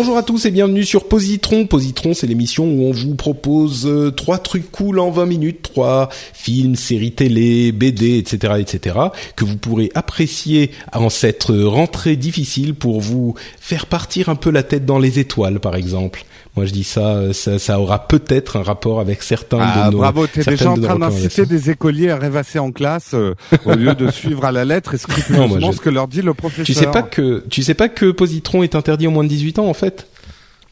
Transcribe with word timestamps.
Bonjour 0.00 0.16
à 0.16 0.22
tous 0.22 0.46
et 0.46 0.50
bienvenue 0.50 0.82
sur 0.82 1.08
Positron. 1.08 1.66
Positron, 1.66 2.14
c'est 2.14 2.26
l'émission 2.26 2.64
où 2.64 2.84
on 2.84 2.90
vous 2.90 3.16
propose 3.16 3.86
euh, 3.86 4.10
trois 4.10 4.38
trucs 4.38 4.72
cool 4.72 4.98
en 4.98 5.10
20 5.10 5.26
minutes, 5.26 5.60
trois 5.60 6.08
films, 6.32 6.74
séries 6.74 7.12
télé, 7.12 7.70
BD, 7.70 8.16
etc., 8.16 8.54
etc., 8.60 8.96
que 9.36 9.44
vous 9.44 9.58
pourrez 9.58 9.90
apprécier 9.94 10.70
en 10.94 11.10
cette 11.10 11.48
rentrée 11.50 12.16
difficile 12.16 12.74
pour 12.74 13.02
vous 13.02 13.34
faire 13.60 13.84
partir 13.84 14.30
un 14.30 14.36
peu 14.36 14.50
la 14.50 14.62
tête 14.62 14.86
dans 14.86 14.98
les 14.98 15.18
étoiles, 15.18 15.60
par 15.60 15.76
exemple. 15.76 16.24
Moi, 16.56 16.66
je 16.66 16.72
dis 16.72 16.82
ça, 16.84 17.00
euh, 17.14 17.32
ça, 17.32 17.58
ça 17.60 17.78
aura 17.78 18.08
peut-être 18.08 18.56
un 18.56 18.62
rapport 18.62 18.98
avec 19.00 19.22
certains 19.22 19.58
Ah, 19.60 19.86
de 19.86 19.92
nos. 19.92 19.98
bravo, 19.98 20.26
t'es 20.26 20.42
déjà 20.42 20.70
en 20.70 20.74
train 20.76 20.98
d'inciter 20.98 21.46
des 21.46 21.70
écoliers 21.70 22.10
à 22.10 22.16
rêvasser 22.16 22.58
en 22.58 22.72
classe 22.72 23.12
euh, 23.14 23.34
au 23.64 23.74
lieu 23.74 23.94
de 23.94 24.10
suivre 24.10 24.44
à 24.44 24.50
la 24.52 24.64
lettre 24.64 24.94
et 24.94 24.96
Non, 24.96 24.98
scrupuleusement 24.98 25.72
ce 25.72 25.80
que 25.80 25.90
leur 25.90 26.08
dit 26.08 26.22
le 26.22 26.34
professeur. 26.34 26.66
Tu 26.66 26.74
sais 26.74 26.86
pas 26.88 27.02
que 27.02 27.44
tu 27.48 27.62
sais 27.62 27.74
pas 27.74 27.88
que 27.88 28.10
Positron 28.10 28.62
est 28.64 28.74
interdit 28.74 29.06
aux 29.06 29.10
moins 29.12 29.24
de 29.24 29.28
18 29.28 29.60
ans 29.60 29.66
en 29.68 29.74
fait? 29.74 30.06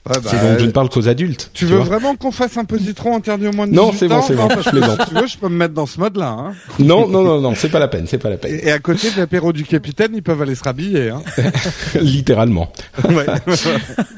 Ouais, 0.06 0.14
bah, 0.22 0.30
C'est 0.30 0.40
donc 0.40 0.58
je 0.58 0.64
ne 0.64 0.70
parle 0.70 0.88
qu'aux 0.88 1.08
adultes. 1.08 1.50
Tu 1.52 1.66
veux 1.66 1.78
vraiment 1.78 2.16
qu'on 2.16 2.32
fasse 2.32 2.56
un 2.56 2.64
positron 2.64 3.16
interdit 3.16 3.48
au 3.48 3.52
moins 3.52 3.66
de 3.66 3.72
Non, 3.72 3.90
18 3.90 3.98
c'est 3.98 4.08
bon, 4.08 4.22
c'est 4.22 4.36
bon, 4.36 4.48
je 4.48 4.70
plaisante. 4.70 5.02
Si 5.02 5.08
tu 5.08 5.14
veux, 5.14 5.26
je 5.26 5.38
peux 5.38 5.48
me 5.48 5.56
mettre 5.56 5.74
dans 5.74 5.86
ce 5.86 6.00
mode-là. 6.00 6.28
Hein. 6.30 6.52
Non, 6.78 7.08
non, 7.08 7.22
non, 7.22 7.40
non, 7.40 7.54
c'est 7.54 7.68
pas 7.68 7.78
la 7.78 7.88
peine, 7.88 8.06
c'est 8.06 8.18
pas 8.18 8.30
la 8.30 8.38
peine. 8.38 8.54
Et, 8.54 8.68
et 8.68 8.72
à 8.72 8.78
côté 8.78 9.10
de 9.10 9.18
l'apéro 9.18 9.52
du 9.52 9.64
capitaine, 9.64 10.12
ils 10.14 10.22
peuvent 10.22 10.40
aller 10.40 10.54
se 10.54 10.64
rhabiller. 10.64 11.10
Hein. 11.10 11.22
Littéralement. 12.00 12.72
Ouais. 13.08 13.26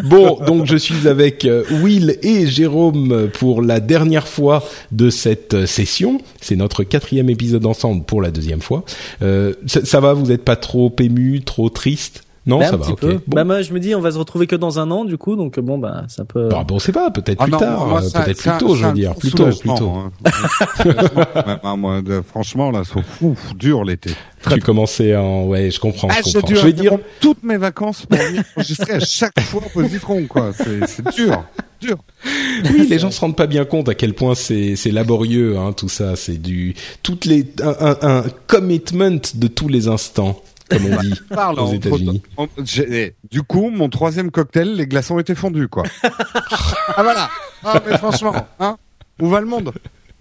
Bon, 0.05 0.39
donc 0.45 0.67
je 0.67 0.77
suis 0.77 1.09
avec 1.09 1.45
euh, 1.45 1.65
Will 1.83 2.19
et 2.23 2.47
Jérôme 2.47 3.29
pour 3.33 3.63
la 3.63 3.81
dernière 3.81 4.29
fois 4.29 4.63
de 4.93 5.11
cette 5.11 5.55
euh, 5.55 5.67
session. 5.67 6.21
C'est 6.41 6.57
notre 6.57 6.85
quatrième 6.85 7.31
épisode 7.31 7.67
ensemble 7.67 8.05
pour 8.05 8.23
la 8.23 8.31
deuxième 8.31 8.61
fois. 8.61 8.85
Euh, 9.23 9.55
ça, 9.67 9.85
ça 9.85 10.01
va, 10.01 10.13
vous 10.13 10.31
êtes 10.31 10.45
pas 10.45 10.57
trop 10.57 10.95
ému, 11.01 11.43
trop 11.43 11.69
triste 11.69 12.25
Non, 12.47 12.59
Bah, 12.59 12.67
ça 12.69 12.75
un 12.75 12.77
va. 12.79 12.85
petit 12.85 12.93
ok. 12.93 12.99
peu. 13.01 13.13
Bon. 13.15 13.21
Bah 13.37 13.45
moi 13.45 13.61
je 13.61 13.73
me 13.75 13.79
dis 13.81 13.95
on 13.95 14.01
va 14.01 14.11
se 14.11 14.19
retrouver 14.19 14.47
que 14.47 14.57
dans 14.57 14.79
un 14.79 14.91
an 14.91 15.05
du 15.05 15.19
coup 15.19 15.37
donc 15.37 15.61
bon 15.61 15.77
bah 15.77 16.05
ça 16.09 16.25
peut. 16.25 16.49
Ah, 16.55 16.65
bon, 16.65 16.77
on 16.77 16.79
sait 16.79 16.91
pas, 16.93 17.11
peut-être 17.11 17.37
Ah 17.39 17.45
plus 17.45 17.53
non, 17.53 17.59
tard, 17.59 17.87
moi, 17.87 18.03
euh, 18.03 18.09
ça- 18.09 18.23
peut-être 18.23 18.41
ça- 18.41 18.53
plus 18.57 18.67
tôt, 18.67 18.75
je 18.75 18.87
veux 18.87 18.93
dire, 18.93 19.15
plus 19.15 19.31
tôt, 19.33 19.45
plus 19.47 19.75
tôt. 19.75 19.91
hein. 19.91 20.11
Ah, 21.63 21.77
moi, 21.77 22.01
de- 22.03 22.23
franchement, 22.23 22.71
là, 22.71 22.83
c'est 22.85 23.01
ouf, 23.25 23.55
dur 23.55 23.85
l'été. 23.85 24.11
Très 24.43 24.55
Tu 24.57 24.61
commençais 24.63 25.15
en, 25.17 25.45
ouais, 25.45 25.71
je 25.71 25.79
comprends, 25.81 26.09
Ah, 26.11 26.21
je 26.27 26.33
comprends. 26.33 26.49
dû 26.49 26.57
Je 26.57 26.63
vais 26.67 26.73
dire, 26.73 26.97
toutes 27.21 27.43
mes 27.43 27.57
vacances 27.59 28.07
pour 28.07 28.19
enregistrer 28.57 28.95
à 28.95 29.01
chaque 29.01 29.39
fois 29.41 29.61
Positron, 29.73 30.27
quoi. 30.27 30.53
C'est 30.55 30.87
c'est 30.87 31.07
dur, 31.15 31.45
dur. 31.81 31.97
oui, 32.73 32.87
les 32.89 32.99
gens 32.99 33.11
se 33.11 33.21
rendent 33.21 33.37
pas 33.37 33.47
bien 33.47 33.65
compte 33.67 33.89
à 33.89 33.95
quel 33.95 34.15
point 34.15 34.35
c'est 34.35 34.77
c'est 34.77 34.91
laborieux, 34.91 35.59
hein, 35.59 35.73
tout 35.73 35.89
ça. 35.91 36.17
C'est 36.17 36.41
du 36.41 36.75
toutes 37.03 37.27
les 37.27 37.53
un, 37.63 37.75
un, 38.03 38.19
un 38.19 38.25
commitment 38.47 39.21
de 39.35 39.47
tous 39.47 39.69
les 39.69 39.89
instants, 39.89 40.41
comme 40.71 40.87
on 40.87 41.01
dit 41.01 41.15
Parle 41.29 41.61
aux 41.61 41.73
États-Unis. 41.73 42.23
eh, 42.79 43.15
Du 43.31 43.43
coup, 43.43 43.71
mon 43.71 43.89
troisième 43.89 44.31
cocktail, 44.31 44.75
les 44.77 44.87
glaçons 44.87 45.19
étaient 45.19 45.35
fondus, 45.35 45.69
quoi. 45.69 45.83
ah 46.03 47.03
voilà. 47.03 47.29
Ah 47.65 47.83
mais 47.87 47.99
franchement, 47.99 48.35
hein, 48.59 48.77
où 49.21 49.29
va 49.29 49.41
le 49.41 49.47
monde? 49.47 49.73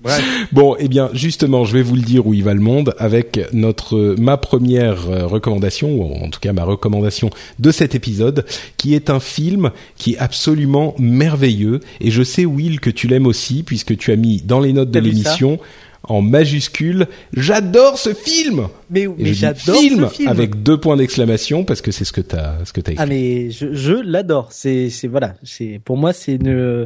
Bref. 0.01 0.23
Bon, 0.53 0.77
eh 0.79 0.87
bien, 0.87 1.09
justement, 1.13 1.65
je 1.65 1.73
vais 1.73 1.81
vous 1.81 1.95
le 1.95 2.01
dire 2.01 2.25
où 2.25 2.33
il 2.33 2.43
va 2.43 2.53
le 2.53 2.61
monde 2.61 2.95
avec 2.99 3.39
notre 3.51 4.15
ma 4.17 4.37
première 4.37 5.09
euh, 5.09 5.27
recommandation, 5.27 5.89
ou 5.91 6.23
en 6.23 6.29
tout 6.29 6.39
cas 6.39 6.53
ma 6.53 6.63
recommandation 6.63 7.29
de 7.59 7.69
cet 7.71 7.95
épisode, 7.95 8.45
qui 8.77 8.95
est 8.95 9.09
un 9.09 9.19
film 9.19 9.71
qui 9.97 10.13
est 10.13 10.17
absolument 10.17 10.95
merveilleux. 10.99 11.81
Et 11.99 12.11
je 12.11 12.23
sais, 12.23 12.45
Will, 12.45 12.79
que 12.79 12.89
tu 12.89 13.07
l'aimes 13.07 13.27
aussi, 13.27 13.63
puisque 13.63 13.97
tu 13.97 14.13
as 14.13 14.15
mis 14.15 14.41
dans 14.41 14.61
les 14.61 14.71
notes 14.71 14.91
de 14.91 14.99
l'émission 14.99 15.59
en 16.03 16.21
majuscule, 16.21 17.07
j'adore 17.33 17.97
ce 17.97 18.13
film. 18.13 18.67
Mais, 18.89 19.07
j'adore 19.33 19.75
film, 19.79 20.07
ce 20.09 20.15
film. 20.15 20.29
avec 20.29 20.63
deux 20.63 20.79
points 20.79 20.97
d'exclamation 20.97 21.63
parce 21.63 21.81
que 21.81 21.91
c'est 21.91 22.05
ce 22.05 22.11
que 22.13 22.21
t'as 22.21 22.63
ce 22.65 22.73
que 22.73 22.81
t'as 22.81 22.93
écrit. 22.93 23.03
Ah 23.03 23.07
mais 23.07 23.51
je, 23.51 23.73
je 23.73 23.93
l'adore. 23.93 24.47
C'est 24.51 24.89
c'est 24.89 25.07
voilà. 25.07 25.35
C'est 25.43 25.79
pour 25.83 25.97
moi 25.97 26.13
c'est 26.13 26.35
une 26.35 26.85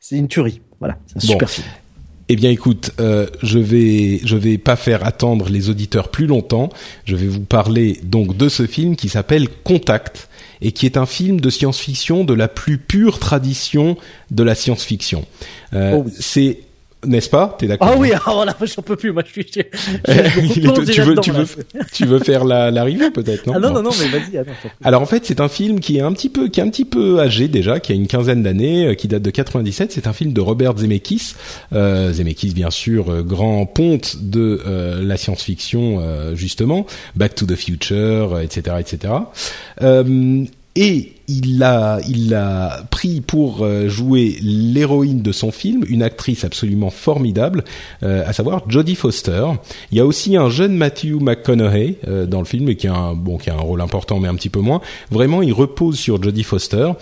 c'est 0.00 0.16
une 0.16 0.28
tuerie. 0.28 0.60
Voilà. 0.80 0.98
C'est 1.06 1.16
un 1.16 1.26
Bon. 1.26 1.32
super 1.32 1.50
film. 1.50 1.66
Eh 2.28 2.34
bien, 2.34 2.50
écoute, 2.50 2.90
euh, 2.98 3.28
je 3.44 3.60
vais 3.60 4.20
je 4.24 4.36
vais 4.36 4.58
pas 4.58 4.74
faire 4.74 5.06
attendre 5.06 5.48
les 5.48 5.70
auditeurs 5.70 6.08
plus 6.08 6.26
longtemps. 6.26 6.70
Je 7.04 7.14
vais 7.14 7.28
vous 7.28 7.40
parler 7.44 8.00
donc 8.02 8.36
de 8.36 8.48
ce 8.48 8.66
film 8.66 8.96
qui 8.96 9.08
s'appelle 9.08 9.46
Contact 9.62 10.28
et 10.60 10.72
qui 10.72 10.86
est 10.86 10.96
un 10.96 11.06
film 11.06 11.40
de 11.40 11.50
science-fiction 11.50 12.24
de 12.24 12.34
la 12.34 12.48
plus 12.48 12.78
pure 12.78 13.20
tradition 13.20 13.96
de 14.32 14.42
la 14.42 14.56
science-fiction. 14.56 15.24
Euh, 15.72 15.92
Oh 15.98 16.02
oui. 16.04 16.12
C'est 16.18 16.58
n'est-ce 17.04 17.28
pas? 17.28 17.56
T'es 17.58 17.66
d'accord 17.66 17.88
Ah 17.92 17.96
oui, 17.98 18.10
alors 18.26 18.44
là 18.44 18.56
j'en 18.62 18.82
peux 18.82 18.96
plus. 18.96 19.12
Moi 19.12 19.22
je 19.26 19.32
suis. 19.32 19.46
je- 19.54 19.62
tu 20.92 21.00
veux 21.02 21.10
dedans, 21.10 21.20
tu 21.22 21.30
veux 21.32 21.46
tu 21.92 22.06
veux 22.06 22.18
faire 22.18 22.44
la 22.44 22.70
l'arrivée 22.70 23.10
peut-être 23.10 23.46
non? 23.46 23.54
Ah 23.56 23.58
non 23.58 23.70
non 23.70 23.82
non 23.82 23.90
mais 24.00 24.08
vas-y. 24.18 24.44
Alors 24.82 25.02
en 25.02 25.06
fait, 25.06 25.24
c'est 25.26 25.40
un 25.40 25.48
film 25.48 25.80
qui 25.80 25.98
est 25.98 26.00
un 26.00 26.12
petit 26.12 26.28
peu 26.28 26.48
qui 26.48 26.60
est 26.60 26.62
un 26.62 26.70
petit 26.70 26.84
peu 26.84 27.20
âgé 27.20 27.48
déjà, 27.48 27.80
qui 27.80 27.92
a 27.92 27.94
une 27.94 28.06
quinzaine 28.06 28.42
d'années, 28.42 28.86
euh, 28.86 28.94
qui 28.94 29.08
date 29.08 29.22
de 29.22 29.30
97. 29.30 29.92
C'est 29.92 30.06
un 30.06 30.12
film 30.12 30.32
de 30.32 30.40
Robert 30.40 30.76
Zemeckis. 30.78 31.34
Euh, 31.72 32.12
Zemeckis, 32.12 32.52
bien 32.54 32.70
sûr, 32.70 33.10
euh, 33.10 33.22
grand 33.22 33.66
ponte 33.66 34.16
de 34.22 34.60
euh, 34.66 35.02
la 35.02 35.16
science-fiction, 35.16 35.98
euh, 36.00 36.34
justement, 36.34 36.86
Back 37.14 37.34
to 37.34 37.46
the 37.46 37.56
Future, 37.56 38.34
euh, 38.34 38.40
etc., 38.40 38.76
etc. 38.80 39.12
Euh, 39.82 40.44
et 40.76 41.12
il 41.28 41.62
a, 41.62 41.98
il 42.08 42.34
a 42.34 42.84
pris 42.90 43.20
pour 43.20 43.64
euh, 43.64 43.88
jouer 43.88 44.36
l'héroïne 44.42 45.22
de 45.22 45.32
son 45.32 45.50
film, 45.50 45.84
une 45.88 46.02
actrice 46.02 46.44
absolument 46.44 46.90
formidable, 46.90 47.64
euh, 48.02 48.22
à 48.26 48.32
savoir 48.32 48.62
Jodie 48.68 48.94
Foster. 48.94 49.44
Il 49.90 49.98
y 49.98 50.00
a 50.00 50.06
aussi 50.06 50.36
un 50.36 50.50
jeune 50.50 50.76
Matthew 50.76 51.20
McConaughey 51.20 51.98
euh, 52.06 52.26
dans 52.26 52.38
le 52.38 52.44
film, 52.44 52.74
qui 52.76 52.86
a 52.86 52.94
un 52.94 53.14
bon, 53.14 53.38
qui 53.38 53.50
a 53.50 53.54
un 53.54 53.60
rôle 53.60 53.80
important, 53.80 54.20
mais 54.20 54.28
un 54.28 54.34
petit 54.34 54.50
peu 54.50 54.60
moins. 54.60 54.80
Vraiment, 55.10 55.42
il 55.42 55.52
repose 55.52 55.98
sur 55.98 56.22
Jodie 56.22 56.44
Foster. 56.44 56.92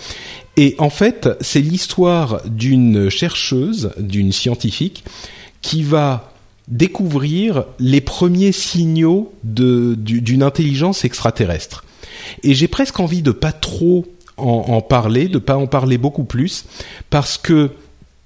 Et 0.56 0.76
en 0.78 0.90
fait, 0.90 1.28
c'est 1.40 1.60
l'histoire 1.60 2.40
d'une 2.46 3.10
chercheuse, 3.10 3.90
d'une 3.98 4.32
scientifique, 4.32 5.04
qui 5.60 5.82
va 5.82 6.32
découvrir 6.68 7.64
les 7.78 8.00
premiers 8.00 8.52
signaux 8.52 9.32
d'une 9.42 10.42
intelligence 10.42 11.04
extraterrestre. 11.04 11.84
Et 12.42 12.54
j'ai 12.54 12.68
presque 12.68 13.00
envie 13.00 13.22
de 13.22 13.30
pas 13.30 13.52
trop 13.52 14.06
en, 14.36 14.80
parler, 14.80 15.28
de 15.28 15.38
pas 15.38 15.56
en 15.56 15.66
parler 15.66 15.96
beaucoup 15.96 16.24
plus, 16.24 16.64
parce 17.08 17.38
que 17.38 17.70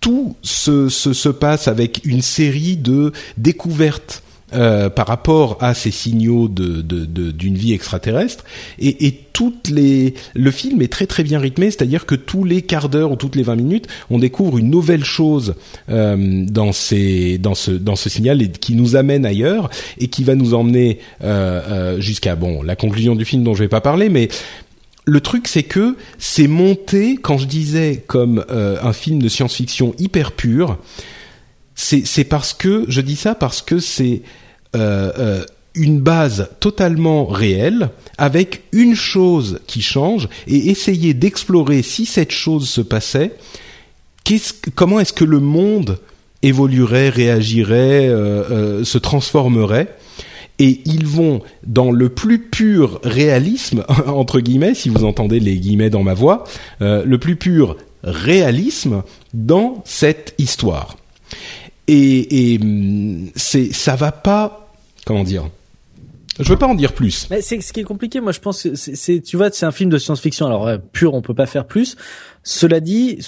tout 0.01 0.37
se, 0.43 0.89
se 0.89 1.29
passe 1.29 1.69
avec 1.69 2.01
une 2.05 2.23
série 2.23 2.77
de 2.77 3.13
découvertes 3.37 4.23
euh, 4.55 4.89
par 4.91 5.07
rapport 5.07 5.59
à 5.61 5.75
ces 5.75 5.91
signaux 5.91 6.49
de 6.49 6.81
de- 6.83 7.05
de- 7.05 7.31
d'une 7.31 7.57
vie 7.57 7.73
extraterrestre. 7.73 8.45
Et, 8.79 9.07
et 9.07 9.21
toutes 9.33 9.69
les 9.69 10.15
le 10.35 10.51
film 10.51 10.83
est 10.83 10.91
très 10.93 11.07
très 11.07 11.23
bien 11.23 11.39
rythmé 11.39 11.67
c'est-à-dire 11.71 12.07
que 12.07 12.15
tous 12.15 12.43
les 12.45 12.63
quarts 12.63 12.89
d'heure 12.89 13.13
ou 13.13 13.17
toutes 13.17 13.37
les 13.37 13.43
20 13.45 13.55
minutes 13.57 13.87
on 14.11 14.19
découvre 14.19 14.59
une 14.59 14.69
nouvelle 14.71 15.05
chose 15.05 15.55
euh, 15.91 16.45
dans 16.49 16.73
ces 16.73 17.39
dans 17.39 17.55
ce 17.55 17.71
dans 17.71 17.95
ce 17.95 18.09
signal 18.09 18.43
et 18.43 18.51
qui 18.51 18.75
nous 18.75 18.97
amène 18.97 19.25
ailleurs 19.27 19.71
et 19.99 20.09
qui 20.09 20.25
va 20.25 20.35
nous 20.35 20.55
emmener 20.55 20.99
euh, 21.23 21.61
euh, 21.69 22.01
jusqu'à 22.01 22.35
bon 22.35 22.63
la 22.63 22.75
conclusion 22.75 23.15
du 23.15 23.25
film 23.25 23.45
dont 23.45 23.55
je 23.55 23.61
vais 23.63 23.69
pas 23.69 23.81
parler 23.81 24.09
mais 24.09 24.29
le 25.05 25.23
truc, 25.23 25.49
c'est 25.49 25.63
que 25.63 25.97
c'est 26.19 26.49
monté, 26.49 27.17
quand 27.17 27.39
je 27.39 27.47
disais 27.47 28.05
comme 28.07 28.45
euh, 28.51 28.77
un 28.83 28.93
film 28.93 29.23
de 29.23 29.29
science-fiction 29.31 29.95
hyper 29.99 30.33
pur, 30.33 30.77
c'est 31.79 32.25
parce 32.25 32.55
que 32.55 32.85
je 32.89 33.01
dis 33.01 33.15
ça 33.15 33.37
parce 33.37 33.63
que 33.63 33.79
c'est 33.79 34.23
euh, 34.75 35.13
euh, 35.17 35.45
une 35.75 36.01
base 36.01 36.49
totalement 36.59 37.25
réelle 37.25 37.91
avec 38.19 38.65
une 38.73 38.97
chose 38.97 39.61
qui 39.69 39.81
change 39.81 40.29
et 40.49 40.71
essayer 40.71 41.15
d'explorer 41.15 41.83
si 41.83 42.05
cette 42.05 42.33
chose 42.33 42.69
se 42.69 42.81
passait, 42.81 43.37
comment 44.75 44.99
est-ce 44.99 45.13
que 45.13 45.25
le 45.25 45.39
monde 45.39 46.01
évoluerait, 46.43 47.11
réagirait, 47.11 48.09
euh, 48.09 48.83
se 48.83 48.99
transformerait 48.99 49.95
et 50.59 50.81
ils 50.85 51.07
vont 51.07 51.43
dans 51.65 51.93
le 51.93 52.09
plus 52.09 52.41
pur 52.41 52.99
réalisme 53.05 53.85
entre 54.09 54.41
guillemets, 54.41 54.75
si 54.75 54.89
vous 54.89 55.05
entendez 55.05 55.39
les 55.39 55.57
guillemets 55.57 55.91
dans 55.91 56.03
ma 56.03 56.15
voix, 56.15 56.43
le 56.81 57.17
plus 57.19 57.37
pur 57.37 57.77
réalisme 58.03 59.05
dans 59.33 59.81
cette 59.85 60.35
histoire. 60.39 60.97
Et, 61.89 62.55
et 62.55 62.61
hum, 62.61 63.31
c'est 63.35 63.73
ça 63.73 63.97
va 63.97 64.13
pas 64.13 64.71
comment 65.05 65.25
dire 65.25 65.51
je 66.39 66.49
veux 66.51 66.57
pas 66.59 66.69
en 66.69 66.77
dire 66.77 66.93
plus. 66.93 67.27
Mais 67.31 67.43
c'est 67.43 67.61
ce 67.61 67.73
qui 67.73 67.81
est 67.81 67.85
compliqué. 67.85 68.21
Moi, 68.21 68.31
je 68.31 68.39
pense, 68.39 68.73
c'est, 68.75 69.21
tu 69.21 69.37
vois, 69.37 69.51
c'est 69.51 69.67
un 69.67 69.73
film 69.73 69.91
de 69.91 69.99
science-fiction. 69.99 70.47
Alors 70.47 70.71
pur, 70.93 71.15
on 71.15 71.21
peut 71.21 71.35
pas 71.35 71.47
faire 71.47 71.67
plus. 71.67 71.97
Cela 72.43 72.81
dit, 72.81 73.19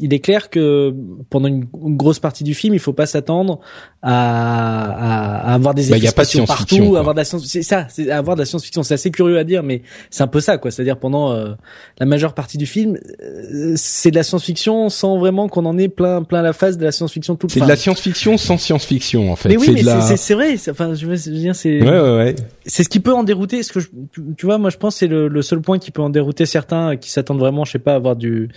il 0.00 0.14
est 0.14 0.20
clair 0.20 0.50
que 0.50 0.94
pendant 1.30 1.48
une, 1.48 1.66
grosse 1.72 2.18
partie 2.18 2.44
du 2.44 2.54
film, 2.54 2.74
il 2.74 2.80
faut 2.80 2.92
pas 2.92 3.06
s'attendre 3.06 3.60
à, 4.02 5.50
à, 5.50 5.54
avoir 5.54 5.74
des 5.74 5.88
bah, 5.88 5.96
effets 5.96 6.08
spatiaux 6.08 6.44
partout, 6.44 6.96
avoir 6.96 7.14
de 7.14 7.20
la 7.20 7.24
science. 7.24 7.44
C'est 7.46 7.62
ça, 7.62 7.86
c'est 7.88 8.10
avoir 8.10 8.36
de 8.36 8.42
la 8.42 8.46
science-fiction. 8.46 8.82
C'est 8.82 8.94
assez 8.94 9.10
curieux 9.10 9.38
à 9.38 9.44
dire, 9.44 9.62
mais 9.62 9.82
c'est 10.10 10.22
un 10.22 10.28
peu 10.28 10.40
ça, 10.40 10.58
quoi. 10.58 10.70
C'est-à-dire 10.70 10.98
pendant 10.98 11.32
euh, 11.32 11.54
la 11.98 12.06
majeure 12.06 12.34
partie 12.34 12.58
du 12.58 12.66
film, 12.66 12.98
euh, 13.22 13.72
c'est 13.76 14.10
de 14.10 14.16
la 14.16 14.22
science-fiction 14.22 14.88
sans 14.88 15.18
vraiment 15.18 15.48
qu'on 15.48 15.66
en 15.66 15.76
ait 15.78 15.88
plein, 15.88 16.22
plein 16.22 16.42
la 16.42 16.52
face 16.52 16.78
de 16.78 16.84
la 16.84 16.92
science-fiction 16.92 17.36
tout 17.36 17.46
le 17.46 17.50
temps. 17.50 17.54
C'est 17.54 17.64
de 17.64 17.68
la 17.68 17.76
science-fiction 17.76 18.36
sans 18.36 18.58
science-fiction, 18.58 19.32
en 19.32 19.36
fait. 19.36 19.48
Mais 19.48 19.56
oui, 19.56 19.70
mais 19.72 20.16
c'est 20.16 20.34
vrai. 20.34 20.54
Enfin, 20.68 20.94
je 20.94 21.06
veux 21.06 21.16
dire, 21.16 21.56
c'est. 21.56 21.82
Ouais, 21.82 21.88
ouais, 21.88 22.16
ouais. 22.16 22.36
C'est 22.66 22.84
ce 22.84 22.88
qui 22.88 23.00
peut 23.00 23.14
en 23.14 23.24
dérouter. 23.24 23.62
Ce 23.62 23.72
que 23.72 23.80
je, 23.80 23.88
tu 24.36 24.46
vois, 24.46 24.58
moi, 24.58 24.70
je 24.70 24.76
pense 24.76 24.96
c'est 24.96 25.06
le, 25.06 25.28
le 25.28 25.42
seul 25.42 25.60
point 25.60 25.78
qui 25.78 25.90
peut 25.90 26.02
en 26.02 26.10
dérouter 26.10 26.46
certains 26.46 26.96
qui 26.96 27.10
s'attendent 27.10 27.38
vraiment, 27.38 27.64
je 27.64 27.72
sais 27.72 27.78
pas, 27.78 27.92
à 27.92 27.96
avoir 27.96 28.16
du 28.18 28.48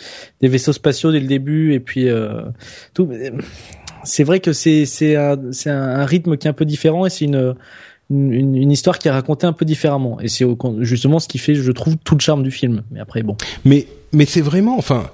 des 0.42 0.48
vaisseaux 0.48 0.74
spatiaux 0.74 1.12
dès 1.12 1.20
le 1.20 1.28
début 1.28 1.74
et 1.74 1.80
puis 1.80 2.10
euh, 2.10 2.42
tout. 2.94 3.10
C'est 4.04 4.24
vrai 4.24 4.40
que 4.40 4.52
c'est 4.52 4.86
c'est 4.86 5.16
un, 5.16 5.38
c'est 5.52 5.70
un 5.70 6.06
rythme 6.06 6.38
qui 6.38 6.48
est 6.48 6.50
un 6.50 6.54
peu 6.54 6.66
différent 6.66 7.06
et 7.06 7.10
c'est 7.10 7.26
une, 7.26 7.56
une, 8.10 8.56
une 8.56 8.72
histoire 8.72 8.98
qui 9.00 9.08
est 9.08 9.12
racontée 9.12 9.46
un 9.46 9.54
peu 9.54 9.64
différemment 9.64 10.20
et 10.20 10.28
c'est 10.28 10.46
justement 10.80 11.20
ce 11.20 11.28
qui 11.28 11.38
fait 11.38 11.56
je 11.56 11.72
trouve 11.72 11.98
tout 12.04 12.16
le 12.16 12.22
charme 12.22 12.44
du 12.44 12.52
film. 12.52 12.84
Mais 12.92 13.00
après 13.00 13.24
bon. 13.24 13.38
Mais 13.64 13.88
mais 14.12 14.26
c'est 14.26 14.42
vraiment 14.42 14.78
enfin 14.78 15.12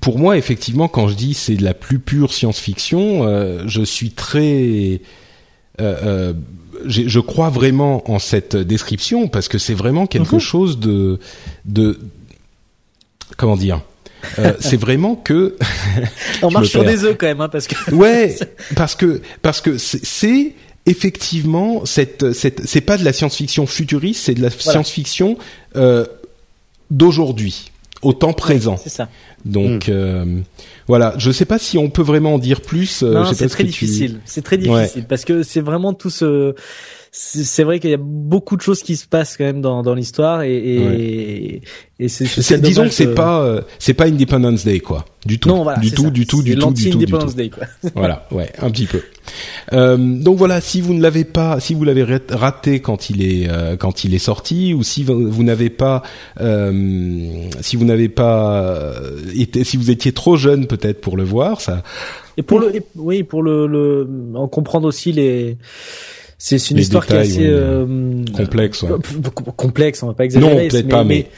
pour 0.00 0.18
moi, 0.18 0.36
effectivement, 0.36 0.88
quand 0.88 1.08
je 1.08 1.14
dis 1.14 1.34
c'est 1.34 1.56
de 1.56 1.64
la 1.64 1.74
plus 1.74 1.98
pure 1.98 2.32
science-fiction, 2.32 3.24
euh, 3.24 3.62
je 3.66 3.82
suis 3.82 4.10
très, 4.10 5.00
euh, 5.80 6.32
je 6.86 7.20
crois 7.20 7.50
vraiment 7.50 8.08
en 8.10 8.18
cette 8.18 8.56
description 8.56 9.28
parce 9.28 9.48
que 9.48 9.58
c'est 9.58 9.74
vraiment 9.74 10.06
quelque 10.06 10.34
mhm. 10.34 10.40
chose 10.40 10.78
de, 10.78 11.18
de, 11.64 11.98
comment 13.36 13.56
dire 13.56 13.82
euh, 14.38 14.52
c'est 14.58 14.76
vraiment 14.76 15.14
que 15.14 15.56
on 16.42 16.50
marche 16.50 16.70
sur 16.70 16.84
des 16.84 17.04
œufs 17.04 17.16
quand 17.18 17.26
même 17.26 17.40
hein, 17.40 17.48
parce 17.48 17.66
que 17.66 17.94
ouais 17.94 18.36
parce 18.76 18.94
que 18.94 19.22
parce 19.42 19.60
que 19.60 19.78
c'est 19.78 20.54
effectivement 20.86 21.84
cette 21.84 22.32
cette 22.32 22.66
c'est 22.66 22.80
pas 22.80 22.96
de 22.96 23.04
la 23.04 23.12
science-fiction 23.12 23.66
futuriste 23.66 24.24
c'est 24.24 24.34
de 24.34 24.42
la 24.42 24.50
science-fiction 24.50 25.36
euh, 25.76 26.04
d'aujourd'hui 26.90 27.70
au 28.02 28.12
temps 28.12 28.32
présent. 28.32 28.76
c'est 28.76 28.90
ça. 28.90 29.08
Donc 29.44 29.88
hmm. 29.88 29.92
euh, 29.92 30.40
voilà 30.86 31.14
je 31.18 31.30
sais 31.30 31.44
pas 31.44 31.58
si 31.58 31.78
on 31.78 31.90
peut 31.90 32.02
vraiment 32.02 32.34
en 32.34 32.38
dire 32.38 32.60
plus 32.60 33.02
euh, 33.02 33.24
c'est 33.34 33.48
très 33.48 33.64
difficile 33.64 34.20
c'est 34.24 34.42
très 34.42 34.58
difficile 34.58 35.04
parce 35.08 35.24
que 35.24 35.42
c'est 35.42 35.60
vraiment 35.60 35.94
tout 35.94 36.10
ce 36.10 36.54
c'est 37.10 37.64
vrai 37.64 37.80
qu'il 37.80 37.90
y 37.90 37.94
a 37.94 38.00
beaucoup 38.00 38.56
de 38.56 38.62
choses 38.62 38.82
qui 38.82 38.96
se 38.96 39.06
passent 39.06 39.36
quand 39.36 39.44
même 39.44 39.60
dans, 39.60 39.82
dans 39.82 39.94
l'histoire 39.94 40.42
et, 40.42 40.54
et, 40.56 41.62
et 42.00 42.08
c'est 42.08 42.60
disons 42.60 42.84
que 42.84 42.90
c'est 42.90 43.14
pas 43.14 43.42
euh, 43.42 43.62
c'est 43.78 43.94
pas 43.94 44.06
Independence 44.06 44.64
Day 44.64 44.80
quoi. 44.80 45.04
Du 45.26 45.38
tout. 45.38 45.48
Non, 45.48 45.62
voilà, 45.64 45.80
du, 45.80 45.90
tout, 45.90 46.10
du 46.10 46.26
tout 46.26 46.42
du 46.42 46.56
tout 46.56 46.70
du 46.70 46.90
tout 47.06 47.32
Day 47.32 47.48
quoi. 47.50 47.64
Voilà 47.94 48.26
ouais 48.30 48.52
un 48.60 48.70
petit 48.70 48.86
peu. 48.86 49.02
Euh, 49.72 49.96
donc 49.96 50.38
voilà 50.38 50.60
si 50.60 50.80
vous 50.80 50.94
ne 50.94 51.02
l'avez 51.02 51.24
pas 51.24 51.60
si 51.60 51.74
vous 51.74 51.84
l'avez 51.84 52.04
raté 52.30 52.80
quand 52.80 53.10
il 53.10 53.22
est 53.22 53.48
euh, 53.50 53.76
quand 53.76 54.04
il 54.04 54.14
est 54.14 54.20
sorti 54.20 54.74
ou 54.74 54.82
si 54.82 55.02
vous, 55.02 55.42
n'avez 55.42 55.70
pas 55.70 56.02
euh, 56.40 57.50
si 57.60 57.76
vous 57.76 57.84
n'avez 57.84 58.08
pas 58.08 58.62
euh, 58.62 59.16
été 59.34 59.64
si 59.64 59.76
vous 59.76 59.90
étiez 59.90 60.12
trop 60.12 60.36
jeune 60.36 60.66
peut-être 60.66 61.00
pour 61.00 61.16
le 61.16 61.24
voir 61.24 61.60
ça. 61.60 61.82
Et 62.36 62.42
pour 62.42 62.60
le 62.60 62.72
oui 62.94 63.24
pour 63.24 63.42
le, 63.42 63.66
le 63.66 64.08
en 64.34 64.46
comprendre 64.46 64.86
aussi 64.86 65.10
les 65.12 65.56
c'est 66.38 66.70
une 66.70 66.78
histoire 66.78 67.04
qui 67.04 67.14
est 67.14 67.18
assez 67.18 67.46
euh, 67.46 68.24
complexe. 68.34 68.82
Ouais. 68.82 68.90
Complexe, 69.56 70.02
on 70.02 70.06
va 70.06 70.14
pas 70.14 70.24
exagérer. 70.24 70.54
Non, 70.54 70.68
peut-être 70.68 70.88
pas, 70.88 71.02
mais 71.02 71.26
mais 71.26 71.30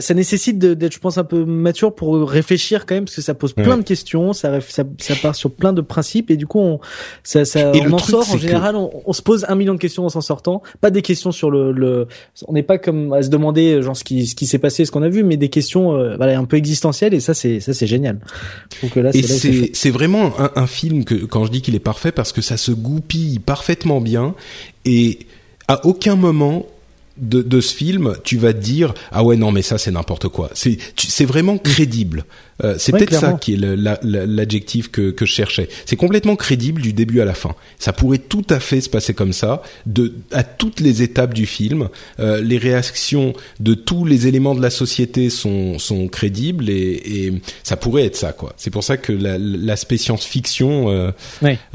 ça 0.00 0.14
nécessite 0.14 0.58
d'être, 0.58 0.92
je 0.92 0.98
pense, 0.98 1.18
un 1.18 1.24
peu 1.24 1.44
mature 1.44 1.94
pour 1.94 2.28
réfléchir 2.28 2.84
quand 2.84 2.96
même, 2.96 3.04
parce 3.04 3.16
que 3.16 3.22
ça 3.22 3.34
pose 3.34 3.52
plein 3.52 3.76
de 3.76 3.82
questions, 3.82 4.32
ça, 4.32 4.60
ça, 4.60 4.82
ça, 4.98 5.14
part 5.14 5.36
sur 5.36 5.52
plein 5.52 5.72
de 5.72 5.80
principes, 5.80 6.30
et 6.30 6.36
du 6.36 6.46
coup, 6.46 6.58
on, 6.58 6.80
ça, 7.22 7.44
ça, 7.44 7.72
on 7.74 7.92
en 7.92 7.98
sort. 7.98 8.28
En 8.32 8.38
général, 8.38 8.76
on, 8.76 9.12
se 9.12 9.22
pose 9.22 9.46
un 9.48 9.54
million 9.54 9.74
de 9.74 9.78
questions 9.78 10.04
en 10.04 10.08
s'en 10.08 10.20
sortant. 10.20 10.62
Pas 10.80 10.90
des 10.90 11.02
questions 11.02 11.30
sur 11.30 11.50
le, 11.50 11.72
le 11.72 12.08
on 12.46 12.52
n'est 12.52 12.62
pas 12.62 12.78
comme 12.78 13.12
à 13.12 13.22
se 13.22 13.28
demander 13.28 13.80
genre 13.82 13.96
ce 13.96 14.04
qui, 14.04 14.26
ce 14.26 14.34
qui 14.34 14.46
s'est 14.46 14.58
passé, 14.58 14.84
ce 14.84 14.90
qu'on 14.90 15.02
a 15.02 15.08
vu, 15.08 15.22
mais 15.22 15.36
des 15.36 15.48
questions, 15.48 15.94
euh, 15.94 16.16
voilà, 16.16 16.38
un 16.38 16.44
peu 16.44 16.56
existentielles, 16.56 17.14
et 17.14 17.20
ça, 17.20 17.34
c'est, 17.34 17.60
ça, 17.60 17.72
c'est 17.72 17.86
génial. 17.86 18.18
Donc 18.82 18.96
là, 18.96 19.10
et 19.14 19.22
c'est, 19.22 19.70
c'est 19.74 19.90
vraiment 19.90 20.32
un, 20.40 20.50
un 20.56 20.66
film 20.66 21.04
que 21.04 21.14
quand 21.14 21.44
je 21.44 21.52
dis 21.52 21.62
qu'il 21.62 21.76
est 21.76 21.80
parfait, 21.80 22.10
parce 22.10 22.32
que 22.32 22.42
ça 22.42 22.56
se 22.56 22.72
goupille 22.72 23.38
parfaitement 23.38 24.00
bien, 24.00 24.34
et 24.84 25.20
à 25.68 25.86
aucun 25.86 26.16
moment 26.16 26.66
de, 27.18 27.42
de, 27.42 27.60
ce 27.60 27.74
film, 27.74 28.14
tu 28.24 28.38
vas 28.38 28.52
te 28.52 28.58
dire 28.58 28.94
ah 29.10 29.22
ouais 29.24 29.36
non 29.36 29.52
mais 29.52 29.62
ça 29.62 29.78
c'est 29.78 29.90
n'importe 29.90 30.28
quoi. 30.28 30.50
C'est 30.54 30.78
c'est 30.96 31.24
vraiment 31.24 31.58
crédible. 31.58 32.24
Euh, 32.64 32.74
c'est 32.78 32.92
peut-être 32.92 33.14
ça 33.14 33.32
qui 33.34 33.54
est 33.54 33.58
l'adjectif 34.02 34.90
que, 34.90 35.10
que 35.10 35.26
je 35.26 35.32
cherchais. 35.32 35.68
C'est 35.86 35.96
complètement 35.96 36.36
crédible 36.36 36.82
du 36.82 36.92
début 36.92 37.20
à 37.20 37.24
la 37.24 37.34
fin. 37.34 37.54
Ça 37.78 37.92
pourrait 37.92 38.18
tout 38.18 38.46
à 38.50 38.60
fait 38.60 38.80
se 38.80 38.88
passer 38.88 39.14
comme 39.14 39.32
ça, 39.32 39.62
de 39.86 40.14
à 40.32 40.42
toutes 40.42 40.80
les 40.80 41.02
étapes 41.02 41.34
du 41.34 41.46
film. 41.46 41.88
Euh, 42.20 42.40
les 42.40 42.58
réactions 42.58 43.32
de 43.60 43.74
tous 43.74 44.04
les 44.04 44.26
éléments 44.26 44.54
de 44.54 44.62
la 44.62 44.70
société 44.70 45.30
sont 45.30 45.78
sont 45.78 46.08
crédibles 46.08 46.68
et, 46.68 47.02
et 47.04 47.42
ça 47.62 47.76
pourrait 47.76 48.04
être 48.04 48.16
ça 48.16 48.32
quoi. 48.32 48.54
C'est 48.56 48.70
pour 48.70 48.84
ça 48.84 48.96
que 48.96 49.12
l'aspect 49.12 49.96
science-fiction 49.96 50.90
euh, 50.90 51.10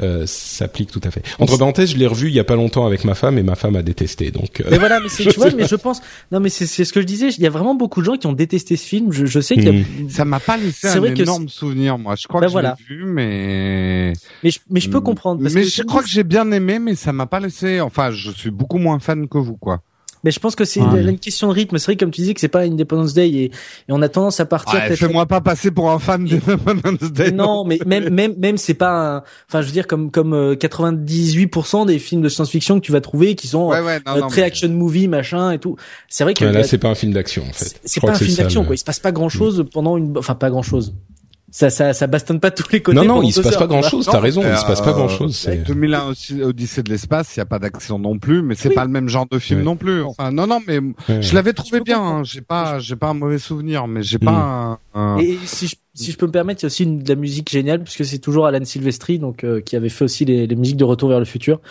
euh, 0.02 0.24
s'applique 0.26 0.92
tout 0.92 1.02
à 1.04 1.12
fait. 1.12 1.24
Entre 1.40 1.58
parenthèses, 1.58 1.92
je 1.92 1.98
l'ai 1.98 2.08
revu 2.08 2.28
il 2.28 2.34
y 2.34 2.40
a 2.40 2.44
pas 2.44 2.56
longtemps 2.56 2.86
avec 2.86 3.04
ma 3.06 3.16
femme 3.16 3.38
et 3.38 3.44
ma 3.44 3.56
femme 3.56 3.76
a 3.76 3.82
détesté. 3.82 4.32
Donc. 4.32 4.62
Euh, 4.62 4.66
mais 4.72 4.78
voilà, 4.78 5.00
mais 5.00 5.10
tu 5.18 5.30
vois, 5.38 5.52
mais 5.52 5.68
je 5.68 5.76
pense. 5.76 6.02
Non, 6.32 6.40
mais 6.40 6.50
c'est 6.50 6.66
ce 6.66 6.94
que 6.94 7.02
je 7.02 7.06
disais. 7.06 7.30
Il 7.30 7.44
y 7.44 7.48
a 7.48 7.50
vraiment 7.50 7.76
beaucoup 7.76 8.02
de 8.02 8.06
gens 8.06 8.18
qui 8.18 8.28
ont 8.28 8.34
détesté 8.34 8.78
ce 8.78 8.86
film. 8.86 9.12
Je, 9.12 9.26
je 9.26 9.40
sais 9.40 9.56
que 9.56 9.70
mmh. 9.70 10.10
ça 10.10 10.26
m'a 10.26 10.40
pas 10.40 10.58
c'est 10.74 10.90
un 10.90 11.00
vrai 11.00 11.14
énorme 11.18 11.48
souvenir, 11.48 11.98
moi. 11.98 12.16
Je 12.16 12.28
crois 12.28 12.42
ben 12.42 12.48
que 12.48 12.52
voilà. 12.52 12.76
je 12.80 12.94
l'ai 12.94 13.00
vu, 13.00 13.06
mais... 13.06 14.14
Mais 14.44 14.52
je, 14.52 14.60
mais 14.70 14.80
je 14.80 14.90
peux 14.90 15.02
comprendre. 15.02 15.42
Parce 15.42 15.54
mais 15.54 15.64
je 15.64 15.84
crois 15.84 16.04
que 16.04 16.10
j'ai 16.10 16.24
bien 16.24 16.52
aimé, 16.52 16.80
mais 16.80 16.96
ça 16.96 17.14
m'a 17.14 17.26
pas 17.26 17.40
laissé... 17.40 17.80
Enfin, 17.80 18.12
je 18.12 18.32
suis 18.32 18.52
beaucoup 18.52 18.78
moins 18.78 19.00
fan 19.00 19.28
que 19.28 19.38
vous, 19.38 19.56
quoi. 19.56 19.82
Mais 20.24 20.32
je 20.32 20.40
pense 20.40 20.56
que 20.56 20.66
c'est 20.66 20.80
une 20.80 21.20
question 21.20 21.50
de 21.50 21.54
rythme. 21.54 21.78
C'est 21.78 21.86
vrai, 21.86 21.98
comme 21.98 22.12
tu 22.12 22.22
disais, 22.22 22.34
que 22.34 22.40
c'est 22.40 22.48
pas 22.48 22.62
Independence 22.62 23.14
Day 23.14 23.30
et, 23.30 23.44
et 23.46 23.52
on 23.90 24.02
a 24.02 24.10
tendance 24.10 24.40
à 24.40 24.46
partir. 24.46 24.80
Ouais, 24.80 24.96
Fais-moi 24.96 25.26
pas 25.26 25.42
passer 25.42 25.72
pour 25.72 25.92
un 25.92 26.00
fan 26.00 26.26
d'Independence 26.26 27.12
Day. 27.12 27.32
Non, 27.32 27.66
mais 27.66 27.80
même 27.86 28.10
même 28.10 28.36
même 28.38 28.58
c'est 28.58 28.74
pas. 28.74 29.18
Un... 29.18 29.24
Enfin, 29.50 29.62
je 29.62 29.68
veux 29.68 29.74
dire 29.74 29.88
comme 29.88 30.12
comme 30.12 30.54
98% 30.54 31.82
euh, 31.82 31.86
des 31.86 32.00
films 32.00 32.22
de 32.22 32.30
science-fiction 32.30 32.80
que 32.80 32.86
tu 32.86 32.92
vas 32.92 33.02
trouver 33.02 33.36
qui 33.36 33.48
sont 33.48 33.70
ouais, 33.70 34.00
euh, 34.08 34.22
très 34.30 34.44
action 34.44 34.70
movie 34.70 35.08
machin 35.08 35.52
et 35.52 35.60
tout. 35.60 35.76
C'est 36.08 36.24
vrai 36.24 36.34
que 36.34 36.46
là, 36.46 36.64
c'est 36.64 36.78
pas 36.78 36.90
un 36.90 36.96
film 36.96 37.14
d'action 37.14 37.44
en 37.48 37.54
fait. 37.54 37.80
C'est 37.84 38.02
pas 38.02 38.12
un 38.12 38.16
film 38.16 38.36
d'action 38.36 38.64
quoi. 38.64 38.76
Il 38.76 38.80
se 38.80 38.84
passe 38.84 39.00
pas 39.00 39.12
grand 39.12 39.30
chose 39.30 39.60
mm. 39.60 39.66
pendant 39.66 39.98
une. 39.98 40.18
Enfin, 40.18 40.36
pas 40.36 40.50
grand 40.50 40.64
chose 40.64 40.94
ça, 41.54 41.70
ça, 41.70 41.94
ça 41.94 42.08
bastonne 42.08 42.40
pas 42.40 42.50
tous 42.50 42.72
les 42.72 42.82
côtés. 42.82 42.98
Non, 42.98 43.06
non, 43.06 43.22
il 43.22 43.32
se 43.32 43.40
passe 43.40 43.58
pas 43.58 43.68
grand 43.68 43.84
chose. 43.84 44.10
T'as 44.12 44.20
raison, 44.20 44.42
il 44.42 44.58
se 44.58 44.66
passe 44.66 44.82
pas 44.82 44.92
grand 44.92 45.08
chose. 45.08 45.48
2001 45.68 46.14
Odyssée 46.42 46.82
de 46.82 46.90
l'espace, 46.90 47.36
il 47.36 47.40
y 47.40 47.42
a 47.42 47.46
pas 47.46 47.60
d'action 47.60 48.00
non 48.00 48.18
plus, 48.18 48.42
mais 48.42 48.56
c'est 48.56 48.72
pas 48.72 48.84
le 48.84 48.90
même 48.90 49.08
genre 49.08 49.28
de 49.30 49.38
film 49.38 49.62
non 49.62 49.76
plus. 49.76 50.02
Enfin, 50.02 50.32
non, 50.32 50.48
non, 50.48 50.60
mais 50.68 50.80
je 51.22 51.36
l'avais 51.36 51.54
trouvé 51.54 51.82
bien. 51.82 52.02
Hein. 52.02 52.24
J'ai 52.24 52.42
pas, 52.42 52.80
j'ai 52.80 52.96
pas 52.96 53.10
un 53.10 53.14
mauvais 53.14 53.38
souvenir, 53.38 53.86
mais 53.86 54.02
j'ai 54.02 54.18
pas 54.18 54.80
mm. 54.96 54.98
un, 54.98 55.18
Et 55.20 55.38
si 55.46 55.68
je 55.68 55.76
si 55.96 56.12
je 56.12 56.18
peux 56.18 56.26
me 56.26 56.32
permettre, 56.32 56.62
il 56.62 56.64
y 56.64 56.66
a 56.66 56.68
aussi 56.68 56.84
une, 56.84 57.04
de 57.04 57.10
la 57.10 57.16
musique 57.16 57.52
géniale 57.52 57.84
puisque 57.84 58.04
c'est 58.04 58.18
toujours 58.18 58.48
Alan 58.48 58.66
Silvestri, 58.66 59.20
donc 59.20 59.44
euh, 59.44 59.62
qui 59.62 59.76
avait 59.76 59.90
fait 59.90 60.04
aussi 60.04 60.26
les, 60.26 60.48
les, 60.48 60.56
musiques 60.56 60.78
de 60.78 60.84
Retour 60.84 61.10
vers 61.10 61.20
le 61.20 61.26
futur 61.26 61.62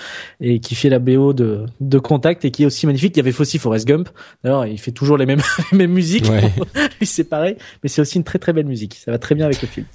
et 0.41 0.61
qui 0.61 0.77
fait 0.77 0.89
la 0.89 1.01
BO 1.01 1.33
de, 1.33 1.67
de 1.81 1.99
Contact 1.99 2.45
et 2.45 2.53
qui 2.53 2.63
est 2.63 2.67
aussi 2.67 2.87
magnifique. 2.87 3.17
Il 3.17 3.19
y 3.19 3.21
avait 3.21 3.39
aussi 3.41 3.59
Forrest 3.59 3.87
Gump. 3.87 4.09
D'ailleurs, 4.45 4.67
il 4.67 4.79
fait 4.79 4.93
toujours 4.93 5.17
les 5.17 5.27
mêmes 5.27 5.43
les 5.73 5.79
mêmes 5.79 5.93
musiques. 5.93 6.29
Ouais. 6.29 6.53
c'est 7.03 7.25
pareil, 7.25 7.57
mais 7.83 7.89
c'est 7.89 8.01
aussi 8.01 8.17
une 8.17 8.25
très 8.25 8.39
très 8.39 8.53
belle 8.53 8.67
musique. 8.67 8.95
Ça 8.95 9.11
va 9.11 9.19
très 9.19 9.35
bien 9.35 9.47
avec 9.47 9.61
le 9.61 9.67
film. 9.67 9.87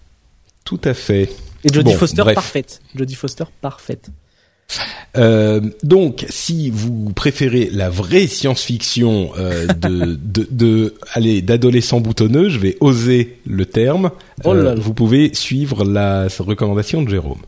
Tout 0.66 0.82
à 0.84 0.94
fait. 0.94 1.30
Et 1.64 1.74
Jodie 1.74 1.94
Foster 1.94 2.24
parfaite. 2.34 2.82
Jodie 2.96 3.16
Foster 3.16 3.46
parfaite. 3.62 4.10
Euh, 5.16 5.62
donc, 5.84 6.26
si 6.30 6.70
vous 6.70 7.12
préférez 7.14 7.70
la 7.72 7.90
vraie 7.90 8.28
science-fiction 8.28 9.32
euh, 9.38 9.68
de, 9.68 10.16
de, 10.22 10.48
de, 10.52 10.96
allez, 11.14 11.42
d'adolescents 11.42 12.00
boutonneux, 12.02 12.50
je 12.50 12.60
vais 12.60 12.78
oser 12.80 13.40
le 13.48 13.66
terme. 13.66 14.12
Oh 14.44 14.54
euh, 14.54 14.76
vous 14.76 14.94
pouvez 14.94 15.34
suivre 15.34 15.84
la 15.84 16.28
recommandation 16.40 17.02
de 17.02 17.10
Jérôme. 17.10 17.42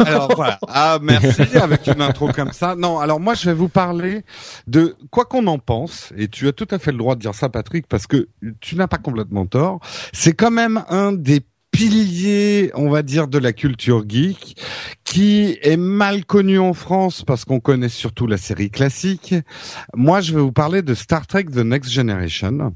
alors 0.00 0.34
voilà. 0.34 0.58
Ah 0.66 0.98
merci 1.00 1.42
avec 1.62 1.86
une 1.86 2.02
intro 2.02 2.28
comme 2.32 2.52
ça. 2.52 2.74
Non, 2.74 2.98
alors 2.98 3.20
moi 3.20 3.34
je 3.34 3.44
vais 3.44 3.54
vous 3.54 3.68
parler 3.68 4.24
de 4.66 4.96
quoi 5.12 5.24
qu'on 5.24 5.46
en 5.46 5.58
pense 5.58 6.12
et 6.16 6.26
tu 6.26 6.48
as 6.48 6.52
tout 6.52 6.66
à 6.72 6.80
fait 6.80 6.90
le 6.90 6.98
droit 6.98 7.14
de 7.14 7.20
dire 7.20 7.34
ça 7.34 7.48
Patrick 7.48 7.86
parce 7.86 8.08
que 8.08 8.28
tu 8.60 8.74
n'as 8.74 8.88
pas 8.88 8.98
complètement 8.98 9.46
tort. 9.46 9.78
C'est 10.12 10.32
quand 10.32 10.50
même 10.50 10.82
un 10.88 11.12
des 11.12 11.42
pilier, 11.78 12.72
on 12.74 12.90
va 12.90 13.02
dire, 13.02 13.28
de 13.28 13.38
la 13.38 13.52
culture 13.52 14.02
geek, 14.04 14.56
qui 15.04 15.56
est 15.62 15.76
mal 15.76 16.24
connu 16.24 16.58
en 16.58 16.74
France 16.74 17.22
parce 17.24 17.44
qu'on 17.44 17.60
connaît 17.60 17.88
surtout 17.88 18.26
la 18.26 18.36
série 18.36 18.68
classique. 18.68 19.32
Moi, 19.94 20.20
je 20.20 20.34
vais 20.34 20.40
vous 20.40 20.50
parler 20.50 20.82
de 20.82 20.92
Star 20.94 21.28
Trek 21.28 21.44
The 21.44 21.58
Next 21.58 21.92
Generation, 21.92 22.74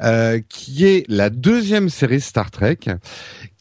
euh, 0.00 0.40
qui 0.48 0.86
est 0.86 1.04
la 1.08 1.28
deuxième 1.28 1.90
série 1.90 2.22
Star 2.22 2.50
Trek. 2.50 2.78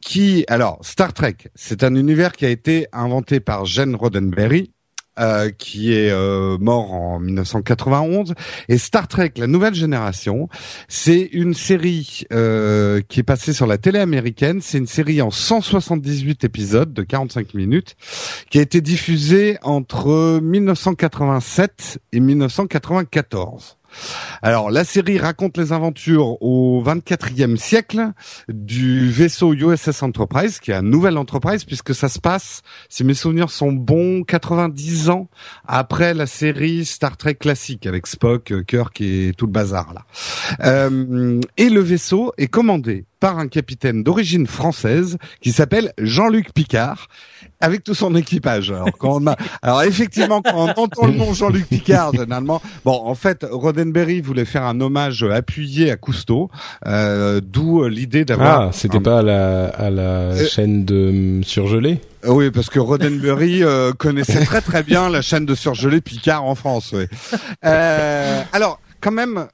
Qui, 0.01 0.46
alors, 0.48 0.79
Star 0.84 1.12
Trek, 1.12 1.36
c'est 1.53 1.84
un 1.84 1.94
univers 1.96 2.32
qui 2.32 2.46
a 2.46 2.50
été 2.50 2.88
inventé 2.94 3.41
par 3.41 3.65
Gene 3.65 3.94
Roddenberry, 3.94 4.72
euh, 5.19 5.50
qui 5.50 5.93
est 5.93 6.12
euh, 6.12 6.57
mort 6.59 6.93
en 6.93 7.19
1991. 7.19 8.33
Et 8.69 8.77
Star 8.77 9.07
Trek, 9.07 9.33
la 9.38 9.47
nouvelle 9.47 9.74
génération, 9.74 10.50
c'est 10.88 11.29
une 11.31 11.53
série 11.53 12.24
euh, 12.31 13.01
qui 13.07 13.21
est 13.21 13.24
passée 13.24 13.53
sur 13.53 13.67
la 13.67 13.77
télé 13.77 14.00
américaine. 14.00 14.59
C'est 14.62 14.77
une 14.77 14.88
série 14.88 15.21
en 15.21 15.31
178 15.31 16.43
épisodes 16.43 16.93
de 16.93 17.01
45 17.01 17.53
minutes 17.53 17.95
qui 18.50 18.59
a 18.59 18.62
été 18.62 18.81
diffusée 18.81 19.57
entre 19.63 20.39
1987 20.41 22.00
et 22.13 22.19
1994. 22.19 23.77
Alors, 24.41 24.69
la 24.71 24.83
série 24.83 25.17
raconte 25.17 25.57
les 25.57 25.73
aventures 25.73 26.41
au 26.41 26.83
24e 26.83 27.57
siècle 27.57 28.11
du 28.47 29.09
vaisseau 29.09 29.53
USS 29.53 30.03
Enterprise, 30.03 30.59
qui 30.59 30.71
est 30.71 30.75
un 30.75 30.81
nouvel 30.81 31.17
Enterprise, 31.17 31.63
puisque 31.63 31.95
ça 31.95 32.09
se 32.09 32.19
passe, 32.19 32.61
si 32.89 33.03
mes 33.03 33.13
souvenirs 33.13 33.49
sont 33.49 33.71
bons, 33.71 34.23
90 34.23 35.09
ans 35.09 35.29
après 35.67 36.13
la 36.13 36.27
série 36.27 36.85
Star 36.85 37.17
Trek 37.17 37.35
classique, 37.35 37.85
avec 37.85 38.07
Spock, 38.07 38.53
Kirk 38.65 39.01
et 39.01 39.33
tout 39.37 39.45
le 39.45 39.51
bazar 39.51 39.93
là. 39.93 40.05
Euh, 40.63 41.39
et 41.57 41.69
le 41.69 41.79
vaisseau 41.79 42.33
est 42.37 42.47
commandé 42.47 43.05
par 43.19 43.39
un 43.39 43.47
capitaine 43.47 44.03
d'origine 44.03 44.47
française 44.47 45.17
qui 45.41 45.51
s'appelle 45.51 45.93
Jean-Luc 45.97 46.53
Picard, 46.53 47.07
avec 47.59 47.83
tout 47.83 47.95
son 47.95 48.15
équipage. 48.15 48.71
Alors, 48.71 48.89
quand 48.97 49.21
on 49.21 49.27
a... 49.27 49.36
Alors 49.62 49.83
effectivement, 49.83 50.41
quand 50.41 50.55
on 50.55 50.81
entend 50.81 51.07
le 51.07 51.13
nom 51.13 51.33
Jean-Luc 51.33 51.67
Picard, 51.67 52.13
généralement, 52.13 52.62
bon, 52.86 53.01
en 53.03 53.15
fait, 53.15 53.45
Roddenberry 53.50 54.21
voulait 54.21 54.45
faire 54.45 54.63
un 54.63 54.79
hommage 54.79 55.24
appuyé 55.24 55.89
à 55.89 55.97
Cousteau, 55.97 56.50
euh, 56.86 57.41
d'où 57.43 57.88
l'idée 57.88 58.25
d'avoir. 58.25 58.62
Ah, 58.62 58.69
c'était 58.71 59.00
pas 59.00 59.19
à 59.19 59.24
la, 59.24 59.67
à 59.69 59.89
la 59.89 60.01
euh, 60.01 60.47
chaîne 60.47 60.86
de 60.86 61.41
surgelé. 61.43 62.00
Oui, 62.25 62.51
parce 62.51 62.69
que 62.69 62.79
Roddenberry 62.79 63.63
euh, 63.63 63.93
connaissait 63.93 64.43
très 64.45 64.62
très 64.62 64.83
bien 64.83 65.09
la 65.09 65.21
chaîne 65.21 65.45
de 65.45 65.55
surgelé 65.55 66.01
Picard 66.01 66.43
en 66.43 66.55
France. 66.55 66.93
Oui. 66.93 67.05
Euh, 67.65 68.41
alors, 68.53 68.79
quand 69.01 69.12
même, 69.12 69.47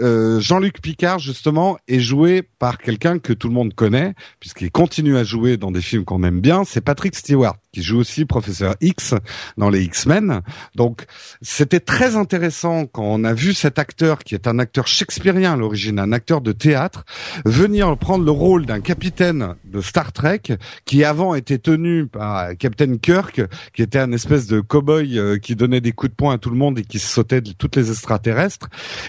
euh, 0.00 0.40
Jean-Luc 0.40 0.80
Picard 0.80 1.18
justement 1.18 1.78
est 1.88 2.00
joué 2.00 2.42
par 2.42 2.78
quelqu'un 2.78 3.18
que 3.18 3.32
tout 3.32 3.48
le 3.48 3.54
monde 3.54 3.74
connaît 3.74 4.14
puisqu'il 4.40 4.70
continue 4.70 5.16
à 5.16 5.24
jouer 5.24 5.56
dans 5.56 5.70
des 5.70 5.80
films 5.80 6.04
qu'on 6.04 6.22
aime 6.22 6.40
bien, 6.40 6.64
c'est 6.64 6.80
Patrick 6.80 7.14
Stewart 7.14 7.56
qui 7.72 7.82
joue 7.82 7.98
aussi 7.98 8.24
professeur 8.24 8.76
X 8.80 9.14
dans 9.56 9.68
les 9.68 9.82
X-Men. 9.82 10.42
Donc 10.74 11.06
c'était 11.42 11.80
très 11.80 12.16
intéressant 12.16 12.86
quand 12.86 13.04
on 13.04 13.24
a 13.24 13.34
vu 13.34 13.52
cet 13.52 13.78
acteur 13.78 14.18
qui 14.20 14.34
est 14.34 14.46
un 14.46 14.58
acteur 14.58 14.86
shakespearien 14.86 15.54
à 15.54 15.56
l'origine, 15.56 15.98
un 15.98 16.12
acteur 16.12 16.40
de 16.40 16.52
théâtre, 16.52 17.04
venir 17.44 17.96
prendre 17.98 18.24
le 18.24 18.30
rôle 18.30 18.66
d'un 18.66 18.80
capitaine 18.80 19.54
de 19.64 19.80
Star 19.80 20.12
Trek 20.12 20.42
qui 20.84 21.04
avant 21.04 21.34
était 21.34 21.58
tenu 21.58 22.06
par 22.06 22.56
Captain 22.56 22.96
Kirk, 22.96 23.42
qui 23.72 23.82
était 23.82 23.98
un 23.98 24.12
espèce 24.12 24.46
de 24.46 24.60
cow-boy 24.60 25.18
euh, 25.18 25.38
qui 25.38 25.56
donnait 25.56 25.80
des 25.80 25.92
coups 25.92 26.10
de 26.10 26.16
poing 26.16 26.34
à 26.34 26.38
tout 26.38 26.50
le 26.50 26.56
monde 26.56 26.78
et 26.78 26.84
qui 26.84 26.98
sautait 26.98 27.40
de 27.40 27.52
toutes 27.52 27.76
les 27.76 27.90
extraterrestres, 27.90 28.68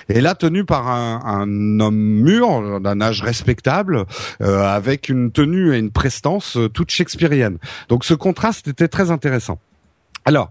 et 0.10 0.22
là 0.22 0.36
tenu 0.36 0.66
par 0.66 0.75
un, 0.84 1.22
un 1.26 1.80
homme 1.80 1.96
mûr 1.96 2.80
d'un 2.82 3.02
âge 3.02 3.22
respectable, 3.22 4.06
euh, 4.42 4.64
avec 4.64 5.10
une 5.10 5.32
tenue 5.32 5.74
et 5.74 5.80
une 5.80 5.92
prestance 5.92 6.58
euh, 6.58 6.70
toute 6.70 6.92
shakespearienne. 6.92 7.58
Donc 7.90 8.06
ce 8.06 8.14
contraste 8.14 8.64
c'était 8.66 8.88
très 8.88 9.12
intéressant. 9.12 9.60
Alors, 10.26 10.50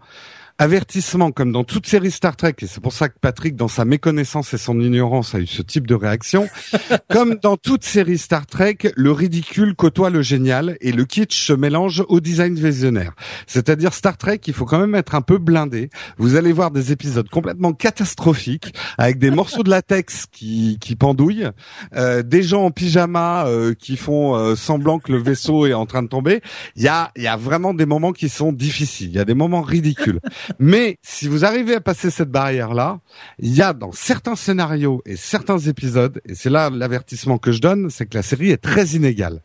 avertissement 0.58 1.32
comme 1.32 1.52
dans 1.52 1.64
toute 1.64 1.86
série 1.86 2.10
Star 2.10 2.36
Trek, 2.36 2.54
et 2.60 2.66
c'est 2.66 2.80
pour 2.80 2.92
ça 2.92 3.08
que 3.08 3.18
Patrick, 3.20 3.56
dans 3.56 3.68
sa 3.68 3.84
méconnaissance 3.84 4.54
et 4.54 4.58
son 4.58 4.80
ignorance, 4.80 5.34
a 5.34 5.40
eu 5.40 5.46
ce 5.46 5.62
type 5.62 5.86
de 5.86 5.94
réaction. 5.94 6.48
comme 7.10 7.36
dans 7.42 7.56
toute 7.56 7.84
série 7.84 8.18
Star 8.18 8.46
Trek, 8.46 8.78
le 8.96 9.10
ridicule 9.10 9.74
côtoie 9.74 10.10
le 10.10 10.22
génial 10.22 10.76
et 10.80 10.92
le 10.92 11.04
kitsch 11.04 11.46
se 11.46 11.52
mélange 11.52 12.04
au 12.08 12.20
design 12.20 12.54
visionnaire. 12.54 13.12
C'est-à-dire 13.46 13.92
Star 13.92 14.16
Trek, 14.16 14.40
il 14.46 14.52
faut 14.52 14.64
quand 14.64 14.78
même 14.78 14.94
être 14.94 15.14
un 15.14 15.22
peu 15.22 15.38
blindé. 15.38 15.90
Vous 16.18 16.36
allez 16.36 16.52
voir 16.52 16.70
des 16.70 16.92
épisodes 16.92 17.28
complètement 17.28 17.72
catastrophiques 17.72 18.74
avec 18.98 19.18
des 19.18 19.30
morceaux 19.30 19.62
de 19.62 19.70
latex 19.70 20.26
qui, 20.30 20.78
qui 20.80 20.94
pendouillent, 20.94 21.48
euh, 21.96 22.22
des 22.22 22.42
gens 22.42 22.64
en 22.64 22.70
pyjama 22.70 23.46
euh, 23.46 23.74
qui 23.74 23.96
font 23.96 24.36
euh, 24.36 24.54
semblant 24.54 24.98
que 24.98 25.10
le 25.10 25.18
vaisseau 25.18 25.66
est 25.66 25.74
en 25.74 25.86
train 25.86 26.02
de 26.02 26.08
tomber. 26.08 26.40
Il 26.76 26.82
y 26.82 26.88
a, 26.88 27.10
il 27.16 27.22
y 27.22 27.28
a 27.28 27.36
vraiment 27.36 27.74
des 27.74 27.86
moments 27.86 28.12
qui 28.12 28.28
sont 28.28 28.52
difficiles. 28.52 29.08
Il 29.08 29.16
y 29.16 29.20
a 29.20 29.24
des 29.24 29.34
moments 29.34 29.62
ridicules. 29.62 30.20
Mais 30.58 30.98
si 31.02 31.28
vous 31.28 31.44
arrivez 31.44 31.74
à 31.74 31.80
passer 31.80 32.10
cette 32.10 32.30
barrière-là, 32.30 33.00
il 33.38 33.54
y 33.54 33.62
a 33.62 33.72
dans 33.72 33.92
certains 33.92 34.36
scénarios 34.36 35.02
et 35.06 35.16
certains 35.16 35.58
épisodes, 35.58 36.20
et 36.26 36.34
c'est 36.34 36.50
là 36.50 36.70
l'avertissement 36.70 37.38
que 37.38 37.52
je 37.52 37.60
donne, 37.60 37.90
c'est 37.90 38.06
que 38.06 38.16
la 38.16 38.22
série 38.22 38.50
est 38.50 38.62
très 38.62 38.88
inégale. 38.88 39.42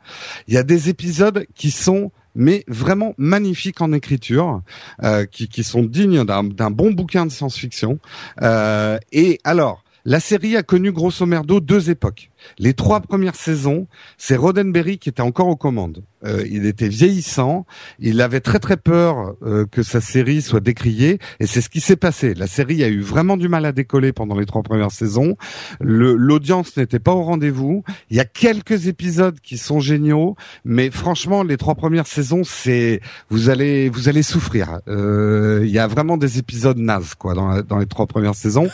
Il 0.48 0.53
y 0.53 0.58
a 0.58 0.63
des 0.63 0.89
épisodes 0.89 1.46
qui 1.56 1.72
sont 1.72 2.12
mais 2.36 2.63
vraiment 2.68 3.13
magnifiques 3.18 3.82
en 3.82 3.91
écriture, 3.91 4.62
euh, 5.03 5.25
qui, 5.25 5.63
sont 5.63 5.84
dignes 5.84 6.24
d'un 6.24 6.72
bon 6.72 6.91
bouquin 6.91 7.25
de 7.25 7.32
science-fiction. 7.32 8.00
Euh, 8.41 8.98
et 9.12 9.39
alors, 9.44 9.84
la 10.06 10.20
série 10.20 10.56
a 10.56 10.63
connu 10.63 10.91
grosso 10.91 11.25
merdo 11.25 11.60
deux 11.60 11.89
époques. 11.89 12.32
Les 12.58 12.74
trois 12.74 13.00
premières 13.01 13.36
saisons, 13.36 13.88
c'est 14.17 14.36
Roddenberry 14.36 14.98
qui 14.98 15.10
était 15.10 15.22
encore 15.22 15.48
aux 15.48 15.55
commandes. 15.55 16.03
Euh, 16.25 16.43
il 16.50 16.65
était 16.65 16.89
vieillissant, 16.89 17.65
il 18.00 18.19
avait 18.19 18.41
très 18.41 18.60
très 18.60 18.75
peur 18.75 19.36
euh, 19.41 19.65
que 19.65 19.84
sa 19.84 20.01
série 20.01 20.41
soit 20.41 20.60
décriée, 20.60 21.17
et 21.39 21.48
c'est 21.48 21.62
ce 21.62 21.69
qui 21.69 21.79
s'est 21.79 21.96
passé. 21.96 22.34
La 22.34 22.48
série 22.48 22.84
a 22.84 22.89
eu 22.89 23.00
vraiment 23.00 23.38
du 23.38 23.48
mal 23.48 23.65
à 23.65 23.72
décoller 23.72 24.12
pendant 24.12 24.38
les 24.38 24.46
trois 24.46 24.62
premières 24.62 24.91
saisons. 24.91 25.38
L'audience 25.79 26.75
n'était 26.75 27.00
pas 27.00 27.13
au 27.13 27.24
rendez-vous. 27.24 27.84
Il 28.10 28.17
y 28.17 28.19
a 28.19 28.25
quelques 28.25 28.88
épisodes 28.88 29.39
qui 29.39 29.58
sont 29.58 29.79
géniaux, 29.79 30.36
mais 30.65 30.91
franchement, 30.91 31.43
les 31.43 31.55
trois 31.55 31.75
premières 31.75 32.08
saisons, 32.08 32.43
c'est 32.43 33.00
vous 33.29 33.50
allez 33.50 33.88
vous 33.88 34.10
allez 34.10 34.24
souffrir. 34.24 34.81
Euh, 34.89 35.62
il 35.63 35.72
y 35.72 35.79
a 35.79 35.88
vraiment 35.88 36.17
des 36.17 36.38
épisodes 36.38 36.77
nazes 36.77 37.15
quoi 37.15 37.34
dans, 37.34 37.62
dans 37.62 37.77
les 37.77 37.86
trois 37.86 38.08
premières 38.08 38.36
saisons, 38.36 38.67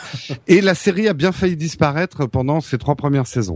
et 0.48 0.60
la 0.60 0.74
série 0.74 1.06
a 1.06 1.12
bien 1.12 1.30
failli 1.30 1.56
disparaître 1.56 2.26
pendant 2.26 2.60
ces 2.60 2.78
trois 2.78 2.96
premières 2.96 3.28
saisons. 3.28 3.55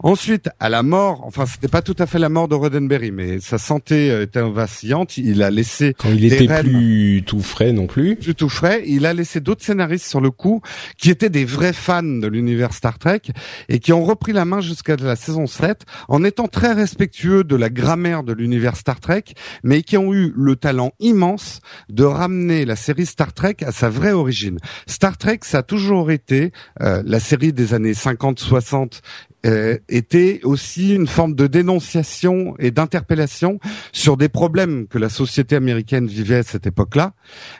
Ensuite, 0.00 0.48
à 0.60 0.68
la 0.68 0.84
mort, 0.84 1.22
enfin, 1.24 1.44
c'était 1.44 1.68
pas 1.68 1.82
tout 1.82 1.96
à 1.98 2.06
fait 2.06 2.20
la 2.20 2.28
mort 2.28 2.46
de 2.46 2.54
Roddenberry, 2.54 3.10
mais 3.10 3.40
sa 3.40 3.58
santé 3.58 4.10
euh, 4.10 4.22
était 4.22 4.40
vacillante. 4.40 5.16
Il 5.16 5.42
a 5.42 5.50
laissé 5.50 5.94
quand 5.98 6.10
il 6.10 6.24
était 6.24 6.46
plus 6.62 7.24
tout 7.26 7.40
frais 7.40 7.72
non 7.72 7.86
plus, 7.88 8.14
plus 8.14 8.34
tout 8.36 8.48
frais. 8.48 8.84
Il 8.86 9.06
a 9.06 9.12
laissé 9.12 9.40
d'autres 9.40 9.64
scénaristes 9.64 10.06
sur 10.06 10.20
le 10.20 10.30
coup 10.30 10.62
qui 10.98 11.10
étaient 11.10 11.30
des 11.30 11.44
vrais 11.44 11.72
fans 11.72 12.02
de 12.02 12.28
l'univers 12.28 12.72
Star 12.72 12.98
Trek 12.98 13.22
et 13.68 13.80
qui 13.80 13.92
ont 13.92 14.04
repris 14.04 14.32
la 14.32 14.44
main 14.44 14.60
jusqu'à 14.60 14.94
la 14.96 15.16
saison 15.16 15.48
7 15.48 15.82
en 16.08 16.22
étant 16.22 16.46
très 16.46 16.72
respectueux 16.72 17.42
de 17.42 17.56
la 17.56 17.68
grammaire 17.68 18.22
de 18.22 18.32
l'univers 18.32 18.76
Star 18.76 19.00
Trek, 19.00 19.24
mais 19.64 19.82
qui 19.82 19.96
ont 19.96 20.14
eu 20.14 20.32
le 20.36 20.54
talent 20.54 20.92
immense 21.00 21.60
de 21.88 22.04
ramener 22.04 22.64
la 22.64 22.76
série 22.76 23.06
Star 23.06 23.32
Trek 23.32 23.56
à 23.62 23.72
sa 23.72 23.88
vraie 23.88 24.12
origine. 24.12 24.58
Star 24.86 25.18
Trek, 25.18 25.40
ça 25.42 25.58
a 25.58 25.62
toujours 25.64 26.12
été 26.12 26.52
euh, 26.82 27.02
la 27.04 27.18
série 27.18 27.52
des 27.52 27.74
années 27.74 27.92
50-60 27.92 29.00
euh, 29.46 29.78
était 29.88 30.40
aussi 30.42 30.96
une 30.96 31.06
forme 31.06 31.36
de 31.36 31.46
dénonciation 31.46 32.56
et 32.58 32.72
d'interpellation 32.72 33.60
sur 33.92 34.16
des 34.16 34.28
problèmes 34.28 34.88
que 34.88 34.98
la 34.98 35.08
société 35.08 35.54
américaine 35.54 36.08
vivait 36.08 36.38
à 36.38 36.42
cette 36.42 36.66
époque-là, 36.66 37.12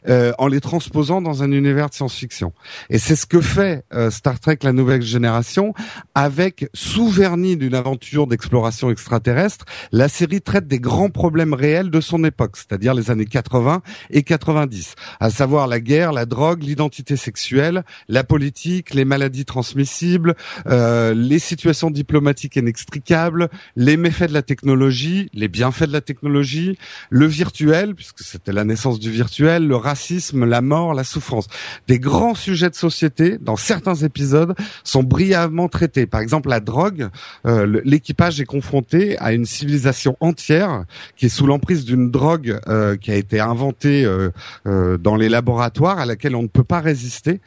euh, 0.08 0.32
en 0.38 0.48
les 0.48 0.60
transposant 0.60 1.22
dans 1.22 1.44
un 1.44 1.52
univers 1.52 1.88
de 1.88 1.94
science-fiction. 1.94 2.52
Et 2.90 2.98
c'est 2.98 3.14
ce 3.14 3.26
que 3.26 3.40
fait 3.40 3.84
euh, 3.94 4.10
Star 4.10 4.40
Trek 4.40 4.58
La 4.64 4.72
Nouvelle 4.72 5.02
Génération, 5.02 5.72
avec 6.16 6.68
sous 6.74 7.08
vernis 7.08 7.56
d'une 7.56 7.76
aventure 7.76 8.26
d'exploration 8.26 8.90
extraterrestre, 8.90 9.64
la 9.92 10.08
série 10.08 10.40
traite 10.40 10.66
des 10.66 10.80
grands 10.80 11.10
problèmes 11.10 11.54
réels 11.54 11.90
de 11.92 12.00
son 12.00 12.24
époque, 12.24 12.56
c'est-à-dire 12.56 12.92
les 12.92 13.12
années 13.12 13.24
80 13.24 13.82
et 14.10 14.24
90, 14.24 14.96
à 15.20 15.30
savoir 15.30 15.68
la 15.68 15.78
guerre, 15.78 16.10
la 16.10 16.26
drogue, 16.26 16.64
l'identité 16.64 17.14
sexuelle, 17.14 17.84
la 18.08 18.24
politique, 18.24 18.94
les 18.94 19.04
maladies 19.04 19.44
transmissibles, 19.44 20.34
les 20.66 21.38
situations 21.38 21.67
situation 21.68 21.90
diplomatique 21.90 22.56
inextricable, 22.56 23.50
les 23.76 23.98
méfaits 23.98 24.28
de 24.28 24.32
la 24.32 24.40
technologie, 24.40 25.28
les 25.34 25.48
bienfaits 25.48 25.84
de 25.84 25.92
la 25.92 26.00
technologie, 26.00 26.78
le 27.10 27.26
virtuel, 27.26 27.94
puisque 27.94 28.20
c'était 28.20 28.52
la 28.52 28.64
naissance 28.64 28.98
du 28.98 29.10
virtuel, 29.10 29.66
le 29.66 29.76
racisme, 29.76 30.46
la 30.46 30.62
mort, 30.62 30.94
la 30.94 31.04
souffrance. 31.04 31.46
Des 31.86 31.98
grands 31.98 32.34
sujets 32.34 32.70
de 32.70 32.74
société, 32.74 33.36
dans 33.38 33.56
certains 33.56 33.96
épisodes, 33.96 34.54
sont 34.82 35.02
brièvement 35.02 35.68
traités. 35.68 36.06
Par 36.06 36.22
exemple, 36.22 36.48
la 36.48 36.60
drogue, 36.60 37.08
euh, 37.44 37.82
l'équipage 37.84 38.40
est 38.40 38.46
confronté 38.46 39.18
à 39.18 39.32
une 39.32 39.44
civilisation 39.44 40.16
entière 40.20 40.84
qui 41.16 41.26
est 41.26 41.28
sous 41.28 41.46
l'emprise 41.46 41.84
d'une 41.84 42.10
drogue 42.10 42.58
euh, 42.68 42.96
qui 42.96 43.10
a 43.10 43.16
été 43.16 43.40
inventée 43.40 44.06
euh, 44.06 44.96
dans 44.96 45.16
les 45.16 45.28
laboratoires, 45.28 45.98
à 45.98 46.06
laquelle 46.06 46.34
on 46.34 46.42
ne 46.42 46.48
peut 46.48 46.64
pas 46.64 46.80
résister, 46.80 47.40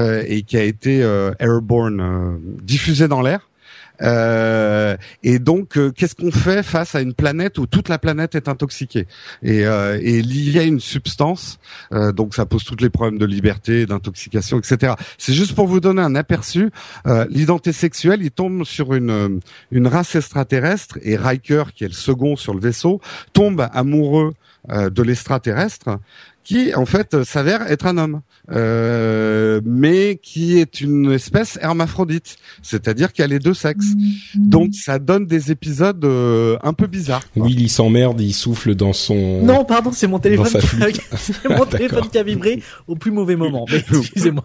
et 0.00 0.42
qui 0.42 0.56
a 0.56 0.64
été 0.64 1.00
airborne, 1.38 2.38
diffusée 2.60 3.06
dans 3.06 3.22
l'air. 3.22 3.47
Euh, 4.02 4.96
et 5.22 5.38
donc, 5.38 5.76
euh, 5.76 5.90
qu'est-ce 5.90 6.14
qu'on 6.14 6.30
fait 6.30 6.62
face 6.62 6.94
à 6.94 7.00
une 7.00 7.14
planète 7.14 7.58
où 7.58 7.66
toute 7.66 7.88
la 7.88 7.98
planète 7.98 8.34
est 8.34 8.48
intoxiquée 8.48 9.06
et, 9.42 9.66
euh, 9.66 9.98
et 10.00 10.22
liée 10.22 10.60
à 10.60 10.64
une 10.64 10.80
substance 10.80 11.58
euh, 11.92 12.12
Donc, 12.12 12.34
ça 12.34 12.46
pose 12.46 12.64
tous 12.64 12.76
les 12.80 12.90
problèmes 12.90 13.18
de 13.18 13.26
liberté, 13.26 13.86
d'intoxication, 13.86 14.58
etc. 14.58 14.94
C'est 15.18 15.32
juste 15.32 15.54
pour 15.54 15.66
vous 15.66 15.80
donner 15.80 16.02
un 16.02 16.14
aperçu. 16.14 16.70
Euh, 17.06 17.26
L'identité 17.30 17.72
sexuelle, 17.72 18.20
il 18.22 18.30
tombe 18.30 18.64
sur 18.64 18.94
une 18.94 19.40
une 19.70 19.86
race 19.86 20.14
extraterrestre 20.14 20.98
et 21.02 21.16
Riker, 21.16 21.64
qui 21.74 21.84
est 21.84 21.88
le 21.88 21.94
second 21.94 22.36
sur 22.36 22.54
le 22.54 22.60
vaisseau, 22.60 23.00
tombe 23.32 23.66
amoureux 23.72 24.34
euh, 24.70 24.90
de 24.90 25.02
l'extraterrestre 25.02 25.98
qui 26.48 26.74
en 26.74 26.86
fait 26.86 27.24
s'avère 27.24 27.70
être 27.70 27.84
un 27.84 27.98
homme, 27.98 28.22
euh, 28.50 29.60
mais 29.66 30.18
qui 30.22 30.58
est 30.58 30.80
une 30.80 31.12
espèce 31.12 31.58
hermaphrodite, 31.60 32.36
c'est-à-dire 32.62 33.12
qu'il 33.12 33.22
a 33.22 33.26
les 33.26 33.38
deux 33.38 33.52
sexes. 33.52 33.88
Donc 34.34 34.70
ça 34.72 34.98
donne 34.98 35.26
des 35.26 35.50
épisodes 35.50 36.02
euh, 36.06 36.56
un 36.62 36.72
peu 36.72 36.86
bizarres. 36.86 37.22
Will 37.36 37.60
il 37.60 37.68
s'emmerde, 37.68 38.18
il 38.22 38.32
souffle 38.32 38.74
dans 38.74 38.94
son. 38.94 39.42
Non, 39.42 39.66
pardon, 39.66 39.90
c'est 39.92 40.06
mon 40.06 40.18
téléphone, 40.20 40.46
qui 40.90 41.00
c'est 41.18 41.48
mon 41.50 41.66
téléphone 41.76 42.08
qui 42.10 42.16
a 42.16 42.22
vibré 42.22 42.62
au 42.86 42.96
plus 42.96 43.10
mauvais 43.10 43.36
moment. 43.36 43.66
Mais 43.70 43.84
excusez-moi. 43.98 44.42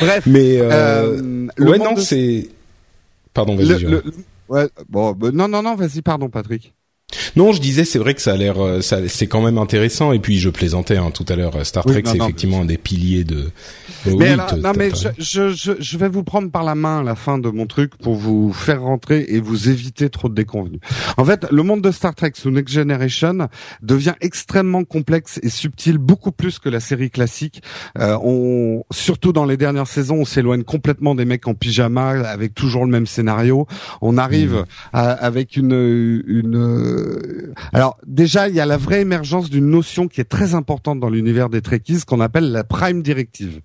Bref. 0.00 0.24
Mais 0.26 0.58
euh, 0.60 0.70
euh, 0.70 1.46
ouais, 1.60 1.78
non, 1.78 1.94
de- 1.94 2.00
c'est. 2.00 2.48
Pardon, 3.32 3.56
vas-y. 3.56 3.68
le- 3.68 3.78
Jérôme. 3.78 4.02
le- 4.04 4.12
ouais, 4.54 4.68
bon, 4.90 5.12
bah, 5.12 5.30
non, 5.32 5.48
non, 5.48 5.62
non, 5.62 5.76
vas-y, 5.76 6.02
pardon, 6.02 6.28
Patrick. 6.28 6.74
Non, 7.36 7.52
je 7.52 7.60
disais, 7.60 7.84
c'est 7.84 7.98
vrai 7.98 8.14
que 8.14 8.20
ça 8.22 8.32
a 8.32 8.36
l'air, 8.36 8.58
euh, 8.62 8.80
c'est 8.80 9.26
quand 9.26 9.42
même 9.42 9.58
intéressant. 9.58 10.12
Et 10.12 10.18
puis 10.18 10.38
je 10.38 10.48
plaisantais 10.50 10.96
hein, 10.96 11.10
tout 11.12 11.24
à 11.28 11.36
l'heure. 11.36 11.56
euh, 11.56 11.64
Star 11.64 11.84
Trek, 11.84 12.02
c'est 12.04 12.16
effectivement 12.16 12.60
un 12.62 12.64
des 12.64 12.78
piliers 12.78 13.24
de. 13.24 13.50
Mais 14.06 14.12
oui, 14.12 14.26
alors, 14.28 14.46
t'as- 14.46 14.56
non, 14.56 14.72
mais 14.76 14.90
je, 15.18 15.50
je, 15.54 15.72
je, 15.78 15.98
vais 15.98 16.08
vous 16.10 16.24
prendre 16.24 16.50
par 16.50 16.62
la 16.62 16.74
main 16.74 17.00
à 17.00 17.02
la 17.02 17.14
fin 17.14 17.38
de 17.38 17.48
mon 17.48 17.66
truc 17.66 17.96
pour 17.96 18.14
vous 18.16 18.52
faire 18.52 18.82
rentrer 18.82 19.24
et 19.28 19.40
vous 19.40 19.70
éviter 19.70 20.10
trop 20.10 20.28
de 20.28 20.34
déconvenus. 20.34 20.80
En 21.16 21.24
fait, 21.24 21.46
le 21.50 21.62
monde 21.62 21.80
de 21.82 21.90
Star 21.90 22.14
Trek 22.14 22.32
sous 22.34 22.50
Next 22.50 22.74
Generation 22.74 23.48
devient 23.82 24.14
extrêmement 24.20 24.84
complexe 24.84 25.40
et 25.42 25.48
subtil, 25.48 25.96
beaucoup 25.98 26.32
plus 26.32 26.58
que 26.58 26.68
la 26.68 26.80
série 26.80 27.10
classique. 27.10 27.62
Euh, 27.98 28.18
on, 28.22 28.84
surtout 28.90 29.32
dans 29.32 29.46
les 29.46 29.56
dernières 29.56 29.86
saisons, 29.86 30.16
on 30.16 30.24
s'éloigne 30.26 30.64
complètement 30.64 31.14
des 31.14 31.24
mecs 31.24 31.46
en 31.48 31.54
pyjama 31.54 32.10
avec 32.28 32.54
toujours 32.54 32.84
le 32.84 32.90
même 32.90 33.06
scénario. 33.06 33.66
On 34.02 34.18
arrive 34.18 34.54
Mhm. 34.54 34.64
à- 34.92 35.10
avec 35.12 35.56
une, 35.56 36.22
une. 36.26 36.54
Euh, 37.04 37.52
Alors 37.72 37.98
déjà, 38.06 38.48
il 38.48 38.54
y 38.54 38.60
a 38.60 38.66
la 38.66 38.76
vraie 38.76 39.00
émergence 39.00 39.50
d'une 39.50 39.68
notion 39.68 40.08
qui 40.08 40.20
est 40.20 40.28
très 40.28 40.54
importante 40.54 41.00
dans 41.00 41.10
l'univers 41.10 41.48
des 41.48 41.62
Trekkies, 41.62 42.02
qu'on 42.06 42.20
appelle 42.20 42.50
la 42.52 42.64
Prime 42.64 43.02
Directive. 43.02 43.60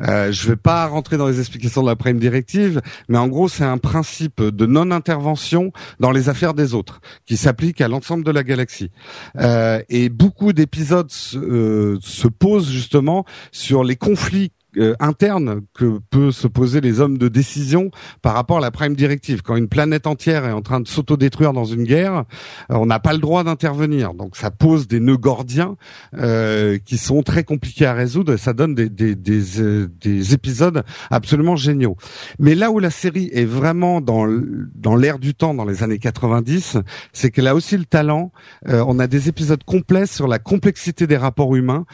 Euh, 0.00 0.32
je 0.32 0.48
vais 0.48 0.56
pas 0.56 0.86
rentrer 0.86 1.16
dans 1.16 1.26
les 1.26 1.40
explications 1.40 1.82
de 1.82 1.88
la 1.88 1.96
Prime 1.96 2.18
Directive, 2.18 2.80
mais 3.08 3.18
en 3.18 3.28
gros, 3.28 3.48
c'est 3.48 3.64
un 3.64 3.78
principe 3.78 4.42
de 4.42 4.66
non-intervention 4.66 5.72
dans 6.00 6.10
les 6.10 6.28
affaires 6.28 6.54
des 6.54 6.74
autres, 6.74 7.00
qui 7.26 7.36
s'applique 7.36 7.80
à 7.80 7.88
l'ensemble 7.88 8.24
de 8.24 8.30
la 8.30 8.44
galaxie. 8.44 8.90
Euh, 9.38 9.82
et 9.88 10.08
beaucoup 10.08 10.52
d'épisodes 10.52 11.10
se, 11.10 11.38
euh, 11.38 11.98
se 12.00 12.28
posent 12.28 12.70
justement 12.70 13.24
sur 13.52 13.84
les 13.84 13.96
conflits 13.96 14.52
euh, 14.78 14.94
internes 15.00 15.62
que 15.74 15.98
peut 16.10 16.32
se 16.32 16.46
poser 16.46 16.80
les 16.80 17.00
hommes 17.00 17.18
de 17.18 17.28
décision 17.28 17.90
par 18.22 18.34
rapport 18.34 18.58
à 18.58 18.60
la 18.60 18.70
Prime 18.70 18.94
Directive. 18.94 19.42
Quand 19.42 19.56
une 19.56 19.68
planète 19.68 20.06
entière 20.06 20.44
est 20.46 20.52
en 20.52 20.62
train 20.62 20.80
de 20.80 20.88
s'autodétruire 20.88 21.52
dans 21.52 21.64
une 21.64 21.84
guerre, 21.84 22.24
euh, 22.70 22.76
on 22.76 22.86
n'a 22.86 22.98
pas 22.98 23.12
le 23.12 23.18
droit 23.18 23.44
d'intervenir. 23.44 24.14
Donc 24.14 24.36
ça 24.36 24.50
pose 24.50 24.86
des 24.88 25.00
nœuds 25.00 25.16
gordiens 25.16 25.76
euh, 26.16 26.78
qui 26.84 26.98
sont 26.98 27.22
très 27.22 27.44
compliqués 27.44 27.86
à 27.86 27.94
résoudre 27.94 28.34
et 28.34 28.38
ça 28.38 28.52
donne 28.52 28.74
des, 28.74 28.88
des, 28.88 29.14
des, 29.14 29.60
euh, 29.60 29.88
des 30.00 30.34
épisodes 30.34 30.82
absolument 31.10 31.56
géniaux. 31.56 31.96
Mais 32.38 32.54
là 32.54 32.70
où 32.70 32.78
la 32.78 32.90
série 32.90 33.30
est 33.32 33.44
vraiment 33.44 34.00
dans 34.00 34.26
dans 34.74 34.96
l'air 34.96 35.18
du 35.18 35.34
temps 35.34 35.54
dans 35.54 35.64
les 35.64 35.82
années 35.82 35.98
90, 35.98 36.78
c'est 37.12 37.30
qu'elle 37.30 37.46
a 37.46 37.54
aussi 37.54 37.76
le 37.76 37.84
talent. 37.84 38.32
euh, 38.68 38.84
on 38.86 38.98
a 38.98 39.06
des 39.06 39.28
épisodes 39.28 39.62
complets 39.64 40.06
sur 40.06 40.28
la 40.28 40.38
complexité 40.38 41.06
des 41.06 41.16
rapports 41.16 41.54
humains. 41.56 41.84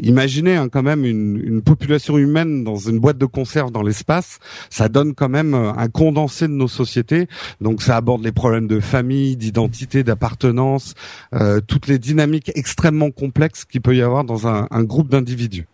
Imaginez 0.00 0.56
hein, 0.56 0.68
quand 0.68 0.82
même 0.82 1.04
une, 1.04 1.36
une 1.42 1.62
population 1.62 1.97
humaine 2.06 2.64
dans 2.64 2.76
une 2.76 2.98
boîte 2.98 3.18
de 3.18 3.26
conserve 3.26 3.70
dans 3.70 3.82
l'espace, 3.82 4.38
ça 4.70 4.88
donne 4.88 5.14
quand 5.14 5.28
même 5.28 5.54
euh, 5.54 5.72
un 5.72 5.88
condensé 5.88 6.48
de 6.48 6.52
nos 6.52 6.68
sociétés. 6.68 7.28
Donc 7.60 7.82
ça 7.82 7.96
aborde 7.96 8.22
les 8.22 8.32
problèmes 8.32 8.66
de 8.66 8.80
famille, 8.80 9.36
d'identité, 9.36 10.04
d'appartenance, 10.04 10.94
euh, 11.34 11.60
toutes 11.60 11.86
les 11.86 11.98
dynamiques 11.98 12.52
extrêmement 12.54 13.10
complexes 13.10 13.64
qu'il 13.64 13.80
peut 13.80 13.96
y 13.96 14.02
avoir 14.02 14.24
dans 14.24 14.46
un 14.46 14.82
groupe 14.84 15.08
d'individus. 15.08 15.66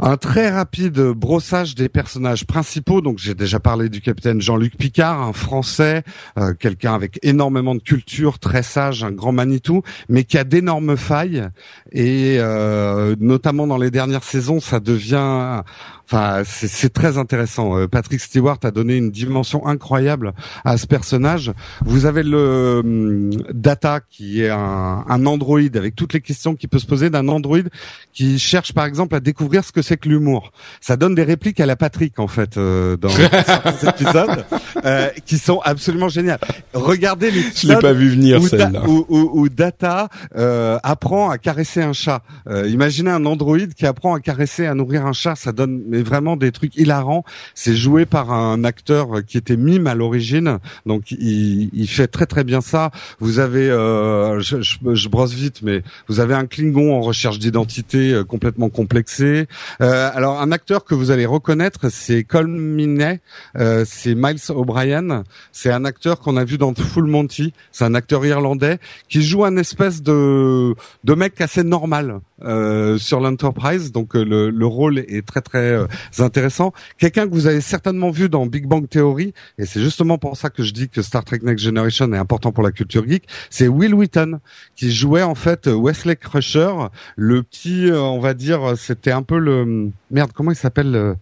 Un 0.00 0.16
très 0.16 0.50
rapide 0.50 0.98
brossage 0.98 1.74
des 1.74 1.90
personnages 1.90 2.46
principaux. 2.46 3.02
Donc 3.02 3.18
j'ai 3.18 3.34
déjà 3.34 3.60
parlé 3.60 3.90
du 3.90 4.00
capitaine 4.00 4.40
Jean-Luc 4.40 4.78
Picard, 4.78 5.20
un 5.20 5.34
Français, 5.34 6.02
euh, 6.38 6.54
quelqu'un 6.54 6.94
avec 6.94 7.18
énormément 7.22 7.74
de 7.74 7.82
culture, 7.82 8.38
très 8.38 8.62
sage, 8.62 9.04
un 9.04 9.10
grand 9.10 9.32
Manitou, 9.32 9.82
mais 10.08 10.24
qui 10.24 10.38
a 10.38 10.44
d'énormes 10.44 10.96
failles. 10.96 11.46
Et 11.92 12.36
euh, 12.38 13.14
notamment 13.20 13.66
dans 13.66 13.76
les 13.76 13.90
dernières 13.90 14.24
saisons, 14.24 14.60
ça 14.60 14.80
devient, 14.80 15.62
enfin 16.12 16.42
c'est 16.44 16.92
très 16.92 17.16
intéressant. 17.18 17.78
Euh, 17.78 17.88
Patrick 17.88 18.20
Stewart 18.20 18.58
a 18.64 18.70
donné 18.70 18.96
une 18.96 19.10
dimension 19.10 19.66
incroyable 19.66 20.32
à 20.64 20.76
ce 20.76 20.86
personnage. 20.86 21.52
Vous 21.84 22.04
avez 22.06 22.22
le 22.22 22.80
hum, 22.84 23.30
Data 23.52 24.00
qui 24.10 24.42
est 24.42 24.50
un, 24.50 25.04
un 25.08 25.26
androïde 25.26 25.76
avec 25.76 25.94
toutes 25.96 26.12
les 26.12 26.20
questions 26.20 26.54
qui 26.54 26.68
peut 26.68 26.78
se 26.78 26.86
poser 26.86 27.08
d'un 27.10 27.28
androïde 27.28 27.70
qui 28.12 28.38
cherche 28.38 28.72
par 28.74 28.84
exemple 28.84 29.14
à 29.14 29.20
découvrir 29.20 29.64
ce 29.64 29.72
que 29.72 29.80
c'est 29.82 29.96
que 29.96 30.08
l'humour. 30.08 30.52
Ça 30.80 30.96
donne 30.96 31.14
des 31.14 31.22
répliques 31.24 31.60
à 31.60 31.66
la 31.66 31.76
Patrick 31.76 32.18
en 32.18 32.28
fait 32.28 32.56
euh, 32.58 32.96
dans 32.96 33.08
certains 33.46 33.88
épisodes 33.90 34.44
euh, 34.84 35.08
qui 35.24 35.38
sont 35.38 35.60
absolument 35.64 36.08
géniales. 36.08 36.40
Regardez 36.74 37.30
Je 37.30 37.36
l'ai 37.36 37.42
l'épisode 37.44 37.80
pas 37.80 37.92
vu 37.92 38.10
venir 38.10 38.40
où, 38.42 38.48
Da- 38.48 38.70
où- 38.86 39.06
où- 39.08 39.30
où 39.40 39.48
Data 39.48 40.08
euh, 40.36 40.78
apprend 40.82 41.30
à 41.30 41.38
caresser 41.38 41.80
un 41.82 41.92
chat. 41.94 42.22
Euh, 42.48 42.68
imaginez 42.68 43.10
un 43.10 43.24
androïde 43.24 43.74
qui 43.74 43.86
apprend 43.86 44.14
à 44.14 44.20
caresser, 44.20 44.66
à 44.66 44.74
nourrir 44.74 45.06
un 45.06 45.12
chat, 45.12 45.34
ça 45.36 45.52
donne 45.52 45.82
mais 46.02 46.08
vraiment 46.08 46.36
des 46.36 46.52
trucs 46.52 46.76
hilarants. 46.76 47.24
C'est 47.54 47.74
joué 47.76 48.06
par 48.06 48.32
un 48.32 48.64
acteur 48.64 49.24
qui 49.26 49.38
était 49.38 49.56
mime 49.56 49.86
à 49.86 49.94
l'origine, 49.94 50.58
donc 50.86 51.10
il, 51.10 51.70
il 51.72 51.86
fait 51.88 52.06
très 52.08 52.26
très 52.26 52.44
bien 52.44 52.60
ça. 52.60 52.90
Vous 53.20 53.38
avez, 53.38 53.70
euh, 53.70 54.40
je, 54.40 54.60
je- 54.62 54.78
je 54.94 55.08
brosse 55.08 55.32
vite, 55.32 55.60
mais 55.62 55.82
vous 56.08 56.20
avez 56.20 56.34
un 56.34 56.46
Klingon 56.46 56.94
en 56.94 57.00
recherche 57.00 57.38
d'identité 57.38 58.12
euh, 58.12 58.24
complètement 58.24 58.68
complexé. 58.68 59.46
Euh, 59.80 60.10
alors 60.14 60.40
un 60.40 60.52
acteur 60.52 60.84
que 60.84 60.94
vous 60.94 61.10
allez 61.10 61.26
reconnaître, 61.26 61.88
c'est 61.90 62.24
Colm 62.24 62.56
Minney, 62.56 63.20
euh, 63.56 63.84
c'est 63.86 64.14
Miles 64.14 64.40
O'Brien. 64.50 65.24
C'est 65.52 65.70
un 65.72 65.84
acteur 65.84 66.20
qu'on 66.20 66.36
a 66.36 66.44
vu 66.44 66.58
dans 66.58 66.74
Full 66.74 67.06
Monty. 67.06 67.52
C'est 67.70 67.84
un 67.84 67.94
acteur 67.94 68.24
irlandais 68.26 68.78
qui 69.08 69.22
joue 69.22 69.44
un 69.44 69.56
espèce 69.56 70.02
de 70.02 70.74
de 71.04 71.14
mec 71.14 71.40
assez 71.40 71.62
normal 71.64 72.20
euh, 72.44 72.98
sur 72.98 73.20
l'Enterprise. 73.20 73.92
Donc 73.92 74.14
euh, 74.16 74.24
le, 74.24 74.50
le 74.50 74.66
rôle 74.66 74.98
est 74.98 75.24
très 75.26 75.40
très 75.40 75.58
euh, 75.72 75.86
intéressant. 76.18 76.72
Quelqu'un 76.98 77.26
que 77.26 77.32
vous 77.32 77.46
avez 77.46 77.60
certainement 77.60 78.10
vu 78.10 78.28
dans 78.28 78.46
Big 78.46 78.66
Bang 78.66 78.88
Theory, 78.88 79.34
et 79.58 79.66
c'est 79.66 79.80
justement 79.80 80.18
pour 80.18 80.36
ça 80.36 80.50
que 80.50 80.62
je 80.62 80.72
dis 80.72 80.88
que 80.88 81.02
Star 81.02 81.24
Trek 81.24 81.40
Next 81.42 81.64
Generation 81.64 82.12
est 82.12 82.18
important 82.18 82.52
pour 82.52 82.62
la 82.62 82.72
culture 82.72 83.06
geek. 83.06 83.24
C'est 83.50 83.68
Will 83.68 83.94
Wheaton 83.94 84.40
qui 84.76 84.92
jouait 84.92 85.22
en 85.22 85.34
fait 85.34 85.66
Wesley 85.66 86.16
Crusher, 86.16 86.72
le 87.16 87.42
petit, 87.42 87.90
euh, 87.90 88.00
on 88.00 88.20
va 88.20 88.34
dire, 88.34 88.76
c'était 88.76 89.12
un 89.12 89.22
peu 89.22 89.38
le 89.38 89.90
merde. 90.10 90.32
Comment 90.34 90.50
il 90.50 90.56
s'appelle 90.56 91.16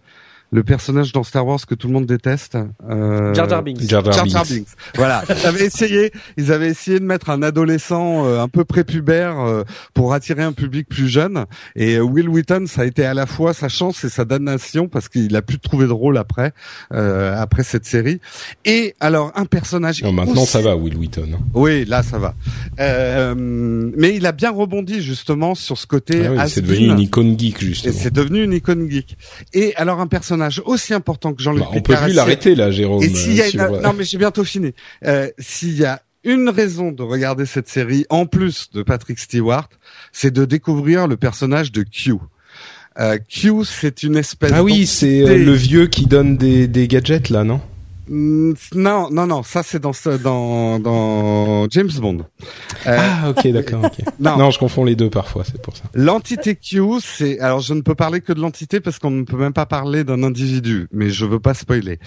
le, 0.51 0.63
personnage 0.63 1.11
dans 1.11 1.23
Star 1.23 1.45
Wars 1.45 1.65
que 1.65 1.75
tout 1.75 1.87
le 1.87 1.93
monde 1.93 2.05
déteste 2.05 2.57
euh... 2.89 3.33
Jar 3.33 3.47
Jar 3.49 3.63
Binks. 3.63 3.81
Jar 3.87 4.03
Jar 4.03 4.13
Jar 4.13 4.25
Jar 4.27 4.45
Binks. 4.45 4.67
Voilà, 4.95 5.23
ils 5.29 5.45
avaient 5.45 5.65
essayé, 5.65 6.11
ils 6.37 6.51
avaient 6.51 6.69
essayé 6.69 6.99
de 6.99 7.05
mettre 7.05 7.29
un 7.29 7.41
adolescent 7.41 8.25
euh, 8.25 8.39
un 8.41 8.47
peu 8.47 8.65
prépubère 8.65 9.39
euh, 9.39 9.63
pour 9.93 10.13
attirer 10.13 10.43
un 10.43 10.51
public 10.51 10.87
plus 10.89 11.07
jeune. 11.07 11.45
Et 11.75 11.95
euh, 11.95 12.01
Will 12.01 12.27
Wheaton, 12.29 12.65
ça 12.67 12.81
a 12.81 12.85
été 12.85 13.05
à 13.05 13.13
la 13.13 13.25
fois 13.25 13.53
sa 13.53 13.69
chance 13.69 14.03
et 14.03 14.09
sa 14.09 14.25
damnation 14.25 14.87
parce 14.87 15.07
qu'il 15.09 15.35
a 15.35 15.41
pu 15.41 15.59
trouver 15.59 15.87
de 15.87 15.93
rôle 15.93 16.17
après, 16.17 16.51
euh, 16.93 17.33
après 17.39 17.63
cette 17.63 17.85
série. 17.85 18.19
Et 18.65 18.95
alors 18.99 19.31
un 19.35 19.45
personnage. 19.45 20.03
Non, 20.03 20.11
maintenant 20.11 20.43
aussi- 20.43 20.51
ça 20.51 20.61
va, 20.61 20.75
Will 20.75 20.97
Wheaton. 20.97 21.29
hein. 21.33 21.39
Oui, 21.53 21.85
là 21.85 22.03
ça 22.03 22.17
va. 22.17 22.33
Euh, 22.79 23.35
mais 23.37 24.15
il 24.15 24.25
a 24.25 24.31
bien 24.31 24.51
rebondi 24.51 25.01
justement 25.01 25.55
sur 25.55 25.77
ce 25.77 25.87
côté. 25.87 26.25
Ah 26.25 26.31
oui, 26.31 26.49
c'est 26.49 26.61
devenu 26.61 26.87
une 26.87 26.99
icône 26.99 27.37
geek 27.39 27.61
Et 27.61 27.65
justement. 27.67 27.95
c'est 27.97 28.13
devenu 28.13 28.43
une 28.43 28.53
icône 28.53 28.89
geek. 28.89 29.15
Et 29.53 29.75
alors 29.75 29.99
un 30.01 30.07
personnage 30.07 30.40
aussi 30.65 30.93
important 30.93 31.33
que 31.33 31.41
Jean-Luc 31.43 31.61
Bah, 31.63 31.69
on 31.71 31.75
peut 31.81 31.93
Picard. 31.93 32.03
plus 32.05 32.13
l'arrêter 32.13 32.55
là, 32.55 32.71
Jérôme. 32.71 33.03
et 33.03 33.09
s'il 33.09 33.33
y 33.33 33.41
a 33.41 33.49
une... 33.49 33.81
non 33.81 33.93
mais 33.93 34.03
j'ai 34.03 34.17
bientôt 34.17 34.43
fini. 34.43 34.73
Euh, 35.05 35.29
s'il 35.39 35.77
y 35.77 35.85
a 35.85 36.01
une 36.23 36.49
raison 36.49 36.91
de 36.91 37.01
regarder 37.03 37.45
cette 37.45 37.67
série 37.67 38.05
en 38.09 38.25
plus 38.25 38.69
de 38.73 38.83
Patrick 38.83 39.17
Stewart, 39.19 39.69
c'est 40.11 40.31
de 40.31 40.45
découvrir 40.45 41.07
le 41.07 41.17
personnage 41.17 41.71
de 41.71 41.83
Q. 41.83 42.13
Euh, 42.99 43.17
Q, 43.27 43.63
c'est 43.65 44.03
une 44.03 44.17
espèce. 44.17 44.51
Ah 44.53 44.63
oui, 44.63 44.85
c'est 44.85 45.21
euh, 45.23 45.37
le 45.37 45.53
vieux 45.53 45.87
qui 45.87 46.05
donne 46.05 46.37
des, 46.37 46.67
des 46.67 46.87
gadgets 46.87 47.29
là, 47.29 47.43
non? 47.43 47.61
Non, 48.13 49.09
non, 49.09 49.25
non, 49.25 49.41
ça 49.41 49.63
c'est 49.63 49.79
dans 49.79 49.93
ce- 49.93 50.17
dans 50.21 50.79
dans 50.79 51.65
James 51.69 51.89
Bond. 51.99 52.25
Euh, 52.85 52.97
Ah, 52.99 53.29
ok, 53.29 53.47
d'accord. 53.53 53.85
ok. 53.85 53.99
non. 54.19 54.37
non, 54.37 54.51
je 54.51 54.59
confonds 54.59 54.83
les 54.83 54.97
deux 54.97 55.09
parfois, 55.09 55.43
c'est 55.45 55.61
pour 55.61 55.77
ça. 55.77 55.83
L'entité 55.93 56.55
Q, 56.57 56.81
c'est 57.01 57.39
alors 57.39 57.61
je 57.61 57.73
ne 57.73 57.79
peux 57.79 57.95
parler 57.95 58.19
que 58.19 58.33
de 58.33 58.41
l'entité 58.41 58.81
parce 58.81 58.99
qu'on 58.99 59.11
ne 59.11 59.23
peut 59.23 59.37
même 59.37 59.53
pas 59.53 59.65
parler 59.65 60.03
d'un 60.03 60.23
individu, 60.23 60.87
mais 60.91 61.09
je 61.09 61.25
veux 61.25 61.39
pas 61.39 61.53
spoiler. 61.53 61.99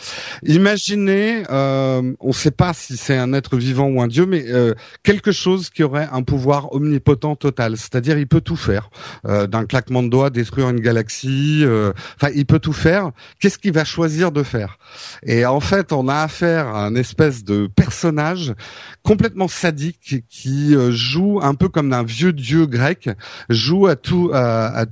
Imaginez, 0.45 1.45
euh, 1.51 2.13
on 2.21 2.29
ne 2.29 2.33
sait 2.33 2.51
pas 2.51 2.75
si 2.75 2.99
c'est 2.99 3.17
un 3.17 3.33
être 3.33 3.57
vivant 3.57 3.87
ou 3.89 4.03
un 4.03 4.07
dieu, 4.09 4.27
mais 4.27 4.45
euh, 4.49 4.75
quelque 5.05 5.33
chose 5.33 5.71
qui 5.71 5.83
aurait 5.83 6.09
un 6.13 6.23
pouvoir 6.23 6.73
omnipotent 6.75 7.35
total, 7.37 7.79
c'est-à-dire 7.79 8.19
il 8.19 8.27
peut 8.27 8.43
tout 8.43 8.57
faire, 8.57 8.91
euh, 9.27 9.47
d'un 9.47 9.65
claquement 9.65 10.03
de 10.03 10.09
doigts 10.09 10.29
détruire 10.29 10.69
une 10.69 10.81
galaxie, 10.81 11.61
euh, 11.65 11.93
enfin 12.21 12.31
il 12.35 12.45
peut 12.45 12.59
tout 12.59 12.75
faire. 12.75 13.11
Qu'est-ce 13.41 13.57
qu'il 13.59 13.73
va 13.73 13.85
choisir 13.87 14.33
de 14.33 14.43
faire? 14.43 14.79
Et 15.25 15.47
en 15.47 15.61
fait, 15.61 15.93
on 15.95 16.09
a 16.09 16.17
affaire 16.17 16.69
à 16.69 16.85
un 16.85 16.95
espèce 16.95 17.45
de 17.45 17.67
personnage 17.67 18.55
complètement 19.03 19.49
sadique 19.49 20.25
qui 20.29 20.75
euh, 20.75 20.91
joue 20.91 21.41
un 21.43 21.55
peu 21.55 21.69
comme 21.69 21.93
un 21.93 22.03
vieux 22.03 22.33
dieu 22.33 22.67
grec, 22.67 23.11
joue 23.51 23.87
à 23.87 23.97
tout, 23.97 24.31
à, 24.33 24.87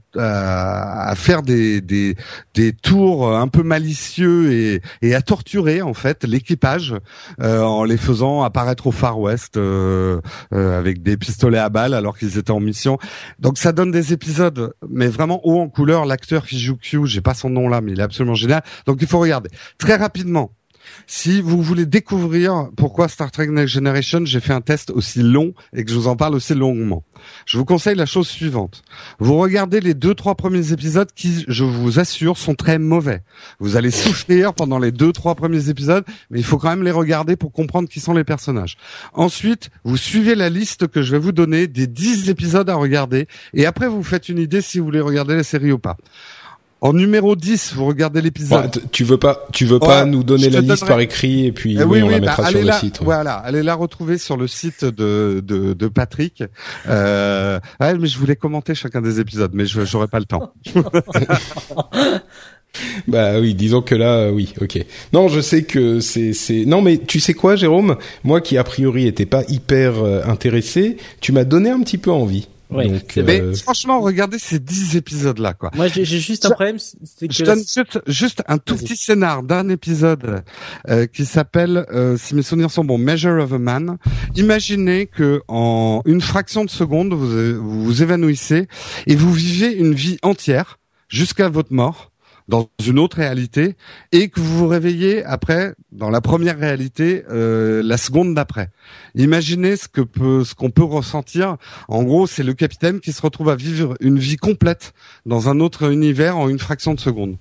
faire 1.16 1.42
des, 1.42 1.80
des, 1.80 2.16
des 2.54 2.72
tours 2.72 3.34
un 3.34 3.48
peu 3.48 3.62
malicieux 3.62 4.80
et, 5.02 5.14
à 5.14 5.22
torturer 5.22 5.82
en 5.82 5.94
fait 5.94 6.24
l'équipage 6.24 6.94
euh, 7.40 7.60
en 7.60 7.84
les 7.84 7.96
faisant 7.96 8.42
apparaître 8.42 8.86
au 8.86 8.92
Far 8.92 9.18
West 9.18 9.56
euh, 9.56 10.20
avec 10.50 11.02
des 11.02 11.16
pistolets 11.16 11.58
à 11.58 11.68
balles 11.68 11.94
alors 11.94 12.16
qu'ils 12.16 12.38
étaient 12.38 12.50
en 12.50 12.60
mission. 12.60 12.98
Donc 13.38 13.58
ça 13.58 13.72
donne 13.72 13.90
des 13.90 14.12
épisodes, 14.12 14.74
mais 14.88 15.08
vraiment 15.08 15.40
haut 15.44 15.60
en 15.60 15.68
couleur. 15.68 16.06
L'acteur 16.06 16.46
qui 16.46 16.58
joue 16.58 16.76
Q, 16.76 17.06
j'ai 17.06 17.20
pas 17.20 17.34
son 17.34 17.50
nom 17.50 17.68
là, 17.68 17.80
mais 17.80 17.92
il 17.92 18.00
est 18.00 18.04
absolument 18.04 18.34
génial. 18.34 18.62
Donc 18.86 18.98
il 19.00 19.06
faut 19.06 19.18
regarder 19.18 19.50
très 19.78 19.96
rapidement. 19.96 20.52
Si 21.06 21.40
vous 21.40 21.62
voulez 21.62 21.86
découvrir 21.86 22.68
pourquoi 22.76 23.08
Star 23.08 23.30
Trek 23.30 23.48
Next 23.48 23.74
Generation, 23.74 24.24
j'ai 24.24 24.40
fait 24.40 24.52
un 24.52 24.60
test 24.60 24.90
aussi 24.90 25.22
long 25.22 25.54
et 25.74 25.84
que 25.84 25.90
je 25.90 25.96
vous 25.96 26.08
en 26.08 26.16
parle 26.16 26.34
aussi 26.34 26.54
longuement. 26.54 27.04
Je 27.46 27.58
vous 27.58 27.64
conseille 27.64 27.96
la 27.96 28.06
chose 28.06 28.28
suivante. 28.28 28.82
Vous 29.18 29.36
regardez 29.36 29.80
les 29.80 29.94
deux, 29.94 30.14
trois 30.14 30.34
premiers 30.34 30.72
épisodes 30.72 31.10
qui, 31.14 31.44
je 31.48 31.64
vous 31.64 31.98
assure, 31.98 32.36
sont 32.36 32.54
très 32.54 32.78
mauvais. 32.78 33.22
Vous 33.60 33.76
allez 33.76 33.90
souffrir 33.90 34.54
pendant 34.54 34.78
les 34.78 34.92
deux, 34.92 35.12
trois 35.12 35.34
premiers 35.34 35.68
épisodes, 35.68 36.04
mais 36.30 36.38
il 36.38 36.44
faut 36.44 36.58
quand 36.58 36.70
même 36.70 36.82
les 36.82 36.90
regarder 36.90 37.36
pour 37.36 37.52
comprendre 37.52 37.88
qui 37.88 38.00
sont 38.00 38.14
les 38.14 38.24
personnages. 38.24 38.76
Ensuite, 39.12 39.70
vous 39.84 39.96
suivez 39.96 40.34
la 40.34 40.48
liste 40.48 40.88
que 40.88 41.02
je 41.02 41.12
vais 41.12 41.18
vous 41.18 41.32
donner 41.32 41.66
des 41.66 41.86
10 41.86 42.30
épisodes 42.30 42.68
à 42.68 42.74
regarder 42.74 43.26
et 43.54 43.66
après 43.66 43.88
vous 43.88 44.02
faites 44.02 44.28
une 44.28 44.38
idée 44.38 44.60
si 44.60 44.78
vous 44.78 44.86
voulez 44.86 45.00
regarder 45.00 45.34
la 45.34 45.44
série 45.44 45.72
ou 45.72 45.78
pas. 45.78 45.96
En 46.84 46.92
numéro 46.92 47.36
10, 47.36 47.74
vous 47.74 47.86
regardez 47.86 48.20
l'épisode. 48.20 48.72
T- 48.72 48.80
tu 48.90 49.04
veux 49.04 49.16
pas, 49.16 49.46
tu 49.52 49.66
veux 49.66 49.78
pas 49.78 50.02
Ouais, 50.02 50.10
nous 50.10 50.24
donner 50.24 50.50
la 50.50 50.60
liste 50.60 50.82
donnerai- 50.82 50.86
par 50.88 50.98
écrit 51.00 51.46
et 51.46 51.52
puis 51.52 51.76
Eh 51.80 51.84
oui, 51.84 52.02
on 52.02 52.08
la 52.08 52.18
bah, 52.18 52.26
mettra 52.26 52.46
sur 52.50 52.58
le 52.58 52.64
la, 52.66 52.78
site. 52.80 52.98
ouais. 52.98 53.04
Voilà, 53.04 53.34
allez 53.34 53.62
la 53.62 53.74
retrouver 53.76 54.18
sur 54.18 54.36
le 54.36 54.48
site 54.48 54.84
de 54.84 55.40
de, 55.46 55.74
de 55.74 55.86
Patrick. 55.88 56.42
Euh, 56.88 57.60
ouais, 57.80 57.96
mais 57.96 58.08
je 58.08 58.18
voulais 58.18 58.34
commenter 58.34 58.74
chacun 58.74 59.00
des 59.00 59.20
épisodes, 59.20 59.52
mais 59.54 59.64
je 59.64 59.84
j'aurais 59.84 60.08
pas 60.08 60.18
le 60.18 60.24
temps. 60.24 60.52
Bah 63.06 63.38
oui, 63.38 63.54
disons 63.54 63.82
que 63.82 63.94
là, 63.94 64.14
euh, 64.16 64.30
oui, 64.30 64.54
ok. 64.60 64.82
Non, 65.12 65.28
je 65.28 65.40
sais 65.42 65.62
que 65.62 66.00
c'est, 66.00 66.32
c'est. 66.32 66.64
Non, 66.64 66.80
mais 66.80 66.96
tu 66.96 67.20
sais 67.20 67.34
quoi, 67.34 67.54
Jérôme? 67.54 67.96
Moi, 68.24 68.40
qui 68.40 68.56
a 68.56 68.64
priori 68.64 69.06
était 69.06 69.26
pas 69.26 69.42
hyper 69.48 70.02
euh, 70.02 70.22
intéressé, 70.24 70.96
tu 71.20 71.32
m'as 71.32 71.44
donné 71.44 71.68
un 71.68 71.80
petit 71.80 71.98
peu 71.98 72.10
envie. 72.10 72.48
Ouais, 72.72 72.88
Donc, 72.88 73.16
Mais 73.16 73.40
euh, 73.40 73.54
franchement, 73.54 74.00
regardez 74.00 74.38
ces 74.38 74.58
10 74.58 74.96
épisodes 74.96 75.38
là, 75.38 75.54
quoi. 75.54 75.70
Moi, 75.74 75.88
j'ai 75.88 76.04
j'ai 76.04 76.18
juste 76.20 76.46
un 76.46 76.50
problème, 76.50 76.78
c'est 76.78 77.28
que 77.28 77.34
Je 77.34 77.44
la- 77.44 77.54
donne 77.54 77.64
juste, 77.64 78.00
juste 78.06 78.42
un 78.48 78.58
tout 78.58 78.76
petit 78.76 78.96
scénar 78.96 79.42
d'un 79.42 79.68
épisode 79.68 80.42
euh, 80.88 81.06
qui 81.06 81.24
s'appelle, 81.24 81.86
euh, 81.92 82.16
si 82.16 82.34
mes 82.34 82.42
souvenirs 82.42 82.70
sont 82.70 82.84
bons, 82.84 82.98
Measure 82.98 83.42
of 83.42 83.52
a 83.52 83.58
Man. 83.58 83.98
Imaginez 84.36 85.06
que 85.06 85.42
en 85.48 86.02
une 86.06 86.20
fraction 86.20 86.64
de 86.64 86.70
seconde, 86.70 87.12
vous 87.14 87.60
vous, 87.62 87.84
vous 87.84 88.02
évanouissez 88.02 88.68
et 89.06 89.16
vous 89.16 89.32
vivez 89.32 89.72
une 89.72 89.94
vie 89.94 90.18
entière 90.22 90.78
jusqu'à 91.08 91.48
votre 91.48 91.72
mort 91.72 92.11
dans 92.52 92.68
une 92.84 92.98
autre 92.98 93.16
réalité 93.16 93.76
et 94.12 94.28
que 94.28 94.38
vous 94.38 94.58
vous 94.58 94.68
réveillez 94.68 95.24
après 95.24 95.74
dans 95.90 96.10
la 96.10 96.20
première 96.20 96.58
réalité 96.58 97.24
euh, 97.30 97.82
la 97.82 97.96
seconde 97.96 98.34
d'après. 98.34 98.68
Imaginez 99.14 99.76
ce 99.76 99.88
que 99.88 100.02
peut 100.02 100.44
ce 100.44 100.54
qu'on 100.54 100.68
peut 100.68 100.84
ressentir. 100.84 101.56
En 101.88 102.02
gros, 102.02 102.26
c'est 102.26 102.42
le 102.42 102.52
capitaine 102.52 103.00
qui 103.00 103.14
se 103.14 103.22
retrouve 103.22 103.48
à 103.48 103.56
vivre 103.56 103.94
une 104.00 104.18
vie 104.18 104.36
complète 104.36 104.92
dans 105.24 105.48
un 105.48 105.60
autre 105.60 105.90
univers 105.90 106.36
en 106.36 106.50
une 106.50 106.58
fraction 106.58 106.92
de 106.92 107.00
seconde. 107.00 107.38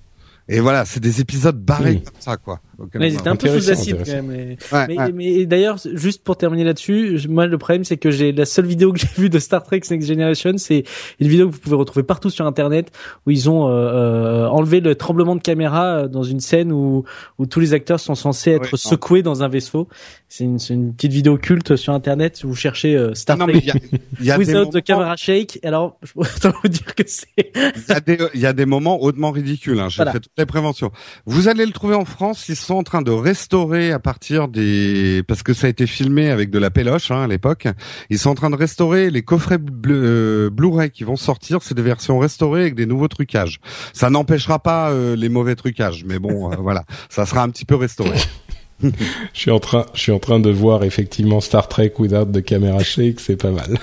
Et 0.50 0.60
voilà, 0.60 0.86
c'est 0.86 1.00
des 1.00 1.22
épisodes 1.22 1.58
barrés 1.58 2.02
comme 2.04 2.14
ça, 2.20 2.36
quoi. 2.38 2.60
on 2.80 3.00
ils 3.00 3.14
étaient 3.14 3.28
un 3.30 3.36
peu 3.36 3.48
sous 3.60 3.70
acide 3.70 3.98
quand 4.06 4.12
même. 4.12 4.26
mais- 4.28 4.58
Ouais, 4.72 4.88
Mais, 4.88 4.98
ouais. 4.98 5.12
mais 5.14 5.46
d'ailleurs, 5.46 5.78
juste 5.94 6.24
pour 6.24 6.36
terminer 6.36 6.64
là-dessus, 6.64 7.20
moi 7.30 7.46
le 7.48 7.58
problème 7.58 7.84
c'est 7.84 7.98
que 7.98 8.10
j'ai 8.12 8.32
la 8.32 8.46
seule 8.46 8.66
vidéo 8.66 8.92
que 8.92 9.00
j'ai 9.00 9.08
vue 9.18 9.30
de 9.30 9.38
Star 9.40 9.64
Trek 9.64 9.82
Next 9.90 10.08
Generation, 10.08 10.54
c'est 10.58 10.84
une 11.20 11.28
vidéo 11.28 11.48
que 11.48 11.54
vous 11.54 11.60
pouvez 11.60 11.76
retrouver 11.76 12.04
partout 12.04 12.30
sur 12.32 12.46
Internet 12.48 12.92
où 13.26 13.32
ils 13.32 13.50
ont 13.50 13.68
euh, 13.70 13.72
euh, 13.72 14.48
enlevé 14.48 14.80
le 14.82 14.96
tremblement 14.96 15.36
de 15.36 15.42
caméra 15.42 15.86
euh, 16.00 16.08
dans 16.08 16.24
une 16.24 16.40
scène 16.40 16.72
où 16.72 17.04
où 17.38 17.46
tous 17.46 17.60
les 17.60 17.74
acteurs 17.74 18.00
sont 18.00 18.16
censés 18.16 18.52
être 18.52 18.62
Ouais, 18.64 18.70
non. 18.72 18.78
secoués 18.78 19.22
dans 19.24 19.44
un 19.44 19.48
vaisseau. 19.48 19.88
C'est 20.28 20.46
une, 20.46 20.60
c'est 20.60 20.74
une 20.74 20.94
petite 20.94 21.12
vidéo 21.12 21.38
culte 21.38 21.76
sur 21.76 21.94
Internet. 21.94 22.38
Si 22.38 22.44
vous 22.48 22.56
cherchez 22.56 22.96
euh, 22.96 23.14
Star 23.14 23.38
Non, 23.38 23.46
mais 23.48 23.54
Trek 23.58 23.68
y 23.68 23.72
a, 23.72 23.76
il 24.20 24.26
y 24.26 24.32
a 24.32 24.38
des 24.38 24.46
Without 24.46 24.58
moments, 24.60 24.70
the 24.72 24.82
Camera 24.84 25.16
Shake, 25.18 25.60
alors 25.64 25.98
je 26.04 26.14
peux 26.14 26.52
vous 26.64 26.70
dire 26.70 26.96
que 26.96 27.04
c'est 27.06 27.28
il 27.54 27.84
y 27.90 27.92
a 27.94 28.00
des, 28.00 28.18
il 28.34 28.40
y 28.40 28.46
a 28.46 28.54
des 28.54 28.66
moments 28.66 29.02
hautement 29.04 29.32
ridicules. 29.32 29.80
Hein. 29.80 29.90
J'ai 29.90 29.98
Voilà. 29.98 30.14
fait 30.14 30.41
préventions. 30.46 30.92
Vous 31.26 31.48
allez 31.48 31.66
le 31.66 31.72
trouver 31.72 31.96
en 31.96 32.06
France. 32.06 32.50
Ils 32.50 32.56
sont 32.56 32.76
en 32.76 32.84
train 32.84 33.02
de 33.02 33.12
restaurer 33.12 33.92
à 33.92 34.00
partir 34.00 34.48
des, 34.48 35.24
parce 35.28 35.44
que 35.44 35.54
ça 35.54 35.68
a 35.68 35.70
été 35.70 35.88
filmé 35.88 36.30
avec 36.30 36.50
de 36.50 36.60
la 36.60 36.70
péloche 36.70 37.12
hein, 37.12 37.24
à 37.24 37.28
l'époque. 37.28 37.68
Ils 38.10 38.20
sont 38.20 38.30
en 38.30 38.36
train 38.36 38.50
de 38.50 38.56
restaurer 38.56 39.10
les 39.10 39.22
coffrets 39.22 39.58
bleu- 39.58 40.02
euh, 40.04 40.50
Blu-ray 40.50 40.90
qui 40.90 41.04
vont 41.04 41.16
sortir. 41.16 41.60
C'est 41.62 41.76
des 41.76 41.82
versions 41.82 42.20
restaurées 42.20 42.62
avec 42.62 42.76
des 42.76 42.86
nouveaux 42.86 43.08
trucages. 43.08 43.60
Ça 43.94 44.10
n'empêchera 44.10 44.60
pas 44.60 44.92
euh, 44.92 45.16
les 45.16 45.30
mauvais 45.30 45.56
trucages, 45.56 46.04
mais 46.06 46.20
bon, 46.20 46.52
euh, 46.52 46.56
voilà, 46.60 46.86
ça 47.10 47.26
sera 47.26 47.44
un 47.44 47.50
petit 47.50 47.66
peu 47.66 47.76
restauré. 47.76 48.18
je 49.34 49.40
suis 49.40 49.52
en 49.52 49.60
train, 49.60 49.86
je 49.94 50.00
suis 50.00 50.12
en 50.12 50.20
train 50.20 50.40
de 50.40 50.50
voir 50.50 50.84
effectivement 50.84 51.40
Star 51.40 51.68
Trek 51.68 51.94
Without 52.00 52.26
the 52.26 52.44
Camera 52.44 52.84
Shake, 52.84 53.20
c'est 53.20 53.36
pas 53.36 53.52
mal. 53.52 53.78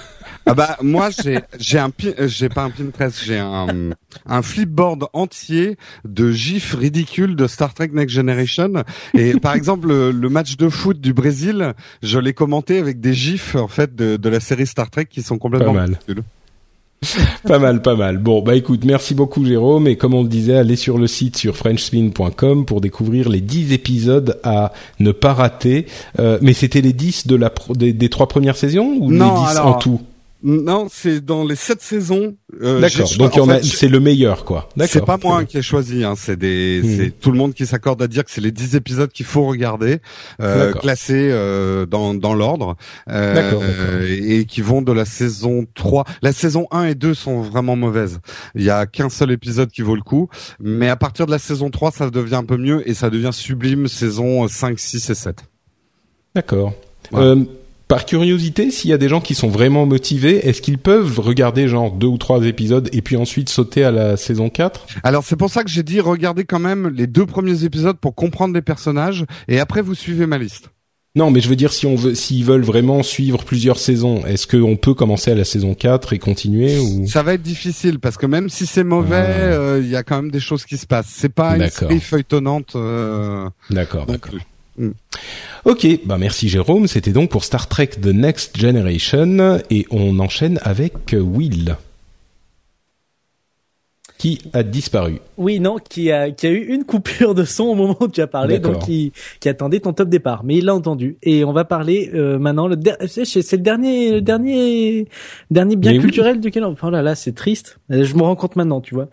Ah 0.51 0.55
bah 0.55 0.77
moi 0.83 1.11
j'ai 1.11 1.41
j'ai 1.59 1.79
un 1.79 1.91
euh, 2.05 2.27
j'ai 2.27 2.49
pas 2.49 2.63
un 2.65 2.71
Pinterest, 2.71 3.23
j'ai 3.25 3.39
un 3.39 3.67
un 4.27 4.43
flipboard 4.43 5.05
entier 5.13 5.77
de 6.07 6.33
gifs 6.33 6.75
ridicules 6.75 7.37
de 7.37 7.47
Star 7.47 7.75
Trek 7.75 7.91
Next 7.93 8.15
Generation 8.15 8.73
et 9.15 9.35
par 9.35 9.55
exemple 9.55 9.89
le, 9.89 10.11
le 10.11 10.29
match 10.31 10.57
de 10.57 10.69
foot 10.71 11.01
du 11.01 11.13
Brésil, 11.13 11.75
je 12.03 12.19
l'ai 12.19 12.33
commenté 12.33 12.79
avec 12.79 13.01
des 13.01 13.13
gifs 13.13 13.55
en 13.57 13.69
fait 13.69 13.95
de, 13.95 14.17
de 14.17 14.29
la 14.29 14.41
série 14.41 14.67
Star 14.67 14.91
Trek 14.91 15.07
qui 15.07 15.23
sont 15.23 15.37
complètement 15.39 15.75
Pas 15.75 15.81
mal. 15.81 15.91
ridicules. 15.91 16.23
pas 17.47 17.59
mal, 17.61 17.81
pas 17.81 17.95
mal. 17.95 18.19
Bon, 18.19 18.43
bah 18.43 18.57
écoute, 18.57 18.85
merci 18.85 19.15
beaucoup 19.15 19.45
Jérôme. 19.45 19.87
Et 19.87 19.97
comme 19.97 20.15
on 20.15 20.23
le 20.23 20.29
disait, 20.29 20.57
allez 20.57 20.75
sur 20.75 20.99
le 20.99 21.07
site 21.07 21.37
sur 21.37 21.57
frenchspin.com 21.57 22.65
pour 22.65 22.81
découvrir 22.81 23.29
les 23.29 23.41
10 23.41 23.73
épisodes 23.73 24.41
à 24.43 24.73
ne 24.99 25.13
pas 25.13 25.33
rater. 25.33 25.87
Euh, 26.19 26.39
mais 26.43 26.55
c'était 26.55 26.81
les 26.81 26.93
10 26.93 27.27
de 27.29 27.37
la 27.37 27.51
pro- 27.51 27.75
des, 27.75 27.93
des 27.93 28.09
trois 28.09 28.27
premières 28.27 28.57
saisons 28.57 28.97
ou 29.01 29.13
Non, 29.13 29.33
les 29.35 29.41
10 29.53 29.59
alors, 29.59 29.67
en 29.67 29.75
tout? 29.75 30.01
Non, 30.43 30.87
c'est 30.89 31.21
dans 31.25 31.45
les 31.45 31.57
sept 31.57 31.83
saisons. 31.83 32.37
euh, 32.63 32.81
D'accord. 32.81 33.09
Donc 33.19 33.33
c'est 33.65 33.89
le 33.89 33.99
meilleur, 33.99 34.45
quoi. 34.45 34.69
D'accord. 34.77 34.93
C'est 34.93 35.05
pas 35.05 35.19
moi 35.21 35.45
qui 35.45 35.59
ai 35.59 35.63
choisi, 35.63 36.05
hein, 36.05 36.15
c'est 36.17 36.37
des, 36.37 36.81
Hmm. 36.85 36.97
c'est 36.97 37.11
tout 37.19 37.33
le 37.33 37.39
monde 37.39 37.55
qui 37.55 37.67
s'accorde 37.67 38.01
à 38.03 38.07
dire 38.07 38.25
que 38.25 38.31
c'est 38.31 38.41
les 38.41 38.53
10 38.53 38.77
épisodes 38.77 39.11
qu'il 39.11 39.27
faut 39.27 39.45
regarder, 39.47 39.99
euh, 40.41 40.73
classés 40.75 41.29
euh, 41.33 41.87
dans, 41.87 42.15
dans 42.15 42.35
l'ordre, 42.35 42.77
euh, 43.11 43.35
D'accord, 43.35 43.61
d'accord. 43.63 44.03
et 44.09 44.45
qui 44.45 44.61
vont 44.63 44.81
de 44.81 44.93
la 44.93 45.05
saison 45.05 45.67
3. 45.75 46.05
La 46.23 46.33
saison 46.33 46.69
1 46.71 46.85
et 46.85 46.95
2 46.95 47.15
sont 47.15 47.41
vraiment 47.43 47.75
mauvaises. 47.75 48.21
Il 48.55 48.63
y 48.63 48.71
a 48.71 48.87
qu'un 48.87 49.09
seul 49.09 49.33
épisode 49.33 49.71
qui 49.73 49.83
vaut 49.83 49.97
le 49.97 50.03
coup, 50.03 50.29
mais 50.61 50.89
à 50.89 50.95
partir 50.97 51.27
de 51.27 51.33
la 51.33 51.39
saison 51.41 51.69
3, 51.71 51.91
ça 51.91 52.11
devient 52.11 52.37
un 52.37 52.45
peu 52.45 52.57
mieux 52.59 52.89
et 52.89 52.95
ça 52.95 53.11
devient 53.11 53.31
sublime 53.33 53.89
saison 53.89 54.47
5, 54.47 54.79
6 54.79 55.11
et 55.11 55.15
7. 55.17 55.39
D'accord. 56.37 56.75
Ouais. 57.11 57.35
Par 57.89 58.05
curiosité, 58.05 58.71
s'il 58.71 58.91
y 58.91 58.93
a 58.93 58.99
des 58.99 59.09
gens 59.09 59.23
qui 59.23 59.35
sont 59.35 59.49
vraiment 59.49 59.87
motivés, 59.87 60.47
est-ce 60.47 60.61
qu'ils 60.61 60.77
peuvent 60.77 61.19
regarder 61.21 61.69
genre 61.69 61.91
deux 61.91 62.07
ou 62.07 62.19
trois 62.19 62.45
épisodes 62.45 62.89
et 62.93 63.01
puis 63.01 63.17
ensuite 63.17 63.49
sauter 63.49 63.83
à 63.83 63.91
la 63.91 64.19
saison 64.19 64.51
4 64.51 64.87
Alors 65.05 65.25
c'est 65.25 65.37
pour 65.37 65.49
ça 65.51 65.65
que 65.65 65.71
j'ai 65.71 65.83
dit 65.83 65.99
regardez 66.01 66.45
quand 66.45 66.59
même 66.59 66.89
les 66.89 67.07
deux 67.07 67.25
premiers 67.25 67.65
épisodes 67.65 67.97
pour 67.99 68.15
comprendre 68.15 68.53
les 68.55 68.61
personnages 68.63 69.25
et 69.49 69.59
après 69.59 69.81
vous 69.81 69.95
suivez 69.95 70.27
ma 70.27 70.37
liste. 70.37 70.69
Non, 71.17 71.31
mais 71.31 71.41
je 71.41 71.49
veux 71.49 71.57
dire 71.57 71.73
si 71.73 71.87
on 71.87 71.97
veut, 71.97 72.15
s'ils 72.15 72.45
veulent 72.45 72.63
vraiment 72.63 73.03
suivre 73.03 73.43
plusieurs 73.43 73.79
saisons, 73.79 74.25
est-ce 74.27 74.47
qu'on 74.47 74.77
peut 74.77 74.93
commencer 74.93 75.31
à 75.31 75.35
la 75.35 75.45
saison 75.45 75.75
4 75.75 76.13
et 76.13 76.19
continuer 76.19 76.79
ou? 76.79 77.09
Ça 77.09 77.23
va 77.23 77.33
être 77.35 77.43
difficile 77.43 77.99
parce 77.99 78.19
que 78.19 78.27
même 78.27 78.51
si 78.51 78.67
c'est 78.67 78.85
mauvais, 78.85 79.17
Ah. 79.17 79.41
euh, 79.55 79.81
il 79.83 79.89
y 79.89 79.97
a 79.97 80.03
quand 80.03 80.17
même 80.23 80.31
des 80.31 80.41
choses 80.41 80.67
qui 80.67 80.77
se 80.77 80.87
passent. 80.87 81.09
C'est 81.11 81.33
pas 81.33 81.57
une 81.57 81.71
série 81.71 82.01
feuilletonnante. 82.01 82.77
euh, 82.77 83.49
D'accord, 83.71 84.05
d'accord. 84.05 84.35
Plus. 84.79 84.95
Ok, 85.65 85.87
bah 86.05 86.19
merci 86.19 86.49
Jérôme. 86.49 86.87
C'était 86.87 87.13
donc 87.13 87.31
pour 87.31 87.45
Star 87.45 87.69
Trek 87.69 87.89
The 88.01 88.07
Next 88.07 88.57
Generation 88.59 89.59
et 89.71 89.87
on 89.91 90.19
enchaîne 90.19 90.59
avec 90.63 90.95
Will. 91.13 91.77
qui 94.19 94.41
a 94.53 94.63
disparu? 94.63 95.21
Oui, 95.39 95.61
non, 95.61 95.79
qui 95.79 96.11
a 96.11 96.31
qui 96.33 96.47
a 96.47 96.51
eu 96.51 96.67
une 96.75 96.85
coupure 96.85 97.35
de 97.35 97.45
son 97.45 97.65
au 97.65 97.75
moment 97.75 97.97
où 98.01 98.09
tu 98.09 98.21
as 98.21 98.27
parlé, 98.27 98.59
donc 98.59 98.81
qui 98.81 99.13
qui 99.41 99.49
attendait 99.49 99.81
ton 99.81 99.93
top 99.93 100.09
départ, 100.09 100.43
mais 100.45 100.57
il 100.57 100.65
l'a 100.67 100.75
entendu. 100.75 101.17
Et 101.23 101.45
on 101.45 101.53
va 101.53 101.65
parler 101.65 102.11
euh, 102.15 102.39
maintenant 102.39 102.67
le 102.67 102.77
c'est 103.07 103.53
le 103.53 103.63
dernier 103.63 104.11
le 104.11 104.21
dernier 104.21 105.07
dernier 105.51 105.77
bien 105.77 105.99
culturel 105.99 106.41
duquel 106.41 106.65
on 106.65 106.75
oh 106.83 106.91
là 106.91 107.01
là 107.01 107.15
c'est 107.15 107.33
triste. 107.33 107.79
Je 107.89 108.15
me 108.15 108.23
rends 108.23 108.37
compte 108.37 108.57
maintenant, 108.57 108.81
tu 108.81 108.95
vois. 108.95 109.09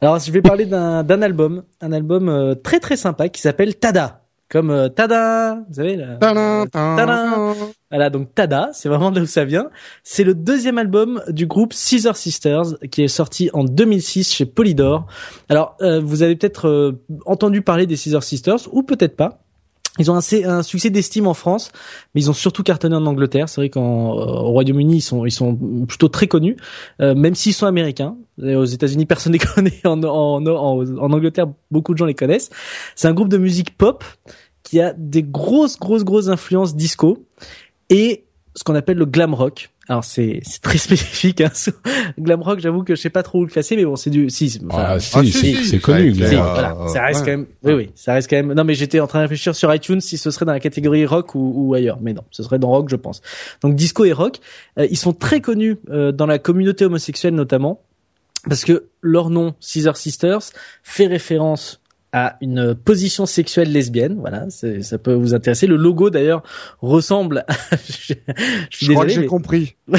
Alors 0.00 0.18
je 0.18 0.32
vais 0.32 0.42
parler 0.42 0.64
d'un 0.64 1.04
d'un 1.04 1.20
album, 1.22 1.62
un 1.80 1.92
album 1.92 2.28
euh, 2.28 2.54
très 2.54 2.80
très 2.80 2.96
sympa 2.96 3.28
qui 3.28 3.42
s'appelle 3.42 3.76
Tada 3.76 4.27
comme 4.48 4.70
euh, 4.70 4.88
Tada, 4.88 5.56
vous 5.68 5.74
savez 5.74 5.96
là. 5.96 6.16
Tada, 6.66 7.54
Voilà, 7.90 8.10
donc 8.10 8.34
Tada, 8.34 8.70
c'est 8.72 8.88
vraiment 8.88 9.10
de 9.10 9.20
où 9.20 9.26
ça 9.26 9.44
vient. 9.44 9.68
C'est 10.02 10.24
le 10.24 10.34
deuxième 10.34 10.78
album 10.78 11.22
du 11.28 11.46
groupe 11.46 11.74
Caesar 11.74 12.16
Sisters 12.16 12.78
qui 12.90 13.02
est 13.02 13.08
sorti 13.08 13.50
en 13.52 13.64
2006 13.64 14.32
chez 14.32 14.46
Polydor. 14.46 15.06
Alors, 15.48 15.76
euh, 15.82 16.00
vous 16.00 16.22
avez 16.22 16.34
peut-être 16.34 16.68
euh, 16.68 17.04
entendu 17.26 17.62
parler 17.62 17.86
des 17.86 17.96
Caesar 17.96 18.22
Sisters 18.22 18.72
ou 18.72 18.82
peut-être 18.82 19.16
pas. 19.16 19.44
Ils 19.98 20.10
ont 20.10 20.16
un, 20.16 20.62
succès 20.62 20.90
d'estime 20.90 21.26
en 21.26 21.34
France, 21.34 21.70
mais 22.14 22.20
ils 22.20 22.30
ont 22.30 22.34
surtout 22.34 22.62
cartonné 22.62 22.94
en 22.96 23.06
Angleterre. 23.06 23.48
C'est 23.48 23.60
vrai 23.60 23.70
qu'au 23.70 24.12
Royaume-Uni, 24.12 24.96
ils 24.96 25.02
sont, 25.02 25.26
ils 25.26 25.32
sont 25.32 25.56
plutôt 25.86 26.08
très 26.08 26.26
connus, 26.26 26.56
même 27.00 27.34
s'ils 27.34 27.54
sont 27.54 27.66
américains. 27.66 28.16
Aux 28.40 28.64
États-Unis, 28.64 29.06
personne 29.06 29.32
ne 29.32 29.38
les 29.38 29.44
connaît. 29.44 29.80
En, 29.84 30.02
en, 30.04 30.46
en, 30.46 30.98
en, 30.98 31.12
Angleterre, 31.12 31.46
beaucoup 31.70 31.92
de 31.92 31.98
gens 31.98 32.06
les 32.06 32.14
connaissent. 32.14 32.50
C'est 32.94 33.08
un 33.08 33.14
groupe 33.14 33.28
de 33.28 33.38
musique 33.38 33.76
pop 33.76 34.04
qui 34.62 34.80
a 34.80 34.92
des 34.96 35.22
grosses, 35.22 35.78
grosses, 35.78 36.04
grosses 36.04 36.28
influences 36.28 36.76
disco 36.76 37.26
et 37.90 38.27
ce 38.58 38.64
qu'on 38.64 38.74
appelle 38.74 38.96
le 38.96 39.06
glam 39.06 39.34
rock. 39.34 39.70
Alors 39.88 40.04
c'est 40.04 40.40
c'est 40.42 40.60
très 40.60 40.78
spécifique. 40.88 41.40
Hein. 41.40 41.52
glam 42.18 42.42
rock, 42.42 42.58
j'avoue 42.58 42.82
que 42.82 42.96
je 42.96 43.00
sais 43.00 43.08
pas 43.08 43.22
trop 43.22 43.38
où 43.38 43.44
le 43.44 43.50
classer, 43.50 43.76
mais 43.76 43.84
bon, 43.84 43.94
c'est 43.94 44.10
du 44.10 44.28
si. 44.30 44.60
ah, 44.70 44.96
ah 44.96 45.00
si, 45.00 45.64
c'est 45.64 45.78
connu. 45.78 46.10
voilà, 46.10 46.76
ça 46.88 47.04
reste 47.04 47.20
quand 47.20 47.30
même. 47.30 47.46
Oui, 47.62 47.72
oui, 47.74 47.90
ça 47.94 48.14
reste 48.14 48.28
quand 48.28 48.36
même. 48.36 48.52
Non, 48.52 48.64
mais 48.64 48.74
j'étais 48.74 48.98
en 48.98 49.06
train 49.06 49.20
de 49.20 49.24
réfléchir 49.24 49.54
sur 49.54 49.72
iTunes 49.72 50.00
si 50.00 50.18
ce 50.18 50.32
serait 50.32 50.44
dans 50.44 50.52
la 50.52 50.60
catégorie 50.60 51.06
rock 51.06 51.36
ou, 51.36 51.52
ou 51.54 51.74
ailleurs, 51.74 51.98
mais 52.02 52.14
non, 52.14 52.24
ce 52.32 52.42
serait 52.42 52.58
dans 52.58 52.68
rock, 52.68 52.88
je 52.88 52.96
pense. 52.96 53.22
Donc 53.62 53.76
disco 53.76 54.04
et 54.04 54.12
rock, 54.12 54.40
euh, 54.78 54.88
ils 54.90 54.98
sont 54.98 55.12
très 55.12 55.40
connus 55.40 55.76
euh, 55.90 56.10
dans 56.10 56.26
la 56.26 56.40
communauté 56.40 56.84
homosexuelle 56.84 57.34
notamment 57.34 57.80
parce 58.48 58.64
que 58.64 58.88
leur 59.02 59.30
nom, 59.30 59.54
Caesar 59.60 59.96
Sisters, 59.96 60.42
fait 60.82 61.06
référence 61.06 61.80
à 62.12 62.36
une 62.40 62.74
position 62.74 63.26
sexuelle 63.26 63.70
lesbienne. 63.70 64.16
Voilà, 64.18 64.46
ça 64.50 64.98
peut 64.98 65.12
vous 65.12 65.34
intéresser. 65.34 65.66
Le 65.66 65.76
logo 65.76 66.10
d'ailleurs 66.10 66.42
ressemble. 66.80 67.44
À... 67.48 67.76
je, 68.00 68.14
je, 68.70 68.92
crois 68.92 69.04
que 69.04 69.12
j'ai 69.12 69.26
compris. 69.26 69.76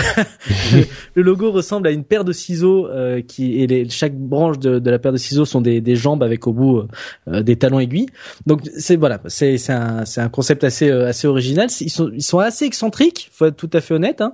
le 1.15 1.21
logo 1.21 1.51
ressemble 1.51 1.87
à 1.87 1.91
une 1.91 2.03
paire 2.03 2.23
de 2.23 2.31
ciseaux 2.31 2.87
euh, 2.87 3.21
qui 3.21 3.61
et 3.61 3.67
les, 3.67 3.89
chaque 3.89 4.15
branche 4.15 4.59
de, 4.59 4.79
de, 4.79 4.89
la 4.89 4.99
paire 4.99 5.11
de 5.11 5.17
ciseaux 5.17 5.45
sont 5.45 5.61
des, 5.61 5.81
des 5.81 5.95
jambes 5.95 6.23
avec 6.23 6.47
au 6.47 6.53
bout 6.53 6.83
euh, 7.27 7.43
des 7.43 7.57
talons 7.57 7.79
aiguilles. 7.79 8.09
Donc 8.47 8.61
c'est 8.77 8.95
voilà, 8.95 9.21
c'est 9.27 9.57
c'est 9.57 9.73
un 9.73 10.05
c'est 10.05 10.21
un 10.21 10.29
concept 10.29 10.63
assez 10.63 10.89
euh, 10.89 11.07
assez 11.07 11.27
original. 11.27 11.69
Ils 11.81 11.89
sont 11.89 12.09
ils 12.13 12.23
sont 12.23 12.39
assez 12.39 12.65
excentriques, 12.65 13.29
faut 13.31 13.45
être 13.45 13.57
tout 13.57 13.69
à 13.73 13.81
fait 13.81 13.93
honnête. 13.93 14.21
Hein. 14.21 14.33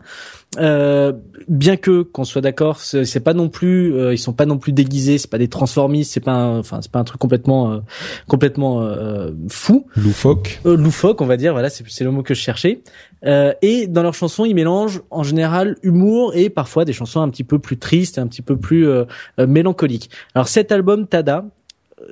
Euh, 0.58 1.14
bien 1.48 1.78
que 1.78 2.02
qu'on 2.02 2.24
soit 2.24 2.42
d'accord, 2.42 2.80
c'est 2.80 3.20
pas 3.20 3.34
non 3.34 3.50
plus, 3.50 3.94
euh, 3.94 4.14
ils 4.14 4.18
sont 4.18 4.34
pas 4.34 4.46
non 4.46 4.58
plus 4.58 4.72
déguisés, 4.72 5.18
c'est 5.18 5.30
pas 5.30 5.38
des 5.38 5.48
transformistes, 5.48 6.12
c'est 6.12 6.20
pas, 6.20 6.48
enfin 6.48 6.80
c'est 6.82 6.92
pas 6.92 7.00
un 7.00 7.04
truc 7.04 7.20
complètement, 7.20 7.72
euh, 7.72 7.80
complètement 8.28 8.82
euh, 8.82 9.32
fou. 9.50 9.88
Loufoque. 9.96 10.60
loufoque, 10.66 11.22
on 11.22 11.26
va 11.26 11.38
dire, 11.38 11.54
voilà, 11.54 11.70
c'est 11.70 12.04
le 12.04 12.12
mot 12.12 12.24
que 12.24 12.34
je 12.34 12.42
cherchais. 12.42 12.82
et 13.24 13.88
dans 13.88 14.04
leurs 14.04 14.14
chansons, 14.14 14.46
ils 14.46 14.56
mélangent 14.56 15.02
en 15.10 15.24
général 15.24 15.78
humour 15.84 16.36
et 16.36 16.50
parfois 16.50 16.86
des 16.86 16.94
chansons 16.94 17.22
un 17.22 17.30
petit 17.30 17.44
peu 17.44 17.60
plus 17.60 17.78
tristes, 17.78 18.18
un 18.18 18.28
petit 18.28 18.42
peu 18.42 18.58
plus 18.58 18.88
mélancoliques. 19.38 20.10
Alors 20.34 20.48
cet 20.48 20.72
album 20.72 21.08
Tada, 21.08 21.46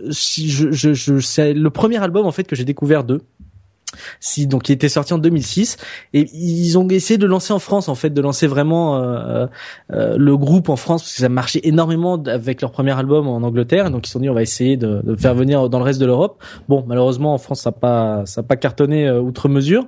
si 0.10 0.50
je, 0.50 0.72
je, 0.72 0.94
je 0.94 1.20
c'est 1.20 1.54
le 1.54 1.70
premier 1.70 2.02
album 2.02 2.26
en 2.26 2.32
fait 2.32 2.46
que 2.46 2.56
j'ai 2.56 2.66
découvert 2.66 3.04
d'eux 3.04 3.22
si 4.20 4.48
donc 4.48 4.70
il 4.70 4.74
était 4.74 4.90
sorti 4.90 5.14
en 5.14 5.18
2006 5.18 5.78
et 6.14 6.28
ils 6.34 6.78
ont 6.78 6.88
essayé 6.90 7.18
de 7.18 7.26
lancer 7.26 7.54
en 7.54 7.60
France 7.60 7.90
en 7.90 7.96
fait 7.96 8.10
de 8.10 8.22
lancer 8.22 8.48
vraiment 8.48 8.98
euh, 8.98 9.48
euh, 9.92 10.18
le 10.18 10.38
groupe 10.38 10.70
en 10.70 10.76
France 10.76 11.04
parce 11.04 11.14
que 11.14 11.22
ça 11.22 11.30
marchait 11.30 11.62
énormément 11.64 12.22
avec 12.24 12.62
leur 12.62 12.72
premier 12.72 12.98
album 12.98 13.28
en 13.28 13.38
Angleterre. 13.38 13.92
Donc 13.92 14.06
ils 14.06 14.08
se 14.08 14.14
sont 14.14 14.20
dit 14.20 14.30
on 14.30 14.34
va 14.34 14.42
essayer 14.42 14.78
de, 14.78 15.02
de 15.04 15.16
faire 15.16 15.36
venir 15.36 15.70
dans 15.70 15.80
le 15.80 15.86
reste 15.86 16.00
de 16.00 16.06
l'Europe. 16.06 16.44
Bon 16.68 16.84
malheureusement 16.88 17.34
en 17.34 17.38
France 17.38 17.62
ça 17.62 17.70
n'a 17.70 17.78
pas 17.78 18.26
ça 18.26 18.42
a 18.42 18.44
pas 18.44 18.56
cartonné 18.56 19.08
euh, 19.08 19.20
outre 19.22 19.50
mesure. 19.50 19.88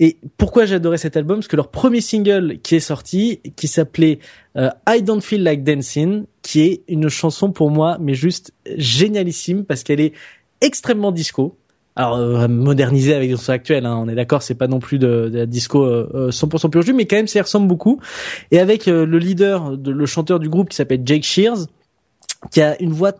Et 0.00 0.18
pourquoi 0.36 0.64
adoré 0.72 0.96
cet 0.96 1.16
album? 1.16 1.38
Parce 1.38 1.48
que 1.48 1.56
leur 1.56 1.70
premier 1.70 2.00
single 2.00 2.58
qui 2.62 2.76
est 2.76 2.80
sorti 2.80 3.40
qui 3.56 3.66
s'appelait 3.66 4.20
euh, 4.56 4.70
I 4.88 5.02
Don't 5.02 5.20
Feel 5.20 5.42
Like 5.42 5.64
Dancing 5.64 6.24
qui 6.42 6.60
est 6.62 6.82
une 6.88 7.08
chanson 7.08 7.50
pour 7.50 7.70
moi 7.70 7.98
mais 8.00 8.14
juste 8.14 8.52
génialissime 8.76 9.64
parce 9.64 9.82
qu'elle 9.82 10.00
est 10.00 10.12
extrêmement 10.60 11.12
disco 11.12 11.56
alors 11.98 12.16
euh, 12.16 12.48
modernisé 12.48 13.12
avec 13.12 13.36
son 13.36 13.52
actuel. 13.52 13.84
Hein, 13.84 13.98
on 14.00 14.08
est 14.08 14.14
d'accord, 14.14 14.42
c'est 14.42 14.54
pas 14.54 14.68
non 14.68 14.78
plus 14.78 14.98
de, 14.98 15.28
de 15.28 15.38
la 15.38 15.46
disco 15.46 15.84
euh, 15.84 16.30
100% 16.30 16.66
euh, 16.66 16.68
pur 16.68 16.82
jus, 16.82 16.92
mais 16.92 17.06
quand 17.06 17.16
même 17.16 17.26
ça 17.26 17.40
y 17.40 17.42
ressemble 17.42 17.66
beaucoup. 17.66 18.00
Et 18.52 18.60
avec 18.60 18.86
euh, 18.86 19.04
le 19.04 19.18
leader, 19.18 19.76
de, 19.76 19.90
le 19.90 20.06
chanteur 20.06 20.38
du 20.38 20.48
groupe 20.48 20.70
qui 20.70 20.76
s'appelle 20.76 21.02
Jake 21.04 21.24
Shears, 21.24 21.66
qui 22.52 22.60
a 22.60 22.80
une 22.80 22.92
voix 22.92 23.14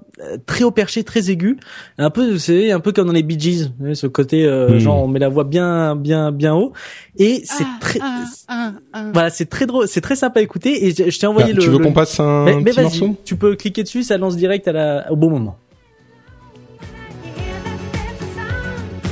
très 0.46 0.62
haut 0.62 0.70
perché, 0.70 1.02
très 1.02 1.28
aiguë, 1.28 1.58
un 1.98 2.08
peu, 2.08 2.30
vous 2.30 2.38
savez, 2.38 2.70
un 2.70 2.78
peu 2.78 2.92
comme 2.92 3.08
dans 3.08 3.12
les 3.12 3.24
Bee 3.24 3.38
Gees, 3.38 3.72
ce 3.94 4.06
côté 4.06 4.48
hmm. 4.48 4.78
genre 4.78 5.02
on 5.02 5.08
met 5.08 5.18
la 5.18 5.28
voix 5.28 5.42
bien, 5.42 5.96
bien, 5.96 6.30
bien 6.30 6.54
haut, 6.54 6.72
et 7.16 7.42
c'est 7.44 7.64
ah, 7.64 7.78
très, 7.80 7.98
ah, 8.00 8.74
ah, 8.92 9.10
voilà, 9.12 9.30
c'est 9.30 9.46
très 9.46 9.66
drôle, 9.66 9.88
c'est 9.88 10.00
très 10.00 10.14
sympa 10.14 10.38
à 10.38 10.42
écouter. 10.44 10.86
Et 10.86 11.10
je, 11.10 11.18
t'ai 11.18 11.26
envoyé 11.26 11.52
le. 11.52 11.60
Tu 11.60 11.68
veux 11.68 11.78
qu'on 11.78 11.92
passe 11.92 12.20
un 12.20 12.44
mais, 12.44 12.60
mais 12.60 12.80
morceau? 12.80 13.16
Tu 13.24 13.34
peux 13.34 13.56
cliquer 13.56 13.82
dessus, 13.82 14.04
ça 14.04 14.18
lance 14.18 14.36
direct 14.36 14.68
à 14.68 14.72
la, 14.72 15.10
au 15.10 15.16
bon 15.16 15.30
moment. 15.30 15.58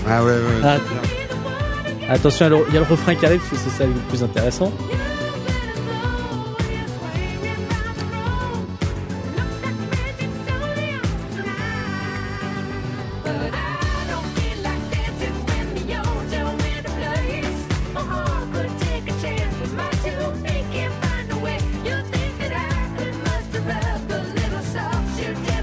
Ah 0.09 0.25
ouais, 0.25 0.31
ouais. 0.31 0.38
Ah, 0.62 0.79
attention, 2.09 2.47
il 2.69 2.75
y 2.75 2.77
a 2.77 2.81
le 2.81 2.87
refrain 2.87 3.14
qui 3.14 3.27
arrive, 3.27 3.42
c'est 3.51 3.71
ça 3.71 3.85
le 3.85 3.92
plus 4.09 4.23
intéressant. 4.23 4.73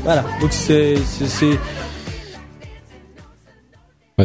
Voilà, 0.03 0.25
donc 0.41 0.51
c'est 0.51 0.97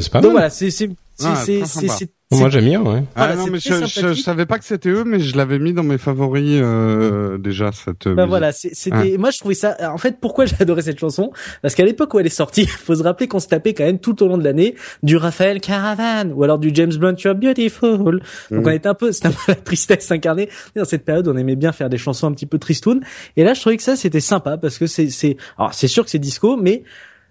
c'est 0.00 0.12
pas 0.12 0.20
Donc 0.20 0.32
voilà, 0.32 0.50
c'est 0.50 0.70
c'est 0.70 0.90
ah, 1.24 1.34
c'est 1.36 1.64
c'est 1.66 2.10
moi 2.30 2.50
j'aime 2.50 2.66
bien, 2.66 2.82
ouais. 2.82 3.04
Ah 3.16 3.34
non, 3.34 3.46
mais 3.46 3.58
je, 3.58 3.86
je, 3.86 4.12
savais 4.12 4.44
pas 4.44 4.58
que 4.58 4.64
c'était 4.66 4.90
eux, 4.90 5.04
mais 5.04 5.18
je 5.18 5.34
l'avais 5.34 5.58
mis 5.58 5.72
dans 5.72 5.82
mes 5.82 5.96
favoris 5.96 6.60
euh, 6.62 7.38
déjà 7.38 7.72
cette. 7.72 8.06
Bah 8.06 8.26
voilà, 8.26 8.52
c'était. 8.52 9.16
Moi 9.16 9.30
je 9.30 9.38
trouvais 9.38 9.54
ça. 9.54 9.76
En 9.90 9.96
fait, 9.96 10.18
pourquoi 10.20 10.44
j'ai 10.46 10.56
adoré 10.60 10.82
cette 10.82 10.98
chanson? 10.98 11.32
Parce 11.62 11.74
qu'à 11.74 11.86
l'époque 11.86 12.12
où 12.12 12.18
elle 12.18 12.26
est 12.26 12.28
sortie, 12.28 12.66
faut 12.66 12.94
se 12.94 13.02
rappeler 13.02 13.28
qu'on 13.28 13.40
se 13.40 13.48
tapait 13.48 13.72
quand 13.72 13.84
même 13.84 13.98
tout 13.98 14.22
au 14.22 14.28
long 14.28 14.36
de 14.36 14.44
l'année 14.44 14.74
du 15.02 15.16
Raphaël 15.16 15.60
Caravan 15.60 16.30
ou 16.34 16.44
alors 16.44 16.58
du 16.58 16.70
James 16.74 16.92
Blunt 16.92 17.16
You're 17.24 17.34
Beautiful. 17.34 18.20
Donc 18.50 18.66
on 18.66 18.70
était 18.70 18.88
un 18.88 18.94
peu, 18.94 19.10
c'était 19.12 19.28
un 19.28 19.32
peu 19.32 19.38
la 19.48 19.54
tristesse 19.54 20.10
incarnée. 20.10 20.50
Dans 20.76 20.84
cette 20.84 21.06
période, 21.06 21.28
on 21.28 21.36
aimait 21.36 21.56
bien 21.56 21.72
faire 21.72 21.88
des 21.88 21.98
chansons 21.98 22.26
un 22.26 22.32
petit 22.32 22.46
peu 22.46 22.58
tristounes. 22.58 23.00
Et 23.38 23.44
là, 23.44 23.54
je 23.54 23.60
trouvais 23.60 23.78
que 23.78 23.82
ça 23.82 23.96
c'était 23.96 24.20
sympa 24.20 24.58
parce 24.58 24.76
que 24.76 24.86
c'est 24.86 25.08
c'est. 25.08 25.38
Alors 25.56 25.72
c'est 25.72 25.88
sûr 25.88 26.04
que 26.04 26.10
c'est 26.10 26.18
disco, 26.18 26.58
mais 26.58 26.82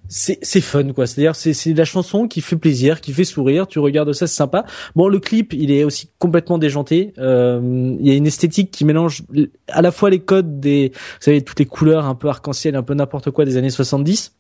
c'est 0.10 0.40
c'est 0.42 0.62
fun 0.62 0.92
quoi. 0.94 1.08
C'est 1.08 1.22
à 1.22 1.24
dire 1.24 1.36
c'est 1.36 1.54
c'est 1.54 1.74
la 1.74 1.86
chanson 1.86 2.28
qui 2.28 2.42
fait 2.42 2.56
plaisir 2.56 3.02
qui 3.02 3.14
fait 3.14 3.24
sourire. 3.24 3.68
Tu 3.68 3.80
regardes 3.80 4.14
ça 4.14 4.28
c'est 4.28 4.36
sympa. 4.36 4.66
Bon 4.96 5.08
le 5.08 5.20
clip 5.20 5.54
il 5.54 5.72
est 5.72 5.84
aussi 5.84 6.10
complètement 6.20 6.58
déjanté. 6.58 7.14
Euh, 7.18 7.96
il 8.00 8.08
y 8.08 8.12
a 8.12 8.16
une 8.16 8.28
esthétique 8.28 8.72
qui 8.72 8.86
mélange 8.86 9.24
à 9.68 9.82
la 9.82 9.92
fois 9.92 10.10
les 10.10 10.20
codes 10.20 10.60
des 10.60 10.92
vous 10.94 11.00
savez 11.20 11.42
toutes 11.42 11.60
les 11.60 11.66
couleurs 11.66 12.06
un 12.06 12.16
peu 12.16 12.30
arc-en-ciel 12.30 12.76
un 12.76 12.84
peu 12.84 12.94
n'importe 12.94 13.32
quoi 13.32 13.46
des 13.46 13.58
années 13.58 13.70
70 13.70 14.37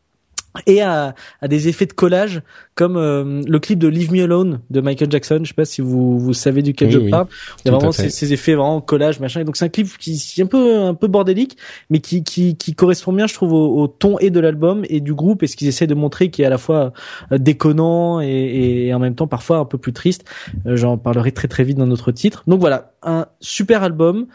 et 0.65 0.81
à, 0.81 1.15
à, 1.41 1.47
des 1.47 1.67
effets 1.67 1.85
de 1.85 1.93
collage 1.93 2.41
comme 2.75 2.95
euh, 2.97 3.41
le 3.45 3.59
clip 3.59 3.79
de 3.79 3.87
Leave 3.87 4.11
Me 4.11 4.23
Alone 4.23 4.61
de 4.69 4.81
Michael 4.81 5.11
Jackson. 5.11 5.39
Je 5.43 5.49
sais 5.49 5.53
pas 5.53 5.65
si 5.65 5.81
vous 5.81 6.19
vous 6.19 6.33
savez 6.33 6.61
duquel 6.61 6.91
je 6.91 6.99
parle. 6.99 7.27
Il 7.63 7.67
y 7.67 7.69
a 7.69 7.75
vraiment 7.75 7.91
ces, 7.91 8.09
ces, 8.09 8.33
effets 8.33 8.53
vraiment 8.53 8.81
collage 8.81 9.19
machin. 9.19 9.41
Et 9.41 9.43
donc 9.43 9.57
c'est 9.57 9.65
un 9.65 9.69
clip 9.69 9.87
qui 9.97 10.13
est 10.37 10.41
un 10.41 10.47
peu 10.47 10.79
un 10.79 10.93
peu 10.93 11.07
bordélique 11.07 11.57
mais 11.89 11.99
qui 11.99 12.23
qui, 12.23 12.55
qui 12.55 12.73
correspond 12.73 13.13
bien 13.13 13.27
je 13.27 13.33
trouve 13.33 13.53
au, 13.53 13.81
au 13.81 13.87
ton 13.87 14.19
et 14.19 14.29
de 14.29 14.39
l'album 14.39 14.83
et 14.89 14.99
du 14.99 15.13
groupe 15.13 15.43
et 15.43 15.47
ce 15.47 15.55
qu'ils 15.55 15.67
essaient 15.67 15.87
de 15.87 15.95
montrer 15.95 16.29
qui 16.29 16.41
est 16.41 16.45
à 16.45 16.49
la 16.49 16.57
fois 16.57 16.93
euh, 17.31 17.37
déconnant 17.37 18.21
et, 18.21 18.87
et, 18.87 18.93
en 18.93 18.99
même 18.99 19.15
temps 19.15 19.27
parfois 19.27 19.57
un 19.57 19.65
peu 19.65 19.77
plus 19.77 19.93
triste. 19.93 20.25
Euh, 20.65 20.77
j'en 20.77 20.97
parlerai 20.97 21.31
très 21.31 21.47
très 21.47 21.63
vite 21.63 21.77
dans 21.77 21.87
notre 21.87 22.11
titre. 22.11 22.43
Donc 22.47 22.59
voilà 22.59 22.93
un 23.03 23.25
super 23.39 23.83
album 23.83 24.27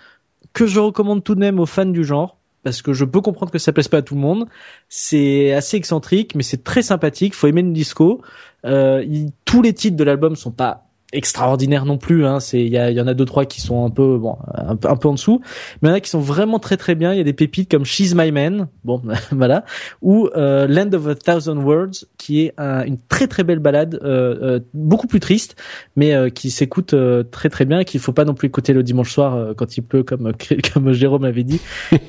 que 0.53 0.67
je 0.67 0.81
recommande 0.81 1.25
tout 1.25 1.35
de 1.35 1.41
même 1.41 1.59
aux 1.59 1.67
fans 1.67 1.87
du 1.87 2.05
genre 2.05 2.39
parce 2.63 2.83
que 2.83 2.93
je 2.93 3.05
peux 3.05 3.21
comprendre 3.21 3.51
que 3.51 3.59
ça 3.59 3.73
plaise 3.73 3.89
pas 3.89 3.99
à 3.99 4.03
tout 4.03 4.15
le 4.15 4.21
monde. 4.21 4.47
C'est 4.89 5.53
assez 5.53 5.77
excentrique, 5.77 6.35
mais 6.35 6.43
c'est 6.43 6.63
très 6.63 6.83
sympathique. 6.83 7.35
Faut 7.35 7.47
aimer 7.47 7.63
le 7.63 7.73
disco. 7.73 8.23
Euh, 8.65 9.05
tous 9.45 9.63
les 9.63 9.73
titres 9.73 9.97
de 9.97 10.05
l'album 10.05 10.37
sont 10.37 10.53
pas 10.53 10.87
extraordinaire 11.13 11.85
non 11.85 11.99
plus. 11.99 12.27
Hein. 12.27 12.41
C'est 12.41 12.61
il 12.61 12.73
y, 12.73 13.01
en 13.01 13.07
a 13.07 13.15
deux 13.15 13.25
trois 13.25 13.45
qui 13.45 13.61
sont 13.61 13.85
un 13.85 13.91
peu 13.91 14.19
bon 14.19 14.37
un, 14.55 14.77
peu 14.77 14.89
un 14.89 14.97
peu 14.97 15.09
en 15.09 15.15
dessous, 15.15 15.41
mais 15.81 15.89
il 15.89 15.93
y 15.93 15.95
en 15.95 15.97
a 15.97 16.01
qui 16.01 16.11
sont 16.11 16.21
vraiment 16.21 16.59
très 16.59 16.77
très 16.77 16.95
bien. 16.95 17.13
Il 17.13 17.19
y 17.19 17.21
a 17.21 17.25
des 17.25 17.33
pépites 17.33 17.71
comme 17.71 17.85
She's 17.85 18.15
My 18.15 18.33
Man, 18.33 18.69
bon 18.85 19.03
voilà, 19.31 19.65
ou 20.01 20.29
euh, 20.37 20.67
Land 20.67 20.93
of 20.95 21.07
a 21.07 21.15
Thousand 21.15 21.59
Words, 21.59 22.07
qui 22.19 22.41
est 22.41 22.55
une 22.59 22.99
très 23.09 23.27
très 23.27 23.45
belle 23.45 23.59
balade, 23.59 23.99
euh, 24.03 24.37
euh, 24.43 24.61
beaucoup 24.75 25.07
plus 25.07 25.21
triste, 25.21 25.57
mais 25.97 26.15
euh, 26.15 26.31
qui 26.31 26.51
s'écoute 26.51 26.95
très 27.31 27.49
très 27.49 27.65
bien, 27.65 27.85
qu'il 27.85 28.01
faut 28.01 28.13
pas 28.13 28.25
non 28.25 28.35
plus 28.35 28.49
écouter 28.49 28.73
le 28.73 28.83
dimanche 28.83 29.13
soir 29.13 29.55
quand 29.57 29.77
il 29.77 29.83
pleut, 29.83 30.03
comme 30.03 30.33
comme 30.75 30.93
Jérôme 30.93 31.25
avait 31.25 31.45
dit. 31.45 31.61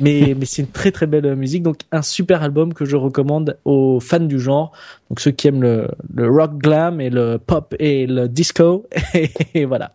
mais 0.01 0.35
mais 0.37 0.45
c'est 0.45 0.61
une 0.61 0.67
très 0.67 0.91
très 0.91 1.07
belle 1.07 1.35
musique, 1.35 1.63
donc 1.63 1.77
un 1.91 2.01
super 2.01 2.43
album 2.43 2.73
que 2.73 2.85
je 2.85 2.95
recommande 2.95 3.57
aux 3.65 3.99
fans 3.99 4.19
du 4.19 4.39
genre, 4.39 4.71
donc 5.09 5.19
ceux 5.19 5.31
qui 5.31 5.47
aiment 5.47 5.61
le, 5.61 5.87
le 6.13 6.29
rock 6.29 6.57
glam 6.57 7.01
et 7.01 7.09
le 7.09 7.37
pop 7.37 7.75
et 7.79 8.07
le 8.07 8.27
disco 8.27 8.85
et 9.53 9.65
voilà. 9.65 9.93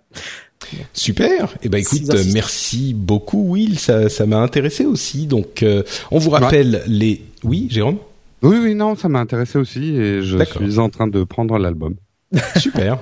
Super. 0.92 1.44
Et 1.44 1.58
eh 1.64 1.68
ben 1.68 1.78
écoute, 1.78 2.02
merci 2.32 2.94
beaucoup 2.94 3.42
Will, 3.52 3.78
ça 3.78 4.08
ça 4.08 4.26
m'a 4.26 4.38
intéressé 4.38 4.84
aussi. 4.84 5.26
Donc 5.26 5.62
euh, 5.62 5.82
on 6.10 6.18
vous 6.18 6.30
rappelle 6.30 6.82
les 6.86 7.22
Oui, 7.44 7.68
Jérôme? 7.70 7.98
Oui 8.42 8.56
oui, 8.62 8.74
non, 8.74 8.94
ça 8.94 9.08
m'a 9.08 9.20
intéressé 9.20 9.58
aussi 9.58 9.94
et 9.96 10.22
je 10.22 10.38
suis 10.44 10.78
en 10.78 10.88
train 10.90 11.08
de 11.08 11.24
prendre 11.24 11.58
l'album. 11.58 11.94
Super. 12.58 12.98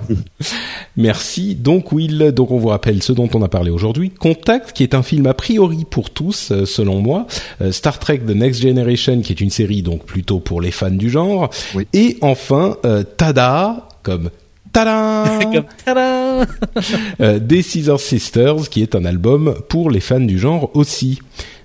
Merci. 0.97 1.57
Donc 1.57 1.91
Will, 1.91 2.31
donc 2.33 2.53
on 2.53 2.59
vous 2.59 2.69
rappelle 2.69 3.03
ce 3.03 3.13
dont 3.13 3.29
on 3.35 3.43
a 3.43 3.49
parlé 3.49 3.71
aujourd'hui. 3.71 4.11
Contact, 4.11 4.73
qui 4.73 4.85
est 4.85 4.95
un 4.95 5.03
film 5.03 5.27
a 5.27 5.35
priori 5.35 5.85
pour 5.85 6.11
tous, 6.11 6.53
euh, 6.53 6.65
selon 6.65 7.01
moi. 7.01 7.27
Euh, 7.61 7.73
Star 7.73 7.99
Trek 7.99 8.19
The 8.19 8.31
Next 8.31 8.63
Generation, 8.63 9.21
qui 9.23 9.33
est 9.33 9.41
une 9.41 9.51
série 9.51 9.83
donc 9.83 10.05
plutôt 10.05 10.39
pour 10.39 10.61
les 10.61 10.71
fans 10.71 10.91
du 10.91 11.11
genre. 11.11 11.51
Et 11.93 12.19
enfin, 12.21 12.77
Tada, 13.17 13.89
comme 14.05 14.31
Tada 14.77 15.25
euh, 17.21 17.39
Des 17.39 17.63
Scissor 17.63 17.99
Sisters, 17.99 18.69
qui 18.69 18.83
est 18.83 18.95
un 18.95 19.07
album 19.07 19.55
pour 19.71 19.91
les 19.91 20.01
fans 20.01 20.21
du 20.21 20.39
genre 20.39 20.71
aussi. 20.75 21.21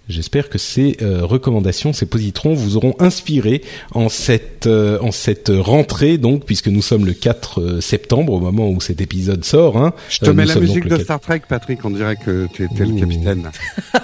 J'espère 0.08 0.48
que 0.48 0.58
ces 0.58 0.96
euh, 1.02 1.26
recommandations, 1.26 1.92
ces 1.92 2.06
positrons 2.06 2.54
vous 2.54 2.78
auront 2.78 2.96
inspiré 3.00 3.64
en 3.94 4.08
cette 4.08 4.66
euh, 4.66 4.98
en 5.02 5.12
cette 5.12 5.52
rentrée 5.54 6.18
donc 6.18 6.46
puisque 6.46 6.68
nous 6.68 6.82
sommes 6.82 7.06
le 7.06 7.12
4 7.12 7.82
septembre 7.82 8.32
au 8.32 8.40
moment 8.40 8.70
où 8.70 8.80
cet 8.80 9.02
épisode 9.02 9.44
sort. 9.44 9.78
Hein. 9.78 9.94
Je 10.08 10.20
te 10.20 10.30
mets 10.30 10.46
la 10.46 10.56
musique 10.56 10.88
de 10.88 10.98
Star 10.98 11.20
Trek, 11.20 11.42
Patrick. 11.50 11.84
On 11.84 11.92
dirait 11.92 12.16
que 12.16 12.48
tu 12.54 12.64
étais 12.64 12.86
le 12.86 12.98
capitaine. 12.98 13.52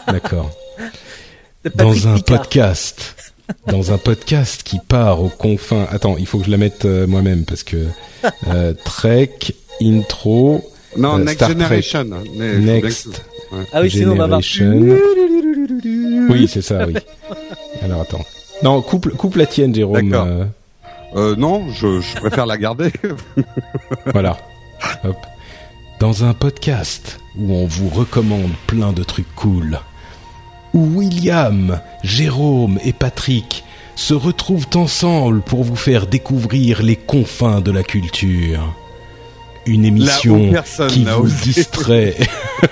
D'accord. 0.07 0.51
Dans 1.75 2.07
un 2.09 2.19
podcast 2.19 3.33
dans 3.67 3.91
un 3.91 3.97
podcast 3.97 4.63
qui 4.63 4.79
part 4.79 5.21
aux 5.21 5.29
confins. 5.29 5.86
Attends, 5.91 6.17
il 6.17 6.25
faut 6.25 6.39
que 6.39 6.45
je 6.45 6.51
la 6.51 6.57
mette 6.57 6.86
euh, 6.86 7.07
moi-même 7.07 7.45
parce 7.45 7.63
que 7.63 7.88
euh, 8.47 8.73
Trek 8.86 9.38
intro. 9.81 10.69
Non, 10.97 11.19
euh, 11.19 11.23
Next 11.23 11.47
Generation. 11.47 12.05
Next. 12.36 13.21
Ah 13.73 13.81
oui, 13.81 13.91
sinon 13.91 14.13
on 14.13 14.15
va 14.15 14.27
voir. 14.27 14.41
Oui, 16.29 16.47
c'est 16.47 16.62
ça, 16.62 16.86
oui. 16.86 16.95
Alors 17.81 18.01
attends. 18.01 18.25
Non, 18.63 18.81
coupe, 18.81 19.10
coupe 19.15 19.36
la 19.36 19.45
tienne, 19.45 19.73
Jérôme. 19.73 20.49
Non, 21.15 21.69
je, 21.71 22.01
je 22.01 22.15
préfère 22.15 22.45
la 22.45 22.57
garder. 22.57 22.91
voilà. 24.13 24.38
Hop. 25.03 25.17
Dans 25.99 26.23
un 26.23 26.33
podcast 26.33 27.19
où 27.38 27.53
on 27.53 27.65
vous 27.65 27.89
recommande 27.89 28.51
plein 28.67 28.91
de 28.93 29.03
trucs 29.03 29.33
cool 29.36 29.79
où 30.73 30.99
William, 30.99 31.80
Jérôme 32.03 32.80
et 32.84 32.93
Patrick 32.93 33.63
se 33.95 34.13
retrouvent 34.13 34.67
ensemble 34.75 35.41
pour 35.41 35.63
vous 35.63 35.75
faire 35.75 36.08
découvrir 36.08 36.84
les 36.84 36.95
confins 36.95 37.62
de 37.62 37.71
la 37.71 37.84
culture. 37.84 38.75
Une 39.65 39.84
émission 39.86 40.53
qui 40.88 41.03
vous 41.03 41.27
distrait, 41.43 42.15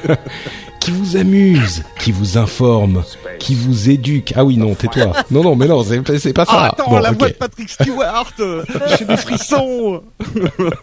qui 0.79 0.91
vous 0.91 1.17
amuse, 1.17 1.83
qui 1.99 2.11
vous 2.11 2.37
informe, 2.37 3.03
qui 3.39 3.55
vous 3.55 3.89
éduque. 3.89 4.33
Ah 4.35 4.45
oui, 4.45 4.55
non, 4.55 4.75
tais-toi. 4.75 5.13
Non, 5.31 5.43
non, 5.43 5.55
mais 5.55 5.67
non, 5.67 5.83
c'est 5.83 6.31
pas 6.31 6.45
ça. 6.45 6.51
Ah, 6.53 6.65
attends, 6.67 6.99
la 6.99 7.11
voix 7.11 7.29
de 7.29 7.33
Patrick 7.33 7.69
Stewart 7.69 8.33
J'ai 8.97 9.05
des 9.05 9.17
frissons 9.17 10.03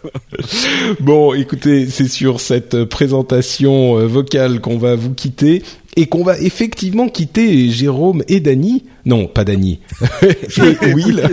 Bon, 0.99 1.33
écoutez, 1.33 1.87
c'est 1.87 2.09
sur 2.09 2.41
cette 2.41 2.83
présentation 2.83 3.97
euh, 3.97 4.05
vocale 4.05 4.59
qu'on 4.59 4.77
va 4.77 4.95
vous 4.95 5.13
quitter 5.13 5.63
et 5.95 6.07
qu'on 6.07 6.23
va 6.23 6.39
effectivement 6.39 7.07
quitter 7.07 7.69
Jérôme 7.69 8.23
et 8.27 8.39
Dany. 8.39 8.85
Non, 9.05 9.27
pas 9.27 9.43
Dany. 9.43 9.79
et 10.21 10.93
Will. 10.93 11.29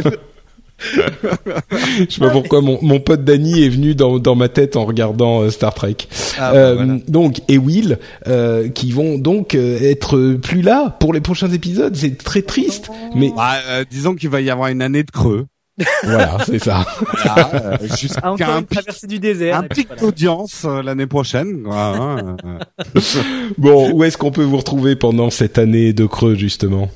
Je 0.80 2.06
sais 2.08 2.20
pas 2.20 2.30
pourquoi 2.30 2.60
mon, 2.60 2.78
mon 2.82 3.00
pote 3.00 3.24
Danny 3.24 3.64
est 3.64 3.68
venu 3.68 3.94
dans, 3.94 4.18
dans 4.18 4.34
ma 4.34 4.48
tête 4.48 4.76
en 4.76 4.84
regardant 4.84 5.42
euh, 5.42 5.50
Star 5.50 5.74
Trek. 5.74 5.96
Ah, 6.38 6.52
bah, 6.52 6.58
euh, 6.58 6.98
Donc 7.08 7.42
et 7.48 7.58
Will 7.58 7.98
euh, 8.26 8.68
qui 8.68 8.92
vont 8.92 9.18
donc 9.18 9.54
euh, 9.54 9.78
être 9.80 10.34
plus 10.42 10.62
là 10.62 10.96
pour 11.00 11.12
les 11.12 11.20
prochains 11.20 11.50
épisodes. 11.50 11.94
C'est 11.94 12.16
très 12.16 12.42
triste, 12.42 12.90
mais 13.14 13.32
bah, 13.36 13.84
disons 13.90 14.14
qu'il 14.14 14.30
va 14.30 14.40
y 14.40 14.50
avoir 14.50 14.68
une 14.68 14.82
année 14.82 15.02
de 15.02 15.10
creux. 15.10 15.46
Voilà, 16.04 16.38
c'est 16.46 16.58
ça. 16.58 16.86
Voilà, 17.24 17.78
jusqu'à 17.98 18.54
un 18.54 18.62
traversée 18.62 19.06
du 19.06 19.18
désert. 19.18 19.58
Un 19.58 19.62
pic 19.64 19.88
d'audience 19.98 20.64
l'année 20.64 21.06
prochaine. 21.06 21.62
Voilà. 21.64 22.36
bon, 23.58 23.92
où 23.92 24.04
est-ce 24.04 24.18
qu'on 24.18 24.30
peut 24.30 24.44
vous 24.44 24.56
retrouver 24.56 24.96
pendant 24.96 25.30
cette 25.30 25.58
année 25.58 25.92
de 25.92 26.06
creux 26.06 26.34
justement? 26.34 26.88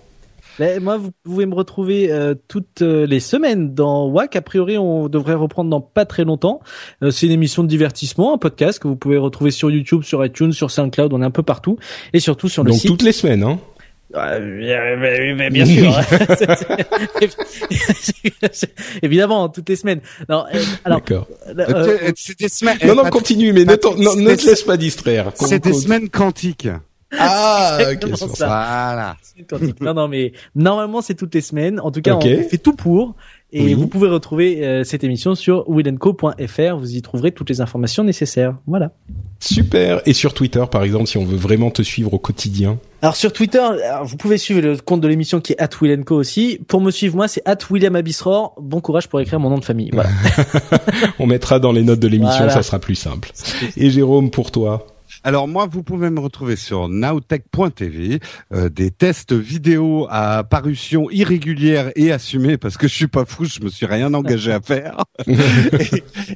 Moi, 0.59 0.99
vous 0.99 1.11
pouvez 1.25 1.47
me 1.47 1.55
retrouver 1.55 2.13
euh, 2.13 2.35
toutes 2.47 2.83
euh, 2.83 3.07
les 3.07 3.19
semaines 3.19 3.75
dans 3.75 4.07
WAC. 4.07 4.37
A 4.37 4.43
priori, 4.43 4.79
on 4.79 5.09
devrait 5.09 5.35
reprendre 5.35 5.69
dans 5.69 5.81
pas 5.81 6.05
très 6.05 6.25
longtemps. 6.25 6.61
Euh, 7.03 7.11
c'est 7.11 7.27
une 7.27 7.33
émission 7.33 7.65
de 7.65 7.69
divertissement, 7.69 8.35
un 8.35 8.39
podcast 8.39 8.79
que 8.79 8.87
vous 8.87 8.95
pouvez 8.97 9.17
retrouver 9.17 9.51
sur 9.51 9.71
YouTube, 9.71 10.03
sur 10.03 10.25
iTunes, 10.25 10.53
sur 10.53 10.71
SoundCloud. 10.71 11.13
On 11.13 11.23
est 11.23 11.25
un 11.25 11.33
peu 11.33 11.43
partout 11.43 11.77
et 12.13 12.21
surtout 12.21 12.49
sur 12.49 12.63
le 12.63 12.71
Donc 12.71 12.81
site. 12.81 12.89
toutes 12.89 13.03
les 13.03 13.13
semaines, 13.13 13.43
hein? 13.43 13.59
Bien, 14.15 15.51
bien 15.51 15.67
sûr. 15.67 15.93
Évidemment, 19.03 19.49
toutes 19.49 19.69
les 19.69 19.77
semaines. 19.77 20.01
Non, 20.29 20.45
alors. 20.85 21.03
D'accord. 21.03 21.29
c'est 22.17 22.39
des 22.39 22.49
semaines. 22.49 22.79
Non, 22.87 22.95
non, 22.95 23.11
continue, 23.11 23.53
mais 23.53 23.65
ne, 23.65 23.73
ne 23.73 24.35
te 24.35 24.47
laisse 24.47 24.63
pas 24.63 24.77
distraire. 24.77 25.33
C'est 25.35 25.63
des 25.63 25.73
semaines 25.73 26.09
quantiques. 26.09 26.69
Ah, 27.19 27.79
ok, 27.93 28.17
ça. 28.17 28.47
Voilà. 28.47 29.17
Non, 29.81 29.95
non, 29.95 30.09
mais 30.09 30.33
normalement 30.55 31.03
c'est 31.03 31.15
toutes 31.15 31.35
les 31.35 31.41
semaines. 31.41 31.81
En 31.81 31.91
tout 31.91 32.01
cas, 32.01 32.17
on 32.17 32.21
fait 32.21 32.59
tout 32.59 32.75
pour. 32.75 33.15
Et 33.57 33.75
vous 33.75 33.87
pouvez 33.87 34.09
retrouver 34.09 34.65
euh, 34.65 34.83
cette 34.83 35.05
émission 35.05 35.37
sur 35.37 35.65
willenco.fr. 35.69 36.77
Vous 36.77 36.97
y 36.97 37.03
trouverez 37.03 37.31
toutes 37.31 37.49
les 37.51 37.61
informations 37.61 38.03
nécessaires. 38.03 38.57
Voilà. 38.67 38.91
Super. 39.39 40.03
Et 40.07 40.13
sur 40.13 40.35
Twitter, 40.35 40.65
par 40.69 40.83
exemple, 40.83 41.07
si 41.07 41.19
on 41.19 41.25
veut 41.25 41.37
vraiment 41.37 41.71
te 41.71 41.83
suivre 41.83 42.13
au 42.13 42.19
quotidien. 42.19 42.79
Alors 43.01 43.15
sur 43.15 43.33
Twitter, 43.33 43.63
vous 44.03 44.17
pouvez 44.17 44.39
suivre 44.39 44.61
le 44.61 44.77
compte 44.79 45.01
de 45.01 45.09
l'émission 45.09 45.41
qui 45.41 45.53
est 45.53 45.61
at 45.61 45.69
Willenco 45.81 46.17
aussi. 46.17 46.59
Pour 46.67 46.81
me 46.81 46.91
suivre 46.91 47.15
moi, 47.15 47.29
c'est 47.29 47.43
at 47.47 47.59
William 47.71 47.95
Abisror. 47.95 48.57
Bon 48.61 48.81
courage 48.81 49.09
pour 49.09 49.21
écrire 49.21 49.39
mon 49.39 49.51
nom 49.51 49.59
de 49.59 49.65
famille. 49.65 49.91
Voilà. 49.93 50.11
on 51.21 51.27
mettra 51.27 51.61
dans 51.61 51.71
les 51.71 51.83
notes 51.83 52.01
de 52.01 52.09
l'émission, 52.09 52.49
ça 52.51 52.63
sera 52.63 52.81
plus 52.81 52.97
simple. 52.97 53.31
Et 53.77 53.91
Jérôme, 53.91 54.31
pour 54.31 54.51
toi 54.51 54.87
alors 55.27 55.49
moi, 55.49 55.67
vous 55.67 55.83
pouvez 55.83 56.11
me 56.11 56.21
retrouver 56.21 56.55
sur 56.55 56.91
nowtech.tv, 56.91 58.21
euh, 58.53 58.69
des 58.69 58.91
tests 58.91 59.33
vidéo 59.33 60.07
à 60.11 60.45
parution 60.45 61.11
irrégulière 61.11 61.91
et 61.97 62.13
assumée 62.13 62.59
parce 62.59 62.77
que 62.77 62.87
je 62.89 62.95
suis 62.95 63.07
pas 63.07 63.25
fou, 63.25 63.47
je 63.47 63.61
me 63.61 63.71
suis 63.71 63.87
rien 63.87 64.13
engagé 64.13 64.53
à 64.53 64.61
faire. 64.61 65.03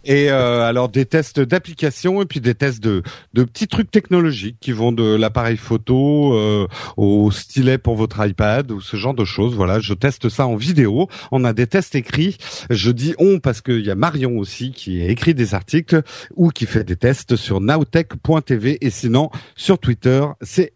et, 0.07 0.31
euh, 0.31 0.63
alors 0.63 0.89
des 0.89 1.05
tests 1.05 1.39
d'application 1.39 2.23
et 2.23 2.25
puis 2.25 2.41
des 2.41 2.55
tests 2.55 2.83
de, 2.83 3.03
de 3.35 3.45
petits 3.45 3.69
trucs 3.69 3.91
technologiques 3.91 4.57
qui 4.59 4.73
vont 4.73 4.91
de 4.91 5.17
l'appareil 5.17 5.59
photo 5.59 6.33
euh, 6.33 6.67
au 6.97 7.31
stylet 7.31 7.77
pour 7.77 7.95
votre 7.95 8.27
iPad 8.27 8.71
ou 8.73 8.81
ce 8.81 8.97
genre 8.97 9.15
de 9.15 9.27
choses. 9.27 9.55
Voilà, 9.55 9.81
je 9.81 9.93
teste 9.93 10.31
ça 10.31 10.47
en 10.47 10.57
vidéo. 10.57 11.09
On 11.31 11.45
a 11.45 11.53
des 11.53 11.67
tests 11.67 11.95
écrits. 11.95 12.39
Je 12.71 12.91
dis 12.91 13.15
on 13.19 13.39
parce 13.39 13.61
qu'il 13.61 13.85
y 13.85 13.91
a 13.91 13.95
Marion 13.95 14.39
aussi 14.39 14.73
qui 14.73 15.03
écrit 15.03 15.35
des 15.35 15.55
articles 15.55 16.01
ou 16.37 16.49
qui 16.49 16.65
fait 16.65 16.85
des 16.85 16.97
tests 16.97 17.37
sur 17.37 17.61
nowtech.tv 17.61 18.78
et 18.81 18.91
sinon 18.91 19.31
sur 19.57 19.79
Twitter 19.79 20.25
c'est 20.41 20.73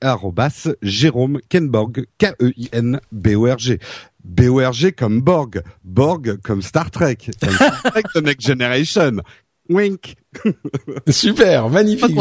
Jérôme 0.83 1.41
Kenborg 1.49 2.05
K-E-I-N-B-O-R-G. 2.19 3.79
B-O-R-G 4.25 4.93
comme 4.93 5.21
Borg, 5.21 5.63
Borg 5.83 6.39
comme 6.45 6.63
Star 6.63 6.91
Trek, 6.91 7.19
Star 7.35 7.83
Trek 7.83 8.05
The 8.15 8.23
Next 8.23 8.47
Generation. 8.47 9.17
Wink. 9.69 10.17
Super, 11.09 11.69
magnifique. 11.69 12.17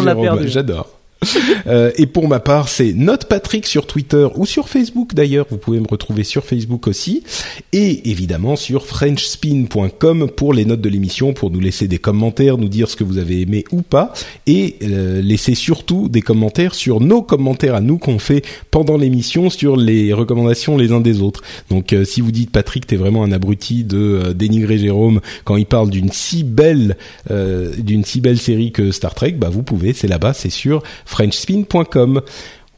J'adore. 0.47 1.00
Euh, 1.67 1.91
et 1.95 2.07
pour 2.07 2.27
ma 2.27 2.39
part, 2.39 2.69
c'est 2.69 2.91
Note 2.93 3.25
Patrick 3.25 3.67
sur 3.67 3.85
Twitter 3.85 4.27
ou 4.35 4.47
sur 4.47 4.67
Facebook 4.67 5.13
d'ailleurs. 5.13 5.45
Vous 5.51 5.57
pouvez 5.57 5.79
me 5.79 5.87
retrouver 5.87 6.23
sur 6.23 6.43
Facebook 6.43 6.87
aussi. 6.87 7.23
Et 7.71 8.09
évidemment 8.09 8.55
sur 8.55 8.87
FrenchSpin.com 8.87 10.29
pour 10.35 10.53
les 10.53 10.65
notes 10.65 10.81
de 10.81 10.89
l'émission, 10.89 11.33
pour 11.33 11.51
nous 11.51 11.59
laisser 11.59 11.87
des 11.87 11.99
commentaires, 11.99 12.57
nous 12.57 12.67
dire 12.67 12.89
ce 12.89 12.95
que 12.95 13.03
vous 13.03 13.19
avez 13.19 13.41
aimé 13.41 13.63
ou 13.71 13.83
pas. 13.83 14.11
Et 14.47 14.77
euh, 14.81 15.21
laisser 15.21 15.53
surtout 15.53 16.09
des 16.09 16.21
commentaires 16.21 16.73
sur 16.73 16.99
nos 16.99 17.21
commentaires 17.21 17.75
à 17.75 17.81
nous 17.81 17.99
qu'on 17.99 18.17
fait 18.17 18.43
pendant 18.71 18.97
l'émission 18.97 19.51
sur 19.51 19.77
les 19.77 20.13
recommandations 20.13 20.77
les 20.77 20.91
uns 20.91 21.01
des 21.01 21.21
autres. 21.21 21.43
Donc 21.69 21.93
euh, 21.93 22.05
si 22.05 22.21
vous 22.21 22.31
dites 22.31 22.49
Patrick, 22.49 22.87
t'es 22.87 22.97
vraiment 22.97 23.23
un 23.23 23.31
abruti 23.31 23.83
de 23.83 24.33
dénigrer 24.33 24.79
Jérôme 24.79 25.21
quand 25.43 25.57
il 25.57 25.67
parle 25.67 25.91
d'une 25.91 26.11
si 26.11 26.43
belle 26.43 26.97
d'une 27.29 28.03
si 28.03 28.19
belle 28.19 28.39
série 28.39 28.71
que 28.71 28.91
Star 28.91 29.13
Trek, 29.13 29.33
bah 29.33 29.49
vous 29.49 29.63
pouvez, 29.63 29.93
c'est 29.93 30.07
là-bas, 30.07 30.33
c'est 30.33 30.49
sûr 30.49 30.81
frenchspin.com. 31.11 32.21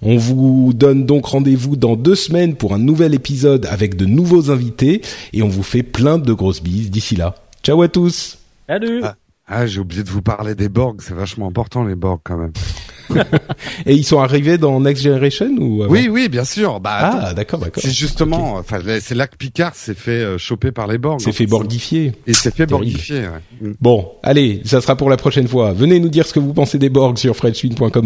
On 0.02 0.18
vous 0.18 0.74
donne 0.76 1.06
donc 1.06 1.28
rendez-vous 1.28 1.78
dans 1.78 1.96
deux 1.96 2.16
semaines 2.16 2.56
pour 2.56 2.74
un 2.74 2.78
nouvel 2.80 3.14
épisode 3.14 3.66
avec 3.68 3.96
de 3.96 4.06
nouveaux 4.06 4.52
invités 4.52 5.02
et 5.32 5.42
on 5.42 5.48
vous 5.48 5.64
fait 5.64 5.84
plein 5.84 6.18
de 6.18 6.34
grosses 6.34 6.62
bises 6.62 6.92
d'ici 6.92 7.16
là. 7.16 7.36
Ciao 7.64 7.82
à 7.82 7.88
tous. 7.88 8.38
Salut. 8.68 9.00
Ah, 9.04 9.16
ah 9.48 9.66
j'ai 9.66 9.80
oublié 9.80 10.04
de 10.04 10.10
vous 10.10 10.22
parler 10.22 10.56
des 10.56 10.68
Borg, 10.68 11.00
c'est 11.02 11.14
vachement 11.14 11.48
important 11.48 11.86
les 11.86 11.96
Borg 11.96 12.20
quand 12.22 12.36
même. 12.36 12.52
et 13.86 13.94
ils 13.94 14.04
sont 14.04 14.20
arrivés 14.20 14.58
dans 14.58 14.80
Next 14.80 15.04
Generation 15.04 15.50
ou 15.60 15.86
Oui, 15.86 16.10
oui, 16.10 16.30
bien 16.30 16.44
sûr. 16.44 16.80
Bah, 16.80 17.28
ah, 17.28 17.34
d'accord, 17.34 17.60
d'accord. 17.60 17.82
C'est 17.84 17.92
justement, 17.92 18.56
enfin, 18.56 18.80
c'est 19.02 19.16
là 19.16 19.28
que 19.28 19.36
Picard 19.38 19.76
s'est 19.76 19.94
fait 19.94 20.12
euh, 20.12 20.38
choper 20.38 20.72
par 20.72 20.88
les 20.88 20.98
Borg. 20.98 21.22
S'est 21.22 21.32
fait 21.32 21.46
borgifier. 21.46 22.14
Et 22.28 22.34
s'est 22.34 22.52
fait 22.52 22.66
borgifier. 22.66 23.22
Ouais. 23.22 23.74
Bon, 23.80 24.12
allez, 24.24 24.62
ça 24.66 24.82
sera 24.82 24.96
pour 24.96 25.10
la 25.10 25.18
prochaine 25.18 25.48
fois. 25.48 25.74
Venez 25.74 26.00
nous 26.00 26.10
dire 26.10 26.26
ce 26.26 26.34
que 26.34 26.40
vous 26.40 26.54
pensez 26.54 26.78
des 26.78 26.90
Borg 26.90 27.18
sur 27.18 27.36
frenchwin.com. 27.36 28.06